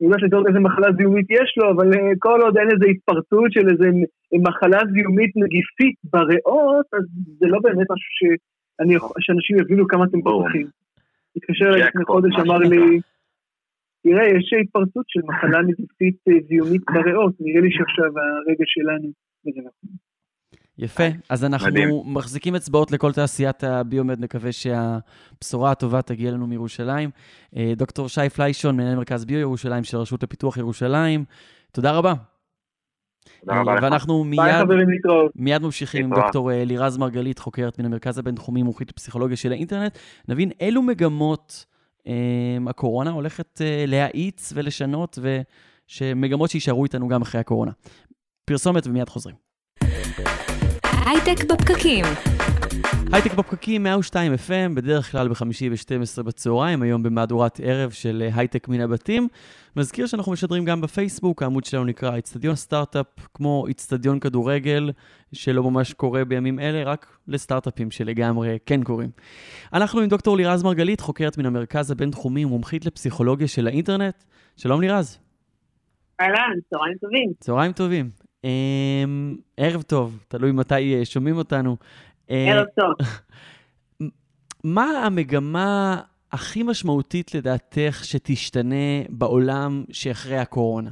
היא 0.00 0.06
יודעת 0.08 0.22
לזהות 0.22 0.46
איזה 0.48 0.60
מחלה 0.60 0.88
זיהומית 0.96 1.26
יש 1.30 1.50
לו, 1.58 1.70
אבל 1.72 1.88
כל 2.18 2.38
עוד 2.44 2.58
אין 2.58 2.68
איזה 2.70 2.86
התפרצות 2.92 3.52
של 3.52 3.68
איזה 3.72 3.86
מחלה 4.46 4.80
זיהומית 4.92 5.32
נגיפית 5.36 5.96
בריאות, 6.12 6.86
אז 6.96 7.04
זה 7.38 7.46
לא 7.46 7.58
באמת 7.62 7.86
משהו 7.94 8.10
שאני, 8.18 8.94
שאנשים 9.24 9.58
יבינו 9.58 9.88
כמה 9.88 10.04
אתם 10.04 10.20
ברור. 10.20 10.46
התקשר 11.36 11.64
אליי 11.64 11.82
לפני 11.88 12.04
חודש, 12.04 12.34
אמר. 12.40 12.58
לי, 12.58 13.00
תראה, 14.02 14.26
יש 14.26 14.52
התפרצות 14.62 15.04
של 15.08 15.20
מחלה 15.24 15.62
נגיפית 15.62 16.16
אה, 16.28 16.34
זיהומית 16.48 16.82
בריאות, 16.84 17.34
נראה 17.40 17.60
לי 17.60 17.70
שעכשיו 17.70 18.06
הרגע 18.06 18.64
שלנו, 18.66 19.08
וזה 19.46 19.60
נכון. 19.60 19.90
יפה, 20.78 21.04
אז 21.28 21.44
אנחנו 21.44 21.70
מדהים. 21.70 21.88
מחזיקים 22.06 22.54
אצבעות 22.54 22.92
לכל 22.92 23.12
תעשיית 23.12 23.64
הביומד, 23.64 24.20
נקווה 24.20 24.52
שהבשורה 24.52 25.70
הטובה 25.70 26.02
תגיע 26.02 26.30
לנו 26.30 26.46
מירושלים. 26.46 27.10
אה, 27.56 27.72
דוקטור 27.76 28.08
שי 28.08 28.28
פליישון, 28.36 28.76
מנהל 28.76 28.96
מרכז 28.96 29.24
ביו 29.24 29.38
ירושלים 29.38 29.84
של 29.84 29.96
הרשות 29.96 30.22
לפיתוח 30.22 30.56
ירושלים, 30.56 31.24
תודה 31.72 31.92
רבה. 31.92 31.98
תודה 32.02 32.08
רבה 32.08 32.10
אה, 32.10 32.14
לך. 32.14 32.28
ואנחנו 33.46 34.24
מיד. 34.24 34.42
מיד 35.34 35.62
ממשיכים 35.62 36.04
עם. 36.04 36.14
דוקטור 36.14 36.52
אה, 36.52 36.64
לירז 36.64 36.96
מרגלית, 36.96 37.38
חוקרת 37.38 37.78
מן 37.78 37.84
המרכז 37.84 38.18
הבינתחומי 38.18 38.62
מומחית 38.62 38.90
לפסיכולוגיה 38.90 39.36
של 39.36 39.52
האינטרנט, 39.52 39.98
נבין 40.28 40.50
אילו 40.60 40.82
מגמות 40.82 41.64
אה, 42.06 42.12
הקורונה 42.66 43.10
הולכת 43.10 43.60
אה, 43.60 43.84
להאיץ 43.86 44.52
ולשנות, 44.56 45.18
ומגמות 46.00 46.50
שיישארו 46.50 46.84
איתנו 46.84 47.08
גם 47.08 47.22
אחרי 47.22 47.40
הקורונה. 47.40 47.72
פרסומת 48.44 48.86
ומיד 48.86 49.08
חוזרים. 49.08 49.36
הייטק 51.06 51.44
בפקקים. 51.52 52.04
הייטק 53.12 53.34
בפקקים 53.34 53.82
102 53.82 54.32
FM, 54.34 54.74
בדרך 54.74 55.10
כלל 55.12 55.28
בחמישי 55.28 55.70
ב-12 55.70 56.22
בצהריים, 56.22 56.82
היום 56.82 57.02
במהדורת 57.02 57.60
ערב 57.62 57.90
של 57.90 58.22
אה, 58.26 58.38
הייטק 58.40 58.68
מן 58.68 58.80
הבתים. 58.80 59.28
מזכיר 59.76 60.06
שאנחנו 60.06 60.32
משדרים 60.32 60.64
גם 60.64 60.80
בפייסבוק, 60.80 61.42
העמוד 61.42 61.64
שלנו 61.64 61.84
נקרא 61.84 62.18
אצטדיון 62.18 62.54
סטארט-אפ, 62.54 63.06
כמו 63.34 63.66
אצטדיון 63.70 64.20
כדורגל, 64.20 64.90
שלא 65.32 65.62
ממש 65.62 65.92
קורה 65.92 66.24
בימים 66.24 66.58
אלה, 66.58 66.82
רק 66.84 67.16
לסטארט-אפים 67.28 67.90
שלגמרי 67.90 68.58
כן 68.66 68.82
קורים. 68.82 69.10
אנחנו 69.72 70.00
עם 70.00 70.08
דוקטור 70.08 70.36
לירז 70.36 70.62
מרגלית, 70.62 71.00
חוקרת 71.00 71.38
מן 71.38 71.46
המרכז 71.46 71.90
הבינתחומי, 71.90 72.44
מומחית 72.44 72.86
לפסיכולוגיה 72.86 73.48
של 73.48 73.66
האינטרנט. 73.66 74.24
שלום 74.56 74.80
לירז. 74.80 75.18
אהלן, 76.20 76.60
צהריים 76.70 76.96
טובים. 77.00 77.32
צהריים 77.40 77.72
טובים. 77.72 78.10
אמ, 78.44 79.36
ערב 79.56 79.82
טוב, 79.82 80.24
תלוי 80.28 80.52
מתי 80.52 80.94
אה, 80.94 81.04
שומעים 81.04 81.36
אותנו. 81.36 81.76
אה, 82.30 82.52
ערב 82.52 82.66
טוב. 82.76 82.92
מה 84.76 85.06
המגמה 85.06 86.00
הכי 86.32 86.62
משמעותית 86.62 87.34
לדעתך 87.34 88.04
שתשתנה 88.04 89.02
בעולם 89.08 89.84
שאחרי 89.92 90.36
הקורונה? 90.36 90.90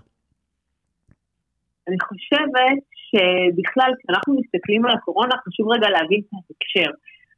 אני 1.88 1.96
חושבת 2.00 2.82
שבכלל, 3.08 3.90
כשאנחנו 3.98 4.36
מסתכלים 4.40 4.86
על 4.86 4.92
הקורונה, 4.96 5.34
חשוב 5.48 5.72
רגע 5.72 5.88
להבין 5.90 6.20
את 6.20 6.32
ההקשר. 6.32 6.90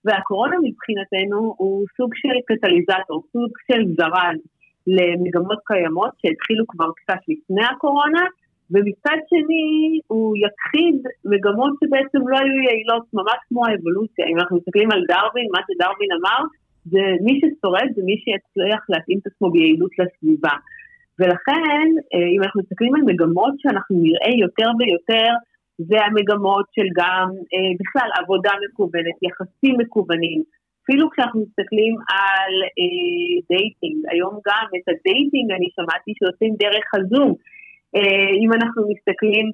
והקורונה 0.04 0.56
מבחינתנו 0.64 1.54
הוא 1.58 1.86
סוג 1.96 2.10
של 2.14 2.36
קטליזטור, 2.48 3.22
סוג 3.32 3.52
של 3.66 3.82
זרז 3.96 4.40
למגמות 4.86 5.58
קיימות 5.66 6.12
שהתחילו 6.20 6.64
כבר 6.68 6.90
קצת 6.96 7.20
לפני 7.28 7.64
הקורונה, 7.72 8.22
ומצד 8.72 9.18
שני 9.30 9.68
הוא 10.06 10.36
יכחיד 10.46 10.96
מגמות 11.32 11.72
שבעצם 11.80 12.28
לא 12.30 12.36
היו 12.42 12.56
יעילות, 12.68 13.04
ממש 13.18 13.38
כמו 13.48 13.60
האבולוציה. 13.66 14.24
אם 14.30 14.36
אנחנו 14.38 14.56
מסתכלים 14.56 14.88
על 14.94 15.02
דרווין, 15.12 15.46
מה 15.54 15.60
שדרווין 15.66 16.10
אמר, 16.18 16.40
זה 16.92 17.02
מי 17.24 17.34
ששורד 17.40 17.88
זה 17.96 18.02
מי 18.08 18.16
שיצליח 18.22 18.82
להתאים 18.92 19.18
את 19.20 19.26
עצמו 19.26 19.50
ביעילות 19.50 19.92
לסביבה. 19.98 20.56
ולכן, 21.18 21.86
אה, 22.14 22.28
אם 22.34 22.40
אנחנו 22.42 22.60
מסתכלים 22.62 22.94
על 22.94 23.02
מגמות 23.10 23.54
שאנחנו 23.62 23.94
נראה 24.06 24.32
יותר 24.44 24.68
ויותר 24.78 25.30
זה 25.88 25.98
המגמות 26.06 26.66
של 26.76 26.88
גם 27.00 27.28
אה, 27.52 27.72
בכלל 27.80 28.10
עבודה 28.20 28.52
מקוונת, 28.64 29.16
יחסים 29.26 29.74
מקוונים. 29.82 30.40
אפילו 30.82 31.10
כשאנחנו 31.10 31.40
מסתכלים 31.46 31.94
על 32.18 32.52
אה, 32.78 33.32
dating, 33.50 33.98
היום 34.12 34.34
גם 34.48 34.66
את 34.76 34.86
ה 34.90 34.98
dating 34.98 35.46
אני 35.56 35.68
שמעתי 35.76 36.10
שעושים 36.18 36.52
דרך 36.64 36.86
הזום. 36.96 37.30
אה, 37.96 38.30
אם 38.42 38.52
אנחנו 38.52 38.82
מסתכלים 38.92 39.46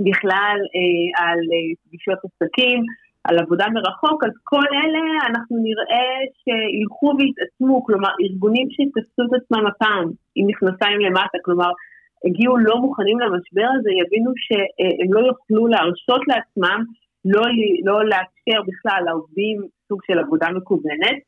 בכלל 0.00 0.58
אה, 0.76 1.06
על 1.22 1.38
אה, 1.52 1.68
פגישות 1.84 2.18
עסקים, 2.24 2.80
על 3.24 3.38
עבודה 3.38 3.66
מרחוק, 3.74 4.24
אז 4.24 4.34
כל 4.44 4.66
אלה 4.80 5.04
אנחנו 5.28 5.56
נראה 5.66 6.10
שילכו 6.40 7.12
ויתעצמו, 7.18 7.84
כלומר 7.84 8.10
ארגונים 8.24 8.66
שתפסו 8.70 9.22
את 9.26 9.42
עצמם 9.42 9.66
הפעם 9.66 10.08
עם 10.36 10.46
מכנסיים 10.46 11.00
למטה, 11.00 11.38
כלומר 11.44 11.70
הגיעו 12.26 12.56
לא 12.56 12.76
מוכנים 12.76 13.18
למשבר 13.20 13.68
הזה, 13.74 13.90
יבינו 14.00 14.30
שהם 14.36 15.12
לא 15.14 15.20
יוכלו 15.26 15.66
להרשות 15.66 16.22
לעצמם 16.28 16.84
לא, 17.24 17.42
לא 17.84 18.04
לאפשר 18.04 18.60
בכלל 18.68 19.02
לעובדים 19.06 19.56
סוג 19.88 20.00
של 20.06 20.18
עבודה 20.18 20.48
מקוונת, 20.50 21.18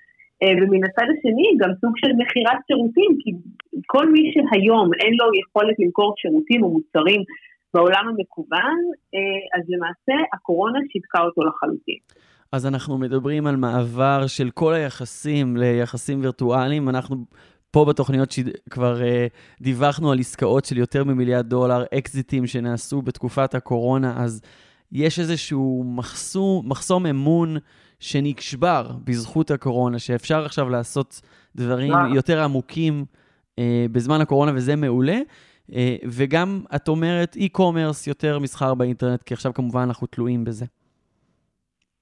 ומן 0.45 0.85
הצד 0.85 1.07
השני 1.13 1.49
גם 1.61 1.71
סוג 1.81 1.93
של 1.97 2.13
מכירת 2.19 2.59
שירותים, 2.67 3.11
כי 3.21 3.31
כל 3.87 4.13
מי 4.13 4.33
שהיום 4.33 4.91
אין 5.01 5.13
לו 5.21 5.27
יכולת 5.41 5.77
למכור 5.79 6.15
שירותים 6.17 6.63
או 6.63 6.71
מוצרים 6.71 7.23
בעולם 7.75 8.05
המקוון, 8.09 8.79
אה, 9.15 9.59
אז 9.59 9.63
למעשה 9.69 10.25
הקורונה 10.35 10.79
שיתקה 10.93 11.21
אותו 11.23 11.43
לחלוטין. 11.43 11.99
אז 12.53 12.67
אנחנו 12.67 12.99
מדברים 12.99 13.47
על 13.47 13.57
מעבר 13.57 14.27
של 14.27 14.51
כל 14.51 14.73
היחסים 14.73 15.57
ליחסים 15.57 16.21
וירטואליים. 16.21 16.89
אנחנו 16.89 17.17
פה 17.71 17.85
בתוכניות 17.85 18.31
שכבר 18.31 18.97
uh, 19.01 19.63
דיווחנו 19.63 20.13
על 20.13 20.19
עסקאות 20.19 20.65
של 20.65 20.79
יותר 20.79 21.05
ממיליארד 21.05 21.47
דולר, 21.47 21.85
אקזיטים 21.99 22.47
שנעשו 22.47 23.03
בתקופת 23.03 23.55
הקורונה, 23.55 24.15
אז 24.25 24.43
יש 24.93 25.19
איזשהו 25.19 25.85
מחסום, 25.87 26.69
מחסום 26.69 27.07
אמון 27.07 27.57
שנשבר 28.01 28.91
בזכות 29.05 29.51
הקורונה, 29.51 29.99
שאפשר 29.99 30.45
עכשיו 30.45 30.69
לעשות 30.69 31.21
דברים 31.57 31.93
מה? 31.93 32.09
יותר 32.15 32.43
עמוקים 32.43 33.05
uh, 33.05 33.63
בזמן 33.93 34.21
הקורונה, 34.21 34.53
וזה 34.55 34.77
מעולה. 34.77 35.19
Uh, 35.71 35.75
וגם, 36.05 36.61
את 36.77 36.89
אומרת, 36.89 37.37
e-commerce, 37.37 38.09
יותר 38.09 38.39
מסחר 38.39 38.75
באינטרנט, 38.75 39.23
כי 39.23 39.35
עכשיו 39.35 39.55
כמובן 39.55 39.81
אנחנו 39.81 40.07
תלויים 40.07 40.45
בזה. 40.45 40.67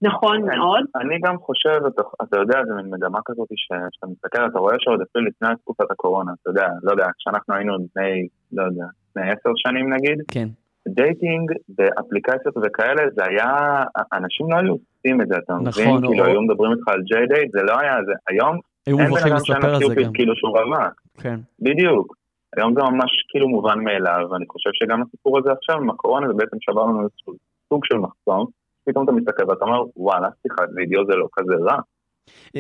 נכון 0.03 0.37
מאוד. 0.47 0.85
אני 0.97 1.19
גם 1.25 1.37
חושב, 1.39 1.79
אתה, 1.87 2.03
אתה 2.23 2.37
יודע, 2.39 2.59
זה 2.67 2.75
מין 2.75 2.95
מגמה 2.95 3.19
כזאת 3.25 3.49
שאתה 3.55 4.07
מסתכל, 4.07 4.47
אתה 4.47 4.59
רואה 4.59 4.77
שעוד 4.79 5.01
אפילו 5.01 5.25
לפני 5.25 5.49
תקופת 5.61 5.91
הקורונה, 5.91 6.33
אתה 6.43 6.51
יודע, 6.51 6.69
לא 6.83 6.91
יודע, 6.91 7.07
כשאנחנו 7.19 7.55
היינו 7.55 7.73
לפני, 7.85 8.29
לא 8.53 8.63
יודע, 8.63 8.85
לפני 9.11 9.23
עשר 9.23 9.51
שנים 9.57 9.93
נגיד, 9.93 10.19
כן. 10.31 10.49
dating 10.89 11.53
באפליקציות 11.69 12.55
וכאלה, 12.63 13.03
זה 13.15 13.25
היה, 13.25 13.83
אנשים 14.13 14.51
לא 14.51 14.57
היו 14.57 14.73
עושים 14.73 15.21
את 15.21 15.29
זה, 15.29 15.35
אתה 15.45 15.53
נכון, 15.53 15.83
מבין? 15.83 16.05
או... 16.05 16.11
כאילו 16.11 16.25
היו 16.25 16.43
מדברים 16.43 16.73
איתך 16.73 16.89
על 16.89 17.01
JDate, 17.03 17.53
זה 17.53 17.63
לא 17.63 17.81
היה 17.81 17.97
זה, 18.07 18.13
היום 18.29 18.59
היו 18.87 18.99
מוכרחים 18.99 19.35
לספר 19.35 19.75
על 19.75 19.81
זה 19.89 19.95
גם. 20.03 20.13
כאילו 20.13 20.37
שהוא 20.37 20.59
רווק. 20.59 20.95
כן. 21.21 21.39
בדיוק. 21.61 22.17
היום 22.57 22.75
זה 22.75 22.81
ממש 22.81 23.11
כאילו 23.29 23.49
מובן 23.49 23.79
מאליו, 23.85 24.29
ואני 24.31 24.45
חושב 24.49 24.71
שגם 24.73 25.03
הסיפור 25.03 25.39
הזה 25.39 25.53
עכשיו 25.53 25.77
עם 25.77 25.91
הקורונה 25.91 26.29
זה 26.29 26.35
בעצם 26.35 26.57
שבר 26.61 26.83
לנו 26.83 27.01
איזשהו 27.01 27.33
סוג 27.69 27.85
של 27.85 27.99
מחסום. 27.99 28.47
פתאום 28.85 29.05
אתה 29.05 29.13
מסתכל 29.13 29.51
ואתה 29.51 29.65
אומר, 29.65 29.83
וואלה, 29.97 30.29
שיחת 30.43 30.69
וידאו 30.77 31.07
זה 31.07 31.17
לא 31.17 31.29
כזה 31.33 31.55
רע. 31.55 31.79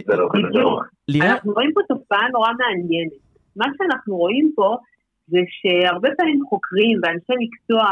זה 0.06 0.16
לא 0.16 0.28
כזה 0.32 0.58
רע. 0.62 0.82
אנחנו 1.30 1.52
רואים 1.52 1.70
פה 1.74 1.80
תופעה 1.88 2.28
נורא 2.32 2.50
מעניינת. 2.58 3.12
מה 3.56 3.66
שאנחנו 3.76 4.16
רואים 4.16 4.52
פה 4.54 4.76
זה 5.26 5.40
שהרבה 5.58 6.08
פעמים 6.16 6.40
חוקרים 6.48 6.96
ואנשי 7.02 7.36
מקצוע, 7.44 7.84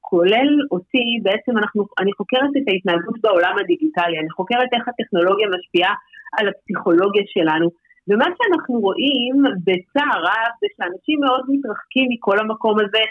כולל 0.00 0.50
אותי, 0.70 1.06
בעצם 1.22 1.58
אנחנו, 1.58 1.80
אני 2.00 2.12
חוקרת 2.12 2.52
את 2.58 2.66
ההתנהגות 2.68 3.16
בעולם 3.24 3.54
הדיגיטלי, 3.60 4.18
אני 4.18 4.30
חוקרת 4.30 4.70
איך 4.72 4.84
הטכנולוגיה 4.88 5.48
משפיעה 5.56 5.94
על 6.38 6.48
הפסיכולוגיה 6.48 7.24
שלנו. 7.26 7.68
ומה 8.08 8.28
שאנחנו 8.36 8.74
רואים 8.86 9.36
בצער 9.66 10.18
רב 10.28 10.52
זה 10.60 10.66
שאנשים 10.76 11.16
מאוד 11.24 11.44
מתרחקים 11.52 12.06
מכל 12.12 12.36
המקום 12.38 12.76
הזה 12.80 13.04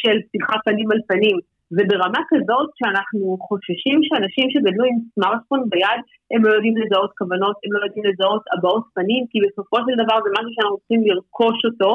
של 0.00 0.16
שיחה 0.30 0.56
פנים 0.64 0.88
על 0.92 1.00
פנים. 1.08 1.36
וברמה 1.76 2.22
כזאת 2.30 2.68
שאנחנו 2.78 3.36
חוששים 3.48 3.98
שאנשים 4.06 4.46
שגדלו 4.52 4.84
עם 4.90 4.96
סמארטפון 5.14 5.60
ביד, 5.72 6.00
הם 6.32 6.40
לא 6.46 6.50
יודעים 6.56 6.76
לזהות 6.80 7.12
כוונות, 7.18 7.56
הם 7.64 7.72
לא 7.74 7.80
יודעים 7.84 8.04
לזהות 8.08 8.44
הבעות 8.52 8.84
פנים, 8.94 9.22
כי 9.30 9.38
בסופו 9.44 9.76
של 9.86 9.94
דבר 10.02 10.16
זה 10.24 10.30
משהו 10.36 10.52
שאנחנו 10.54 10.76
רוצים 10.78 11.00
לרכוש 11.08 11.58
אותו, 11.68 11.90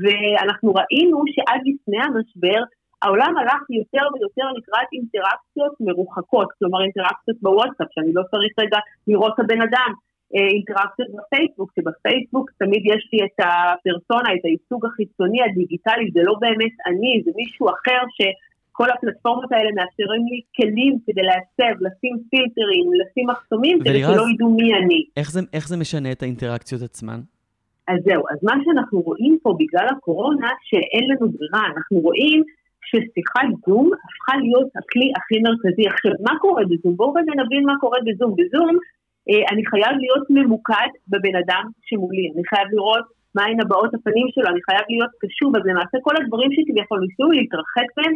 ואנחנו 0.00 0.74
ראינו 0.74 1.18
שעד 1.34 1.60
לפני 1.70 2.00
המשבר, 2.06 2.60
העולם 3.02 3.32
הלך 3.36 3.62
יותר 3.80 4.04
ויותר 4.12 4.48
לקראת 4.56 4.88
אינטראקציות 4.92 5.74
מרוחקות, 5.80 6.48
כלומר 6.58 6.80
אינטראקציות 6.82 7.38
בוואטסאפ, 7.42 7.88
שאני 7.94 8.12
לא 8.12 8.22
צריך 8.30 8.52
רגע 8.60 8.78
לראות 9.08 9.32
את 9.34 9.40
הבן 9.44 9.62
אדם, 9.62 9.90
אה, 10.34 10.48
אינטראקציות 10.54 11.08
בפייסבוק, 11.16 11.72
שבפייסבוק 11.76 12.50
תמיד 12.58 12.82
יש 12.92 13.02
לי 13.12 13.18
את 13.26 13.38
הפרסונה, 13.46 14.28
את 14.34 14.44
הייצוג 14.44 14.86
החיצוני 14.86 15.40
הדיגיטלי, 15.42 16.06
זה 16.14 16.20
לא 16.28 16.34
באמת 16.40 16.74
אני, 16.86 17.22
זה 17.24 17.30
מישהו 17.36 17.68
אחר 17.68 18.02
ש... 18.16 18.20
כל 18.78 18.90
הפלטפורמות 18.90 19.52
האלה 19.52 19.70
מאפשרים 19.76 20.22
לי 20.30 20.40
כלים 20.56 20.98
כדי 21.06 21.22
להסב, 21.22 21.74
לשים 21.80 22.16
פילטרים, 22.30 22.86
לשים 23.00 23.26
מחסומים, 23.30 23.80
כדי 23.80 24.02
שלא 24.02 24.24
ידעו 24.34 24.50
מי 24.50 24.74
אני. 24.74 25.04
איך 25.16 25.30
זה, 25.30 25.40
איך 25.52 25.68
זה 25.68 25.76
משנה 25.76 26.12
את 26.12 26.22
האינטראקציות 26.22 26.82
עצמן? 26.82 27.20
אז 27.88 27.98
זהו, 28.06 28.22
אז 28.32 28.38
מה 28.42 28.54
שאנחנו 28.64 29.00
רואים 29.00 29.38
פה 29.42 29.50
בגלל 29.60 29.86
הקורונה, 29.90 30.50
שאין 30.68 31.04
לנו 31.10 31.26
ברירה, 31.32 31.66
אנחנו 31.74 31.96
רואים 32.06 32.42
ששיחת 32.88 33.48
זום 33.66 33.86
הפכה 34.04 34.34
להיות 34.44 34.68
הכלי 34.78 35.08
הכי 35.16 35.36
מרכזי. 35.46 35.86
עכשיו, 35.92 36.12
מה 36.26 36.38
קורה 36.38 36.62
בזום? 36.70 36.96
בואו 36.96 37.14
רגע 37.18 37.32
נבין 37.42 37.62
מה 37.66 37.74
קורה 37.80 37.98
בזום. 38.06 38.32
בזום 38.38 38.74
אה, 39.28 39.42
אני 39.52 39.62
חייב 39.70 39.94
להיות 40.02 40.26
ממוקד 40.30 40.90
בבן 41.08 41.36
אדם 41.42 41.64
שמולי, 41.86 42.24
אני 42.34 42.44
חייב 42.50 42.68
לראות 42.72 43.06
מהן 43.34 43.60
הבעות 43.60 43.94
הפנים 43.94 44.26
שלו, 44.32 44.46
אני 44.52 44.62
חייב 44.68 44.84
להיות 44.92 45.12
קשוב, 45.22 45.56
אז 45.56 45.62
למעשה 45.70 45.96
כל 46.06 46.14
הדברים 46.20 46.50
שכביכול 46.52 46.98
ניסו 47.04 47.26
להתרחק 47.38 47.88
מהם, 47.98 48.14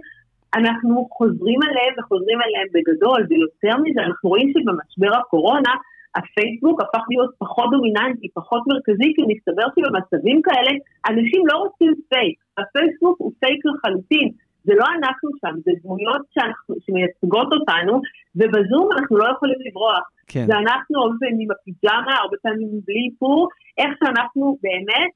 אנחנו 0.58 1.08
חוזרים 1.18 1.60
עליהם 1.68 1.92
וחוזרים 1.98 2.40
עליהם 2.46 2.68
בגדול, 2.74 3.20
ויותר 3.28 3.76
מזה, 3.82 4.00
אנחנו 4.08 4.28
רואים 4.32 4.48
שבמשבר 4.52 5.12
הקורונה, 5.18 5.72
הפייסבוק 6.18 6.76
הפך 6.82 7.04
להיות 7.10 7.30
פחות 7.38 7.68
דומיננטי, 7.70 8.26
פחות 8.34 8.62
מרכזי, 8.70 9.08
כי 9.14 9.22
מסתבר 9.32 9.66
שבמצבים 9.74 10.38
כאלה 10.46 10.72
אנשים 11.10 11.42
לא 11.50 11.56
רוצים 11.64 11.92
פייק. 12.10 12.36
הפייסבוק 12.60 13.16
הוא 13.20 13.32
פייק 13.40 13.60
לחלוטין. 13.68 14.28
זה 14.64 14.72
לא 14.80 14.86
אנחנו 14.98 15.30
שם, 15.40 15.54
זה 15.64 15.72
דמויות 15.82 16.22
שאנחנו, 16.34 16.74
שמייצגות 16.84 17.48
אותנו, 17.56 17.94
ובזום 18.38 18.86
אנחנו 18.96 19.16
לא 19.22 19.26
יכולים 19.34 19.58
לברוח. 19.66 20.04
כן. 20.26 20.46
זה 20.46 20.54
אנחנו 20.64 20.94
הרבה 21.02 21.16
פעמים 21.20 21.38
עם 21.40 21.50
הפיג'מה, 21.54 22.14
הרבה 22.22 22.36
פעמים 22.42 22.68
בלי 22.86 23.02
איפור, 23.10 23.48
איך 23.78 23.90
שאנחנו 24.00 24.56
באמת, 24.62 25.12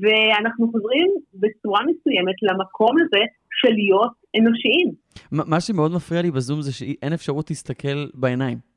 ואנחנו 0.00 0.70
חוזרים 0.72 1.08
בצורה 1.34 1.80
מסוימת 1.90 2.38
למקום 2.42 2.94
הזה 3.00 3.22
של 3.60 3.74
להיות 3.74 4.12
אנושיים. 4.38 4.88
מה 5.32 5.60
שמאוד 5.60 5.92
מפריע 5.92 6.22
לי 6.22 6.30
בזום 6.30 6.62
זה 6.62 6.72
שאין 6.72 7.12
אפשרות 7.12 7.50
להסתכל 7.50 7.98
בעיניים. 8.14 8.73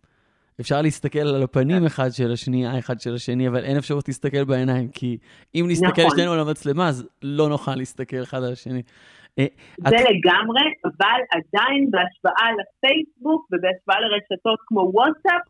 אפשר 0.62 0.82
להסתכל 0.82 1.20
על 1.20 1.44
הפנים 1.44 1.86
אחד 1.86 2.10
של 2.12 2.32
השני, 2.32 2.68
האחד 2.68 3.00
של 3.00 3.14
השני, 3.14 3.48
אבל 3.48 3.64
אין 3.64 3.78
אפשרות 3.78 4.08
להסתכל 4.08 4.44
בעיניים, 4.44 4.88
כי 4.88 5.18
אם 5.56 5.66
נסתכל 5.70 6.02
נכון. 6.02 6.18
שנינו 6.18 6.32
על 6.34 6.40
המצלמה, 6.40 6.88
אז 6.88 7.08
לא 7.24 7.50
נוכל 7.50 7.76
להסתכל 7.76 8.24
אחד 8.24 8.44
על 8.44 8.52
השני. 8.52 8.82
אה, 9.40 9.46
זה 9.78 9.96
את... 9.96 10.02
לגמרי, 10.10 10.66
אבל 10.86 11.20
עדיין 11.38 11.92
בהשוואה 11.92 12.50
לפייסבוק 12.60 13.48
ובהשוואה 13.52 14.00
לרשתות 14.00 14.60
כמו 14.68 14.82
וואטסאפ, 14.94 15.44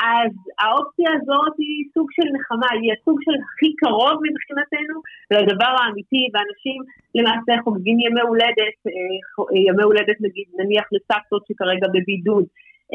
אז 0.00 0.32
האופציה 0.60 1.10
הזאת 1.16 1.54
היא 1.58 1.84
סוג 1.94 2.08
של 2.16 2.28
נחמה, 2.36 2.70
היא 2.80 2.92
הסוג 2.96 3.18
של 3.24 3.36
הכי 3.44 3.70
קרוב 3.82 4.16
מבחינתנו 4.26 4.96
לדבר 5.34 5.72
האמיתי, 5.78 6.22
ואנשים 6.32 6.78
למעשה 7.14 7.52
חוגגים 7.64 7.98
ימי 8.00 8.20
הולדת, 8.20 8.76
אה, 8.86 9.60
ימי 9.68 9.82
הולדת 9.82 10.18
נגיד 10.26 10.46
נניח 10.58 10.86
לסבתות 10.92 11.42
שכרגע 11.48 11.86
בבידוד, 11.94 12.44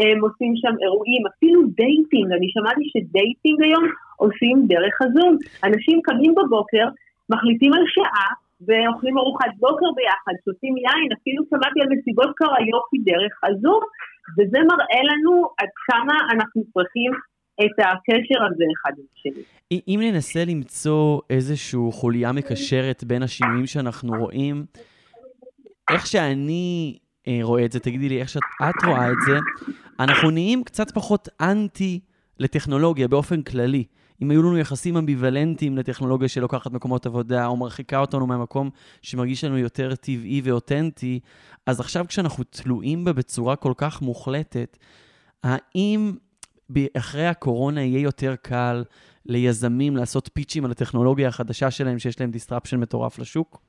הם 0.02 0.18
עושים 0.26 0.52
שם 0.62 0.76
אירועים, 0.84 1.22
אפילו 1.32 1.60
dating, 1.80 2.28
אני 2.38 2.48
שמעתי 2.56 2.84
ש 2.93 3.10
dating 3.10 3.58
היום 3.66 3.86
עושים 4.24 4.56
דרך 4.68 4.95
הזום. 5.04 5.32
אנשים 5.68 5.98
קמים 6.08 6.34
בבוקר, 6.36 6.86
מחליטים 7.30 7.74
על 7.74 7.86
שעה, 7.95 8.30
ואוכלים 8.66 9.18
ארוחת 9.18 9.54
בוקר 9.60 9.89
ביחד, 9.98 10.36
שותים 10.45 10.78
יין, 10.78 11.10
אפילו 11.18 11.43
שמעתי 11.50 11.80
על 11.82 11.88
מסיבות 11.93 12.32
קריוקי 12.36 12.98
דרך 13.12 13.36
הזום, 13.43 13.82
וזה 14.36 14.60
מראה 14.72 15.02
לנו 15.10 15.34
עד 15.60 15.72
כמה 15.88 16.16
אנחנו 16.34 16.62
צריכים 16.74 17.12
את 17.66 17.76
הקשר 17.80 18.39
הזה 18.45 18.64
אחד 18.76 18.91
עם 18.98 19.06
השני. 19.14 19.43
אם 19.88 20.00
ננסה 20.04 20.45
למצוא 20.48 21.22
איזושהי 21.30 21.80
חוליה 21.91 22.32
מקשרת 22.32 23.04
בין 23.04 23.24
השינויים 23.24 23.66
שאנחנו 23.66 24.14
רואים, 24.20 24.66
איך 25.91 26.08
שאני 26.08 26.98
אה, 27.28 27.39
רואה 27.41 27.66
את 27.66 27.72
זה, 27.72 27.80
תגידי 27.80 28.10
לי 28.10 28.20
איך 28.22 28.30
שאת 28.30 28.43
רואה 28.86 29.12
את 29.12 29.18
זה, 29.28 29.38
אנחנו 30.00 30.32
נהיים 30.32 30.64
קצת 30.64 30.91
פחות 30.91 31.30
אנטי 31.41 32.00
לטכנולוגיה 32.39 33.08
באופן 33.08 33.41
כללי. 33.41 33.84
אם 34.22 34.32
היו 34.32 34.43
לנו 34.43 34.58
יחסים 34.58 34.98
אמביוולנטיים 34.98 35.78
לטכנולוגיה 35.78 36.28
שלוקחת 36.28 36.72
מקומות 36.72 37.06
עבודה, 37.06 37.45
או 37.45 37.58
מרחיקה 37.58 38.00
אותנו 38.00 38.28
מהמקום 38.28 38.70
שמרגיש 39.02 39.43
לנו 39.43 39.58
יותר 39.58 39.95
טבעי 39.95 40.41
ואותנטי, 40.43 41.20
אז 41.66 41.80
עכשיו 41.80 42.06
כשאנחנו 42.08 42.43
תלויים 42.43 43.06
בה 43.06 43.14
בצורה 43.14 43.56
כל 43.56 43.74
כך 43.78 44.02
מוחלטת, 44.02 44.78
האם 45.43 46.14
אחרי 46.98 47.28
הקורונה 47.28 47.82
יהיה 47.82 48.00
יותר 48.00 48.36
קל 48.41 48.84
ליזמים 49.26 49.98
לעשות 49.98 50.30
פיצ'ים 50.34 50.66
על 50.66 50.72
הטכנולוגיה 50.72 51.28
החדשה 51.28 51.72
שלהם, 51.72 52.00
שיש 52.00 52.20
להם 52.20 52.32
disruption 52.34 52.78
מטורף 52.78 53.20
לשוק? 53.20 53.66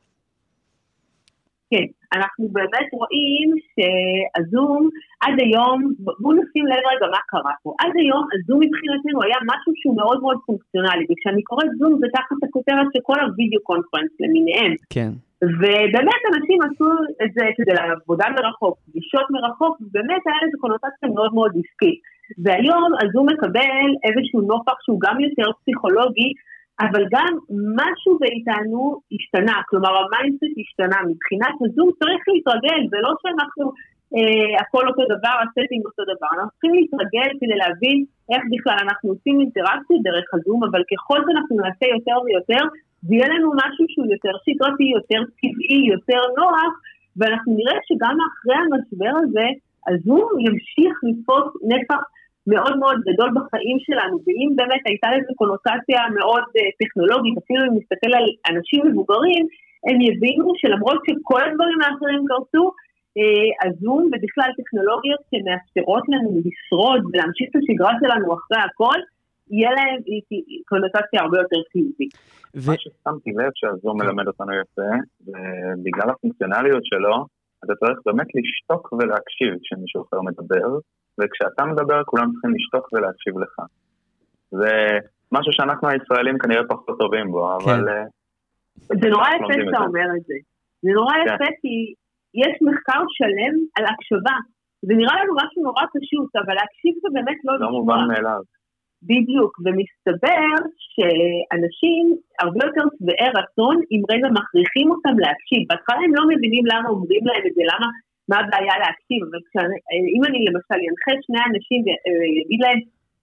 כן, 1.71 1.87
אנחנו 2.17 2.45
באמת 2.57 2.89
רואים 2.99 3.49
שהזום 3.73 4.89
עד 5.25 5.37
היום, 5.45 5.77
בואו 6.21 6.35
נשים 6.41 6.65
לב 6.67 6.83
רגע 6.93 7.07
מה 7.15 7.23
קרה 7.33 7.55
פה, 7.63 7.71
עד 7.83 7.93
היום 8.01 8.25
הזום 8.35 8.59
מבחינתנו 8.65 9.23
היה 9.23 9.39
משהו 9.51 9.73
שהוא 9.81 9.97
מאוד 9.97 10.19
מאוד 10.21 10.39
פונקציונלי, 10.47 11.05
וכשאני 11.11 11.43
קוראת 11.43 11.71
זום 11.79 11.93
זה 12.01 12.07
תחת 12.17 12.39
הכותרת 12.45 12.89
של 12.93 13.01
כל 13.09 13.19
הווידאו 13.21 13.61
קונפרנס 13.69 14.13
למיניהם. 14.21 14.73
כן. 14.95 15.11
ובאמת 15.43 16.23
אנשים 16.31 16.59
עשו 16.67 16.91
את 17.23 17.31
זה 17.37 17.45
כדי 17.57 17.75
לעבודה 17.79 18.27
מרחוק, 18.37 18.75
פגישות 18.87 19.27
מרחוק, 19.31 19.75
ובאמת 19.81 20.23
היה 20.27 20.39
לזה 20.43 20.57
קונוטציה 20.61 21.09
מאוד 21.15 21.35
מאוד 21.35 21.53
עסקית. 21.61 22.01
והיום 22.43 22.91
הזום 23.03 23.27
מקבל 23.33 23.89
איזשהו 24.07 24.41
נופח 24.41 24.77
שהוא 24.85 25.01
גם 25.07 25.17
יותר 25.21 25.49
פסיכולוגי, 25.59 26.31
אבל 26.85 27.03
גם 27.15 27.33
משהו 27.81 28.13
מאיתנו 28.23 28.81
השתנה, 29.15 29.57
כלומר 29.69 29.93
ה 30.01 30.07
mindset 30.07 30.55
השתנה, 30.63 30.99
מבחינת 31.11 31.55
הזום 31.63 31.89
צריך 32.01 32.23
להתרגל, 32.31 32.81
זה 32.93 32.99
לא 33.07 33.13
שאנחנו, 33.23 33.65
אה, 34.15 34.53
הכל 34.63 34.85
אותו 34.89 35.03
דבר, 35.15 35.35
ה 35.43 35.48
setting 35.48 35.83
אותו 35.91 36.03
דבר, 36.13 36.31
אנחנו 36.35 36.51
צריכים 36.55 36.75
להתרגל 36.79 37.29
כדי 37.41 37.57
להבין 37.63 37.99
איך 38.33 38.43
בכלל 38.53 38.79
אנחנו 38.85 39.07
עושים 39.13 39.35
אינטראקציה 39.41 39.97
דרך 40.09 40.27
הזום, 40.35 40.61
אבל 40.69 40.83
ככל 40.91 41.19
שאנחנו 41.25 41.55
נעשה 41.63 41.87
יותר 41.97 42.17
ויותר, 42.25 42.63
זה 43.07 43.13
יהיה 43.15 43.29
לנו 43.35 43.49
משהו 43.63 43.85
שהוא 43.91 44.09
יותר 44.15 44.35
שגרתי, 44.45 44.87
יותר 44.99 45.21
טבעי, 45.41 45.83
יותר 45.95 46.23
נוח, 46.39 46.73
ואנחנו 47.19 47.51
נראה 47.59 47.79
שגם 47.89 48.17
אחרי 48.29 48.59
המשבר 48.65 49.15
הזה, 49.23 49.47
הזום 49.89 50.27
ימשיך 50.47 50.93
לתפוס 51.07 51.49
נפח 51.73 52.03
מאוד 52.53 52.75
מאוד 52.83 52.99
גדול 53.09 53.31
בחיים 53.37 53.79
שלנו, 53.87 54.15
ואם 54.25 54.49
באמת 54.59 54.83
הייתה 54.89 55.09
לזה 55.15 55.33
קונוטציה 55.41 56.01
מאוד 56.19 56.45
uh, 56.57 56.61
טכנולוגית, 56.83 57.35
אפילו 57.43 57.61
אם 57.65 57.75
נסתכל 57.79 58.13
על 58.19 58.27
אנשים 58.51 58.81
מבוגרים, 58.89 59.45
הם 59.87 59.97
יבינו 60.09 60.47
שלמרות 60.61 61.01
שכל 61.07 61.43
הדברים 61.47 61.79
האחרים 61.85 62.23
קרסו, 62.31 62.65
uh, 63.19 63.53
הזום 63.65 64.03
ובכלל 64.11 64.51
טכנולוגיות 64.61 65.23
שמאפשרות 65.31 66.05
לנו 66.13 66.31
לשרוד 66.45 67.01
ולהמשיך 67.09 67.47
את 67.51 67.57
השגרה 67.61 67.93
שלנו 68.01 68.27
אחרי 68.37 68.61
הכל, 68.67 68.99
יהיה 69.57 69.71
להם 69.77 69.99
קונוטציה 70.69 71.19
הרבה 71.23 71.39
יותר 71.43 71.61
חיובית. 71.73 72.13
ו... 72.57 72.71
מה 72.71 72.77
ששמתי 72.83 73.31
לב 73.39 73.53
שהזום 73.55 73.95
מלמד 74.01 74.27
אותנו 74.27 74.53
יפה, 74.63 74.91
ובגלל 75.27 76.11
הפונקציונליות 76.11 76.85
שלו, 76.91 77.15
אתה 77.65 77.73
צריך 77.81 77.99
באמת 78.07 78.27
לשתוק 78.35 78.93
ולהקשיב 78.93 79.51
כשמישהו 79.63 80.03
אחר 80.03 80.21
מדבר, 80.29 80.69
וכשאתה 81.19 81.65
מדבר 81.65 82.05
כולם 82.05 82.33
צריכים 82.33 82.55
לשתוק 82.55 82.89
ולהקשיב 82.93 83.39
לך. 83.39 83.55
זה 84.51 84.73
משהו 85.33 85.53
שאנחנו 85.53 85.89
הישראלים 85.89 86.39
כנראה 86.39 86.65
פחות 86.69 86.99
טובים 86.99 87.27
בו, 87.31 87.43
כן. 87.49 87.71
אבל... 87.71 87.89
אה, 87.89 88.05
זה 89.01 89.09
נורא 89.15 89.29
יפה 89.37 89.55
שאתה 89.65 89.81
אומר 89.87 90.09
את 90.17 90.25
זה. 90.29 90.39
זה 90.83 90.91
נורא 90.99 91.15
כן. 91.15 91.35
יפה 91.35 91.51
כי 91.61 91.75
יש 92.43 92.55
מחקר 92.69 93.03
שלם 93.17 93.55
על 93.77 93.85
הקשבה. 93.91 94.37
זה 94.87 94.95
נראה 95.01 95.17
לנו 95.21 95.33
משהו 95.41 95.63
נורא 95.69 95.85
פשוט, 95.97 96.31
אבל 96.43 96.55
להקשיב 96.61 96.95
זה 97.03 97.09
באמת 97.17 97.39
לא... 97.45 97.53
לא 97.61 97.71
מובן 97.71 98.01
מאליו. 98.09 98.43
בדיוק, 99.11 99.53
ומסתבר 99.65 100.51
שאנשים 100.93 102.05
הרבה 102.43 102.63
יותר 102.69 102.85
שבעי 102.97 103.31
רצון 103.41 103.77
אם 103.93 104.03
רגע 104.13 104.29
מכריחים 104.37 104.89
אותם 104.91 105.15
להקשיב. 105.25 105.63
בהתחלה 105.69 106.01
הם 106.05 106.15
לא 106.19 106.25
מבינים 106.31 106.65
למה 106.73 106.89
אומרים 106.95 107.25
להם 107.29 107.45
את 107.49 107.55
זה, 107.57 107.63
למה 107.73 107.87
מה 108.29 108.37
הבעיה 108.41 108.75
להקשיב, 108.83 109.21
אבל 109.27 109.41
אם 110.15 110.23
אני 110.29 110.39
למשל 110.49 110.79
אנחה 110.91 111.13
שני 111.27 111.41
אנשים 111.49 111.81
ואגיד 111.85 112.61
להם, 112.65 112.79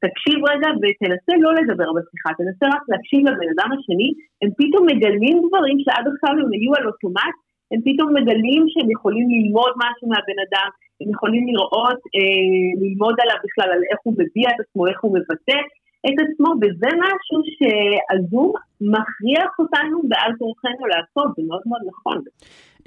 תקשיב 0.05 0.37
רגע 0.51 0.69
ותנסה 0.81 1.33
לא 1.45 1.51
לדבר 1.59 1.89
בשיחה, 1.95 2.29
תנסה 2.39 2.65
רק 2.75 2.83
להקשיב 2.91 3.21
לבן 3.27 3.49
אדם 3.55 3.69
השני, 3.75 4.09
הם 4.41 4.49
פתאום 4.59 4.83
מגלים 4.91 5.35
דברים 5.47 5.77
שעד 5.83 6.05
עכשיו 6.11 6.33
הם 6.41 6.49
היו 6.55 6.71
על 6.77 6.85
אוטומט, 6.89 7.35
הם 7.71 7.79
פתאום 7.87 8.09
מגלים 8.17 8.61
שהם 8.71 8.89
יכולים 8.95 9.25
ללמוד 9.33 9.71
משהו 9.83 10.05
מהבן 10.11 10.39
אדם, 10.47 10.69
הם 11.01 11.07
יכולים 11.15 11.43
לראות, 11.51 12.01
אה, 12.15 12.59
ללמוד 12.83 13.15
עליו 13.23 13.37
בכלל, 13.45 13.69
על 13.75 13.81
איך 13.91 13.99
הוא 14.03 14.13
מביע 14.21 14.47
את 14.53 14.59
עצמו, 14.63 14.81
איך 14.87 14.99
הוא 15.03 15.11
מבטא 15.17 15.59
את 16.07 16.17
עצמו, 16.23 16.49
וזה 16.61 16.89
משהו 17.05 17.39
שהזום 17.55 18.49
מכריח 18.93 19.51
אותנו 19.59 19.97
בעל 20.09 20.31
כורחנו 20.39 20.85
לעשות, 20.93 21.27
זה 21.35 21.41
מאוד 21.49 21.63
מאוד 21.69 21.81
נכון. 21.91 22.17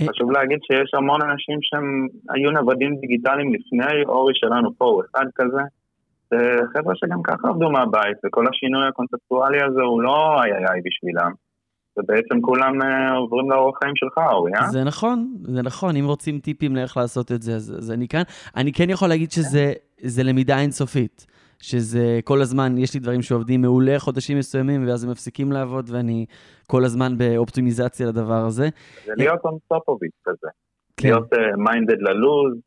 חשוב 0.07 0.31
להגיד 0.31 0.59
שיש 0.63 0.91
המון 0.95 1.23
אנשים 1.23 1.59
שהם 1.63 2.07
היו 2.31 2.51
נוודים 2.51 2.97
דיגיטליים 3.01 3.55
לפני 3.55 4.05
אורי 4.07 4.33
שלנו 4.37 4.75
פה, 4.79 4.85
הוא 4.85 5.03
אחד 5.11 5.27
כזה. 5.35 5.63
זה 6.31 6.37
חבר'ה 6.73 6.95
שגם 6.95 7.23
ככה 7.23 7.49
עבדו 7.49 7.71
מהבית, 7.71 8.17
וכל 8.27 8.45
השינוי 8.49 8.89
הקונספטואלי 8.89 9.63
הזה 9.63 9.83
הוא 9.83 10.03
לא 10.03 10.43
איי 10.43 10.53
איי 10.53 10.81
בשבילם. 10.85 11.33
ובעצם 11.99 12.41
כולם 12.41 12.83
uh, 12.83 13.15
עוברים 13.17 13.51
לאורח 13.51 13.79
חיים 13.83 13.97
שלך, 13.97 14.19
אורי, 14.33 14.53
אה? 14.55 14.69
זה 14.69 14.85
נכון, 14.85 15.35
זה 15.43 15.63
נכון, 15.63 15.97
אם 15.97 16.05
רוצים 16.05 16.39
טיפים 16.39 16.77
לאיך 16.77 16.97
לעשות 16.97 17.33
את 17.33 17.43
זה, 17.43 17.55
אז, 17.55 17.75
אז 17.79 17.91
אני 17.91 18.09
כאן. 18.09 18.23
אני 18.57 18.73
כן 18.73 18.91
יכול 18.91 19.09
להגיד 19.09 19.31
שזה 19.31 20.23
למידה 20.25 20.59
אינסופית. 20.59 21.27
שזה 21.63 22.21
כל 22.25 22.43
הזמן, 22.43 22.79
יש 22.79 22.95
לי 22.95 23.01
דברים 23.01 23.23
שעובדים 23.23 23.63
מעולה 23.63 23.99
חודשים 23.99 24.39
מסוימים, 24.39 24.89
ואז 24.89 25.05
הם 25.05 25.11
מפסיקים 25.11 25.53
לעבוד, 25.53 25.91
ואני 25.93 26.27
כל 26.67 26.85
הזמן 26.85 27.19
באופטימיזציה 27.19 28.07
לדבר 28.07 28.47
הזה. 28.47 28.69
זה 29.07 29.13
להיות 29.17 29.41
it 29.45 30.11
כזה. 30.25 30.49
כן. 30.97 31.09
להיות 31.09 31.33
uh, 31.33 31.37
minded 31.37 32.01
ללוז. 32.01 32.59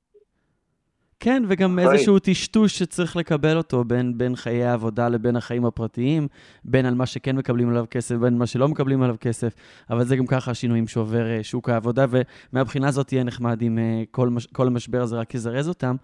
כן, 1.19 1.43
וגם 1.47 1.79
איזשהו 1.79 2.19
טשטוש 2.19 2.79
שצריך 2.79 3.15
לקבל 3.15 3.57
אותו 3.57 3.83
בין, 3.83 4.17
בין 4.17 4.35
חיי 4.35 4.63
העבודה 4.63 5.09
לבין 5.09 5.35
החיים 5.35 5.65
הפרטיים, 5.65 6.27
בין 6.63 6.85
על 6.85 6.95
מה 6.95 7.05
שכן 7.05 7.35
מקבלים 7.35 7.69
עליו 7.69 7.85
כסף, 7.91 8.15
בין 8.15 8.37
מה 8.37 8.47
שלא 8.47 8.67
מקבלים 8.67 9.01
עליו 9.01 9.15
כסף, 9.19 9.55
אבל 9.89 10.03
זה 10.03 10.15
גם 10.15 10.25
ככה 10.25 10.51
השינויים 10.51 10.87
שעובר 10.87 11.25
uh, 11.39 11.43
שוק 11.43 11.69
העבודה, 11.69 12.05
ומהבחינה 12.53 12.87
הזאת 12.87 13.13
יהיה 13.13 13.23
נחמד 13.23 13.61
אם 13.61 13.77
uh, 13.77 14.07
כל, 14.11 14.29
מש, 14.29 14.47
כל 14.47 14.67
המשבר 14.67 15.01
הזה 15.01 15.15
רק 15.15 15.35
יזרז 15.35 15.67
אותם. 15.69 15.95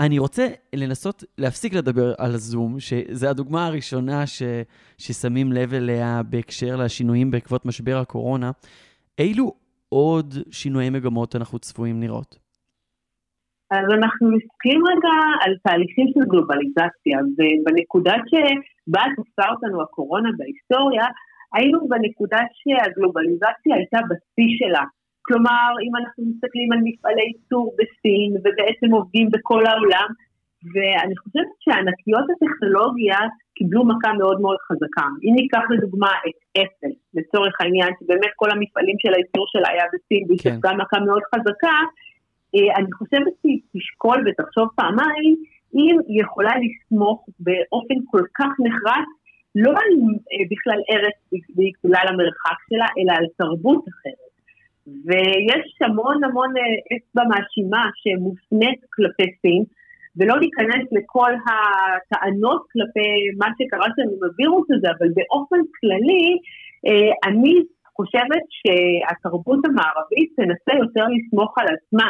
אני 0.00 0.18
רוצה 0.18 0.46
לנסות 0.74 1.24
להפסיק 1.38 1.74
לדבר 1.74 2.14
על 2.18 2.30
הזום, 2.30 2.80
שזו 2.80 3.28
הדוגמה 3.28 3.66
הראשונה 3.66 4.26
ש, 4.26 4.42
ששמים 4.98 5.52
לב 5.52 5.74
אליה 5.74 6.20
בהקשר 6.30 6.76
לשינויים 6.76 7.30
בעקבות 7.30 7.66
משבר 7.66 7.96
הקורונה. 7.96 8.50
אילו 9.18 9.52
עוד 9.88 10.34
שינויי 10.50 10.90
מגמות 10.90 11.36
אנחנו 11.36 11.58
צפויים 11.58 12.02
לראות? 12.02 12.38
אז 13.70 13.86
אנחנו 13.98 14.30
מסתכלים 14.36 14.80
רגע 14.86 15.14
על 15.44 15.52
תהליכים 15.62 16.06
של 16.14 16.24
גלובליזציה, 16.30 17.18
ובנקודה 17.36 18.14
שבה 18.30 19.02
תפסה 19.16 19.50
אותנו 19.50 19.82
הקורונה 19.82 20.28
בהיסטוריה, 20.38 21.06
היינו 21.54 21.88
בנקודה 21.88 22.38
שהגלובליזציה 22.58 23.74
הייתה 23.76 23.98
בשיא 24.08 24.50
שלה. 24.58 24.84
כלומר, 25.26 25.68
אם 25.84 25.92
אנחנו 25.96 26.24
מסתכלים 26.30 26.68
על 26.72 26.80
מפעלי 26.84 27.26
ייצור 27.30 27.64
בסין 27.78 28.30
ובעצם 28.42 28.88
עובדים 28.98 29.26
בכל 29.30 29.62
העולם, 29.66 30.08
ואני 30.72 31.16
חושבת 31.22 31.50
שענקיות 31.64 32.26
הטכנולוגיה 32.32 33.18
קיבלו 33.56 33.84
מכה 33.84 34.12
מאוד 34.20 34.40
מאוד 34.40 34.56
חזקה. 34.68 35.06
אם 35.24 35.34
ניקח 35.40 35.64
לדוגמה 35.70 36.12
את 36.26 36.38
אפל, 36.62 36.92
לצורך 37.14 37.54
העניין, 37.60 37.90
שבאמת 38.00 38.32
כל 38.36 38.50
המפעלים 38.50 38.96
של 39.02 39.12
הייצור 39.14 39.44
שלה 39.52 39.68
היה 39.72 39.84
בסין, 39.92 40.22
והיא 40.26 40.38
כן. 40.42 40.50
ספגה 40.50 40.72
מכה 40.80 40.98
מאוד 41.06 41.22
חזקה, 41.34 41.76
אה, 42.54 42.70
אני 42.78 42.92
חושבת 42.98 43.34
שהיא 43.40 43.60
תשקול 43.72 44.18
ותחשוב 44.26 44.68
פעמיים 44.76 45.34
אם 45.74 45.96
היא 46.08 46.20
יכולה 46.22 46.52
לסמוך 46.62 47.18
באופן 47.46 47.94
כל 48.10 48.24
כך 48.38 48.50
נחרץ 48.66 49.08
לא 49.54 49.70
על 49.70 49.92
אה, 50.32 50.44
בכלל 50.50 50.80
ארץ 50.92 51.16
בגלל 51.56 52.06
המרחק 52.08 52.58
שלה, 52.68 52.86
אלא 52.98 53.12
על 53.18 53.26
תרבות 53.38 53.84
אחרת. 53.92 54.23
ויש 54.86 55.66
המון 55.80 56.24
המון 56.24 56.50
אה, 56.56 56.96
אצבע 56.96 57.22
מאשימה 57.30 57.84
שמופנית 58.00 58.80
כלפי 58.94 59.28
סין, 59.40 59.62
ולא 60.16 60.34
להיכנס 60.40 60.84
לכל 60.96 61.32
הטענות 61.46 62.62
כלפי 62.72 63.10
מה 63.40 63.48
שקרה 63.56 63.88
שם 63.94 64.08
עם 64.12 64.22
הווירוס 64.28 64.66
הזה, 64.74 64.88
אבל 64.94 65.08
באופן 65.18 65.60
כללי, 65.76 66.28
אה, 66.86 67.12
אני 67.28 67.54
חושבת 67.96 68.44
שהתרבות 68.58 69.60
המערבית 69.66 70.28
תנסה 70.36 70.72
יותר 70.82 71.04
לסמוך 71.14 71.52
על 71.58 71.66
עצמה. 71.76 72.08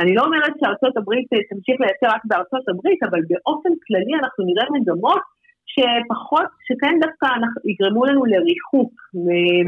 אני 0.00 0.12
לא 0.14 0.22
אומרת 0.26 0.54
שארצות 0.60 0.96
הברית 0.96 1.28
אה, 1.32 1.42
תמשיך 1.50 1.76
לייצר 1.80 2.08
רק 2.16 2.22
בארצות 2.30 2.64
הברית, 2.68 3.00
אבל 3.08 3.20
באופן 3.30 3.72
כללי 3.84 4.14
אנחנו 4.20 4.40
נראה 4.48 4.66
מגמות 4.76 5.24
שפחות, 5.66 6.50
שכן 6.66 6.94
דווקא 7.00 7.26
יגרמו 7.64 8.04
לנו 8.04 8.24
לריחוק 8.24 8.92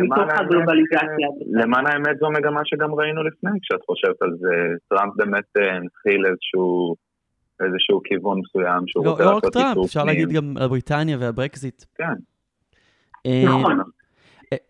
מתוך 0.03 0.41
הגלובליזציה. 0.41 1.29
למען 1.53 1.87
האמת 1.87 2.17
זו 2.21 2.31
מגמה 2.31 2.61
שגם 2.65 2.95
ראינו 2.95 3.23
לפני, 3.23 3.51
כשאת 3.63 3.81
חושבת 3.87 4.23
על 4.23 4.31
זה. 4.41 4.55
טראמפ 4.89 5.13
באמת 5.17 5.45
אה, 5.57 5.77
הנחיל 5.77 6.27
איזשהו... 6.27 6.95
איזשהו 7.61 8.01
כיוון 8.05 8.39
מסוים 8.39 8.83
שהוא 8.87 9.05
לא, 9.05 9.11
רוצה 9.11 9.25
לא 9.25 9.31
לעשות. 9.31 9.57
לא 9.57 9.61
רק 9.61 9.75
טראמפ, 9.75 9.87
אפשר 9.87 10.05
להגיד 10.05 10.29
גם 10.29 10.55
על 10.61 10.69
בריטניה 10.69 11.17
והברקזיט. 11.21 11.85
כן. 11.95 12.15
נכון. 13.47 13.81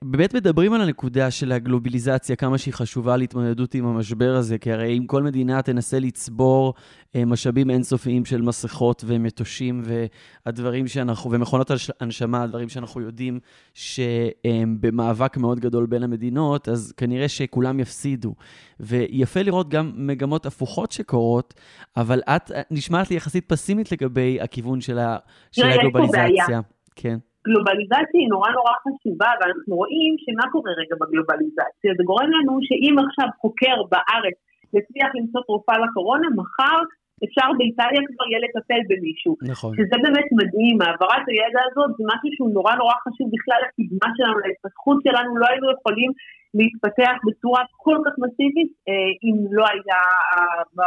באמת 0.04 0.34
מדברים 0.34 0.72
על 0.72 0.80
הנקודה 0.80 1.30
של 1.30 1.52
הגלובליזציה, 1.52 2.36
כמה 2.36 2.58
שהיא 2.58 2.74
חשובה 2.74 3.16
להתמודדות 3.16 3.74
עם 3.74 3.86
המשבר 3.86 4.34
הזה, 4.36 4.58
כי 4.58 4.72
הרי 4.72 4.98
אם 4.98 5.06
כל 5.06 5.22
מדינה 5.22 5.62
תנסה 5.62 5.98
לצבור 5.98 6.74
אה, 7.16 7.24
משאבים 7.24 7.70
אינסופיים 7.70 8.24
של 8.24 8.42
מסכות 8.42 9.04
ומטושים 9.06 9.82
והדברים 9.84 10.86
שאנחנו, 10.86 11.30
ומכונות 11.30 11.70
הנשמה, 12.00 12.42
הדברים 12.42 12.68
שאנחנו 12.68 13.00
יודעים 13.00 13.40
שהם 13.74 14.76
במאבק 14.80 15.36
מאוד 15.36 15.60
גדול 15.60 15.86
בין 15.86 16.02
המדינות, 16.02 16.68
אז 16.68 16.92
כנראה 16.96 17.28
שכולם 17.28 17.80
יפסידו. 17.80 18.34
ויפה 18.80 19.42
לראות 19.42 19.68
גם 19.68 19.92
מגמות 19.96 20.46
הפוכות 20.46 20.92
שקורות, 20.92 21.54
אבל 21.96 22.20
את 22.20 22.50
נשמעת 22.70 23.10
לי 23.10 23.16
יחסית 23.16 23.44
פסימית 23.48 23.92
לגבי 23.92 24.40
הכיוון 24.40 24.80
של, 24.80 24.98
ה, 24.98 25.16
של 25.52 25.70
הגלובליזציה. 25.70 26.60
כן. 26.96 27.18
גלובליזציה 27.46 28.20
היא 28.22 28.32
נורא 28.34 28.50
נורא 28.58 28.72
חשובה, 28.84 29.30
ואנחנו 29.38 29.72
רואים 29.80 30.12
שמה 30.24 30.44
קורה 30.52 30.72
רגע 30.80 30.96
בגלובליזציה? 31.00 31.90
זה 31.98 32.02
גורם 32.10 32.30
לנו 32.36 32.52
שאם 32.66 32.94
עכשיו 33.04 33.28
חוקר 33.42 33.76
בארץ 33.92 34.36
יצליח 34.76 35.10
למצוא 35.18 35.40
תרופה 35.48 35.74
לקורונה, 35.84 36.28
מחר 36.40 36.78
אפשר 37.24 37.48
באיטליה 37.58 38.02
כבר 38.08 38.26
יהיה 38.28 38.40
לטפל 38.46 38.80
במישהו. 38.90 39.32
נכון. 39.52 39.70
שזה 39.76 39.96
באמת 40.04 40.28
מדהים, 40.40 40.76
העברת 40.82 41.24
הידע 41.30 41.62
הזאת 41.68 41.90
זה 41.96 42.02
משהו 42.12 42.28
שהוא 42.34 42.50
נורא 42.56 42.72
נורא 42.80 42.94
חשוב 43.04 43.26
בכלל 43.36 43.60
לקדמה 43.64 44.08
שלנו, 44.16 44.38
להתפתחות 44.44 44.98
שלנו, 45.04 45.30
לא 45.40 45.46
היינו 45.50 45.66
יכולים 45.76 46.10
להתפתח 46.58 47.16
בצורה 47.26 47.62
כל 47.84 47.98
כך 48.04 48.14
מסיבית 48.22 48.70
אה, 48.88 49.10
אם 49.24 49.36
לא 49.58 49.64
הייתה 49.70 50.00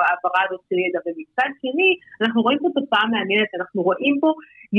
העברה 0.08 0.42
הזאת 0.46 0.62
של 0.70 0.78
ידע. 0.86 1.00
ומצד 1.06 1.50
שני, 1.62 1.90
אנחנו 2.22 2.40
רואים 2.46 2.60
פה 2.64 2.70
תופעה 2.78 3.06
מעניינת, 3.14 3.52
אנחנו 3.60 3.80
רואים 3.88 4.16
פה 4.24 4.32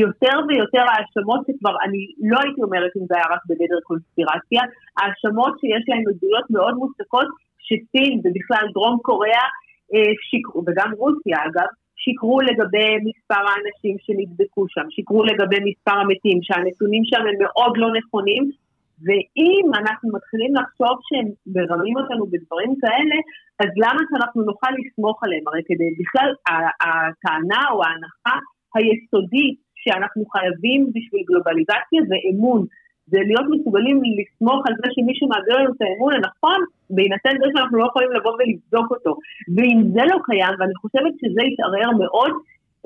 יותר 0.03 0.37
ויותר 0.49 0.85
האשמות 0.93 1.41
שכבר, 1.47 1.75
אני 1.85 2.01
לא 2.31 2.39
הייתי 2.43 2.61
אומרת 2.67 2.93
אם 2.99 3.05
זה 3.09 3.15
היה 3.17 3.29
רק 3.35 3.43
בגדר 3.49 3.81
קונספירציה, 3.89 4.63
האשמות 4.99 5.55
שיש 5.61 5.85
להן 5.89 6.05
עדויות 6.11 6.47
מאוד 6.57 6.75
מוצקות, 6.83 7.29
שסין 7.67 8.15
ובכלל 8.23 8.65
דרום 8.75 8.97
קוריאה 9.09 9.47
אה, 9.47 9.68
שיקרו, 10.31 10.63
וגם 10.67 10.91
רוסיה 10.99 11.37
אגב, 11.47 11.69
שיקרו 12.03 12.41
לגבי 12.41 12.91
מספר 13.09 13.43
האנשים 13.51 13.97
שנדבקו 14.05 14.65
שם, 14.69 14.87
שיקרו 14.91 15.23
לגבי 15.25 15.61
מספר 15.69 15.97
המתים, 16.03 16.39
שהנתונים 16.43 17.03
שם 17.11 17.23
הם 17.29 17.37
מאוד 17.45 17.73
לא 17.77 17.89
נכונים, 17.99 18.45
ואם 19.07 19.65
אנחנו 19.81 20.07
מתחילים 20.17 20.53
לחשוב 20.59 20.95
שהם 21.07 21.29
מרמים 21.55 21.97
אותנו 22.01 22.25
בדברים 22.33 22.73
כאלה, 22.83 23.19
אז 23.63 23.71
למה 23.85 24.01
שאנחנו 24.09 24.43
נוכל 24.43 24.73
לסמוך 24.79 25.17
עליהם? 25.25 25.45
הרי 25.47 25.63
כדי 25.69 25.91
בכלל, 26.01 26.31
הטענה 26.87 27.63
או 27.73 27.79
ההנחה 27.85 28.37
היסודית 28.75 29.59
שאנחנו 29.83 30.23
חייבים 30.33 30.81
בשביל 30.95 31.23
גלובליזציה 31.29 32.01
זה 32.11 32.17
אמון. 32.31 32.61
זה 33.11 33.19
להיות 33.29 33.47
מסוגלים 33.55 33.97
לסמוך 34.19 34.61
על 34.67 34.75
זה 34.81 34.89
שמישהו 34.95 35.27
מעביר 35.33 35.57
לנו 35.59 35.71
את 35.75 35.83
האמון 35.85 36.13
הנכון, 36.15 36.61
בהינתן 36.91 37.35
זה 37.41 37.47
שאנחנו 37.53 37.77
לא 37.81 37.87
יכולים 37.91 38.13
לבוא 38.17 38.35
ולבדוק 38.39 38.89
אותו. 38.95 39.13
ואם 39.55 39.79
זה 39.95 40.03
לא 40.11 40.17
קיים, 40.29 40.55
ואני 40.59 40.77
חושבת 40.83 41.15
שזה 41.21 41.43
יתערער 41.49 41.91
מאוד, 42.03 42.33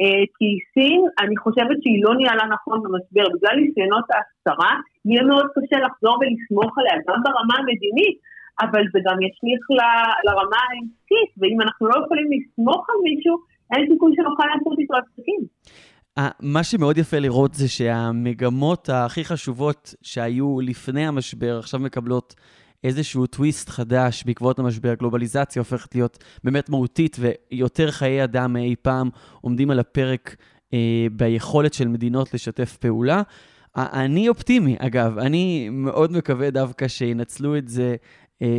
אה, 0.00 0.24
כי 0.36 0.48
סין, 0.72 1.00
אני 1.22 1.36
חושבת 1.44 1.78
שהיא 1.82 2.04
לא 2.06 2.12
ניהלה 2.20 2.44
נכון 2.56 2.76
במשבר, 2.84 3.26
בגלל 3.34 3.54
ניסיונות 3.62 4.06
ההסתרה, 4.12 4.72
יהיה 5.08 5.22
מאוד 5.30 5.46
קשה 5.54 5.78
לחזור 5.86 6.14
ולסמוך 6.20 6.72
עליה, 6.78 6.96
גם 7.08 7.18
ברמה 7.24 7.54
המדינית, 7.58 8.16
אבל 8.64 8.82
זה 8.92 8.98
גם 9.06 9.16
ישליך 9.26 9.62
ל, 9.78 9.80
לרמה 10.26 10.62
העסקית, 10.68 11.30
ואם 11.38 11.58
אנחנו 11.64 11.84
לא 11.90 11.96
יכולים 12.02 12.28
לסמוך 12.34 12.82
על 12.90 12.98
מישהו, 13.08 13.34
אין 13.72 13.82
סיכוי 13.90 14.12
שנוכל 14.16 14.46
לעשות 14.52 14.78
איתו 14.78 14.94
עסקים. 14.96 15.40
מה 16.40 16.64
שמאוד 16.64 16.98
יפה 16.98 17.18
לראות 17.18 17.54
זה 17.54 17.68
שהמגמות 17.68 18.88
הכי 18.88 19.24
חשובות 19.24 19.94
שהיו 20.02 20.60
לפני 20.60 21.06
המשבר 21.06 21.58
עכשיו 21.58 21.80
מקבלות 21.80 22.34
איזשהו 22.84 23.26
טוויסט 23.26 23.68
חדש 23.68 24.24
בעקבות 24.26 24.58
המשבר. 24.58 24.94
גלובליזציה 24.94 25.60
הופכת 25.60 25.94
להיות 25.94 26.24
באמת 26.44 26.68
מהותית 26.68 27.16
ויותר 27.20 27.90
חיי 27.90 28.24
אדם 28.24 28.52
מאי 28.52 28.74
פעם 28.82 29.10
עומדים 29.40 29.70
על 29.70 29.78
הפרק 29.78 30.36
אה, 30.74 31.06
ביכולת 31.12 31.74
של 31.74 31.88
מדינות 31.88 32.34
לשתף 32.34 32.76
פעולה. 32.76 33.22
אני 33.76 34.28
אופטימי, 34.28 34.76
אגב, 34.78 35.18
אני 35.18 35.68
מאוד 35.72 36.12
מקווה 36.12 36.50
דווקא 36.50 36.88
שינצלו 36.88 37.56
את 37.56 37.68
זה 37.68 37.96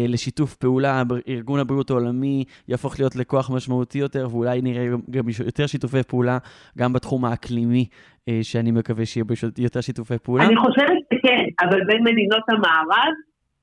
לשיתוף 0.08 0.56
פעולה, 0.56 1.04
ארגון 1.28 1.60
הבריאות 1.60 1.90
העולמי 1.90 2.44
יהפוך 2.68 3.00
להיות 3.00 3.16
לכוח 3.16 3.52
משמעותי 3.56 4.00
יותר, 4.00 4.28
ואולי 4.32 4.62
נראה 4.62 4.86
גם 5.10 5.24
יותר 5.46 5.68
שיתופי 5.68 6.04
פעולה 6.04 6.38
גם 6.78 6.94
בתחום 6.94 7.26
האקלימי, 7.26 7.86
אה, 8.30 8.40
שאני 8.42 8.72
מקווה 8.72 9.06
שיהיה 9.06 9.26
יותר 9.58 9.82
שיתופי 9.82 10.18
פעולה. 10.18 10.44
אני 10.44 10.58
חושבת 10.58 11.00
שכן, 11.14 11.44
אבל 11.62 11.84
בין 11.86 12.04
מדינות 12.04 12.44
המערב, 12.50 13.14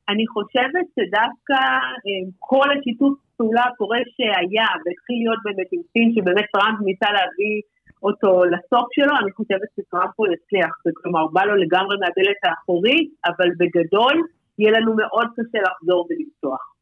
אני 0.08 0.26
חושבת 0.26 0.86
שדווקא 0.96 1.60
אה, 2.06 2.22
כל 2.38 2.68
השיתוף 2.78 3.14
פעולה 3.36 3.62
הפורה 3.68 3.98
שהיה, 4.16 4.68
והתחיל 4.82 5.16
להיות 5.22 5.40
באמת 5.44 5.68
עם 5.72 5.82
סין, 5.92 6.12
שבאמת 6.14 6.46
טראמפ 6.52 6.78
ניסה 6.84 7.06
להביא 7.16 7.56
אותו 8.02 8.44
לסוף 8.44 8.86
שלו, 8.96 9.14
אני 9.22 9.32
חושבת 9.32 9.68
שטראמפ 9.76 10.14
הוא 10.16 10.26
יצליח. 10.34 10.72
כלומר, 11.02 11.26
בא 11.26 11.42
לו 11.44 11.54
לגמרי 11.56 11.96
מהדלת 12.00 12.40
האחורית, 12.44 13.10
אבל 13.26 13.48
בגדול, 13.58 14.16
יהיה 14.60 14.72
לנו 14.80 14.96
מאוד 14.96 15.28
קשה 15.36 15.58
לחזור 15.58 16.08
ולפתוח. 16.10 16.74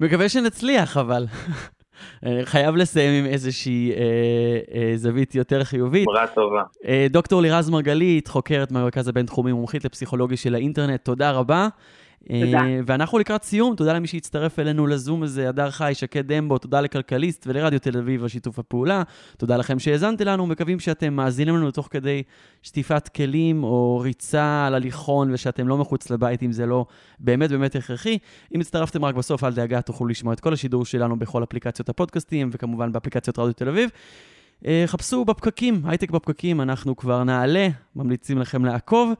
מקווה 0.00 0.28
שנצליח, 0.28 0.96
אבל. 0.96 1.24
חייב 2.44 2.76
לסיים 2.76 3.24
עם 3.24 3.32
איזושהי 3.32 3.92
אה, 3.92 3.98
אה, 4.74 4.92
זווית 4.96 5.34
יותר 5.34 5.64
חיובית. 5.64 6.06
בראה 6.06 6.26
טובה. 6.26 6.62
אה, 6.86 7.06
דוקטור 7.10 7.42
לירז 7.42 7.70
מרגלית, 7.70 8.28
חוקרת 8.28 8.72
מהמרכז 8.72 9.08
הבינתחומי, 9.08 9.52
מומחית 9.52 9.84
לפסיכולוגיה 9.84 10.36
של 10.36 10.54
האינטרנט, 10.54 11.04
תודה 11.04 11.30
רבה. 11.30 11.68
תודה. 12.28 12.58
אה, 12.58 12.80
ואנחנו 12.86 13.18
לקראת 13.18 13.44
סיום, 13.44 13.76
תודה 13.76 13.92
למי 13.92 14.06
שהצטרף 14.06 14.58
אלינו 14.58 14.86
לזום 14.86 15.22
הזה, 15.22 15.48
הדר 15.48 15.70
חי, 15.70 15.92
שקד 15.94 16.32
דמבו, 16.32 16.58
תודה 16.58 16.80
לכלכליסט 16.80 17.46
ולרדיו 17.46 17.78
תל 17.78 17.98
אביב 17.98 18.22
על 18.22 18.28
שיתוף 18.28 18.58
הפעולה. 18.58 19.02
תודה 19.36 19.56
לכם 19.56 19.78
שהאזנתם 19.78 20.24
לנו, 20.24 20.46
מקווים 20.46 20.80
שאתם 20.80 21.14
מאזינים 21.14 21.56
לנו 21.56 21.70
תוך 21.70 21.88
כדי 21.90 22.22
שטיפת 22.62 23.08
כלים 23.08 23.64
או 23.64 23.98
ריצה 23.98 24.66
על 24.66 24.74
הליכון, 24.74 25.32
ושאתם 25.32 25.68
לא 25.68 25.78
מחוץ 25.78 26.10
לבית 26.10 26.42
אם 26.42 26.52
זה 26.52 26.66
לא 26.66 26.86
באמת 27.18 27.50
באמת 27.50 27.76
הכרחי. 27.76 28.18
אם 28.54 28.60
הצטרפתם 28.60 29.04
רק 29.04 29.14
בסוף, 29.14 29.44
אל 29.44 29.52
דאגה, 29.52 29.80
תוכלו 29.80 30.06
לשמוע 30.06 30.32
את 30.32 30.40
כל 30.40 30.52
השידור 30.52 30.84
שלנו 30.84 31.18
בכל 31.18 31.42
אפליקציות 31.42 31.88
הפודקאסטים, 31.88 32.50
וכמובן 32.52 32.92
באפליקציות 32.92 33.38
רדיו 33.38 33.52
תל 33.52 33.68
אביב. 33.68 33.90
אה, 34.66 34.84
חפשו 34.86 35.24
בפקקים, 35.24 35.82
הייטק 35.84 36.10
בפקקים, 36.10 36.60
אנחנו 36.60 36.96
כבר 36.96 37.24
נעלה, 37.24 37.68
ממליצים 37.96 38.38
לכם 38.38 38.64
לעקוב. 38.64 39.12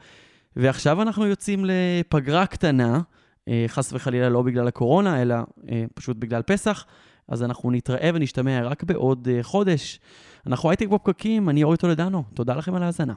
ועכשיו 0.56 1.02
אנחנו 1.02 1.26
יוצאים 1.26 1.64
לפגרה 1.64 2.46
קטנה, 2.46 3.00
אה, 3.48 3.64
חס 3.68 3.92
וחלילה 3.92 4.28
לא 4.28 4.42
בגלל 4.42 4.68
הקורונה, 4.68 5.22
אלא 5.22 5.34
אה, 5.70 5.84
פשוט 5.94 6.16
בגלל 6.16 6.42
פסח. 6.42 6.84
אז 7.28 7.42
אנחנו 7.42 7.70
נתראה 7.70 8.10
ונשתמע 8.14 8.62
רק 8.62 8.82
בעוד 8.82 9.28
אה, 9.32 9.42
חודש. 9.42 10.00
אנחנו 10.46 10.70
הייטק 10.70 10.88
בפקקים, 10.88 11.48
אני 11.48 11.62
אורי 11.62 11.76
טולדנו, 11.76 12.24
תודה 12.34 12.54
לכם 12.54 12.74
על 12.74 12.82
ההאזנה. 12.82 13.14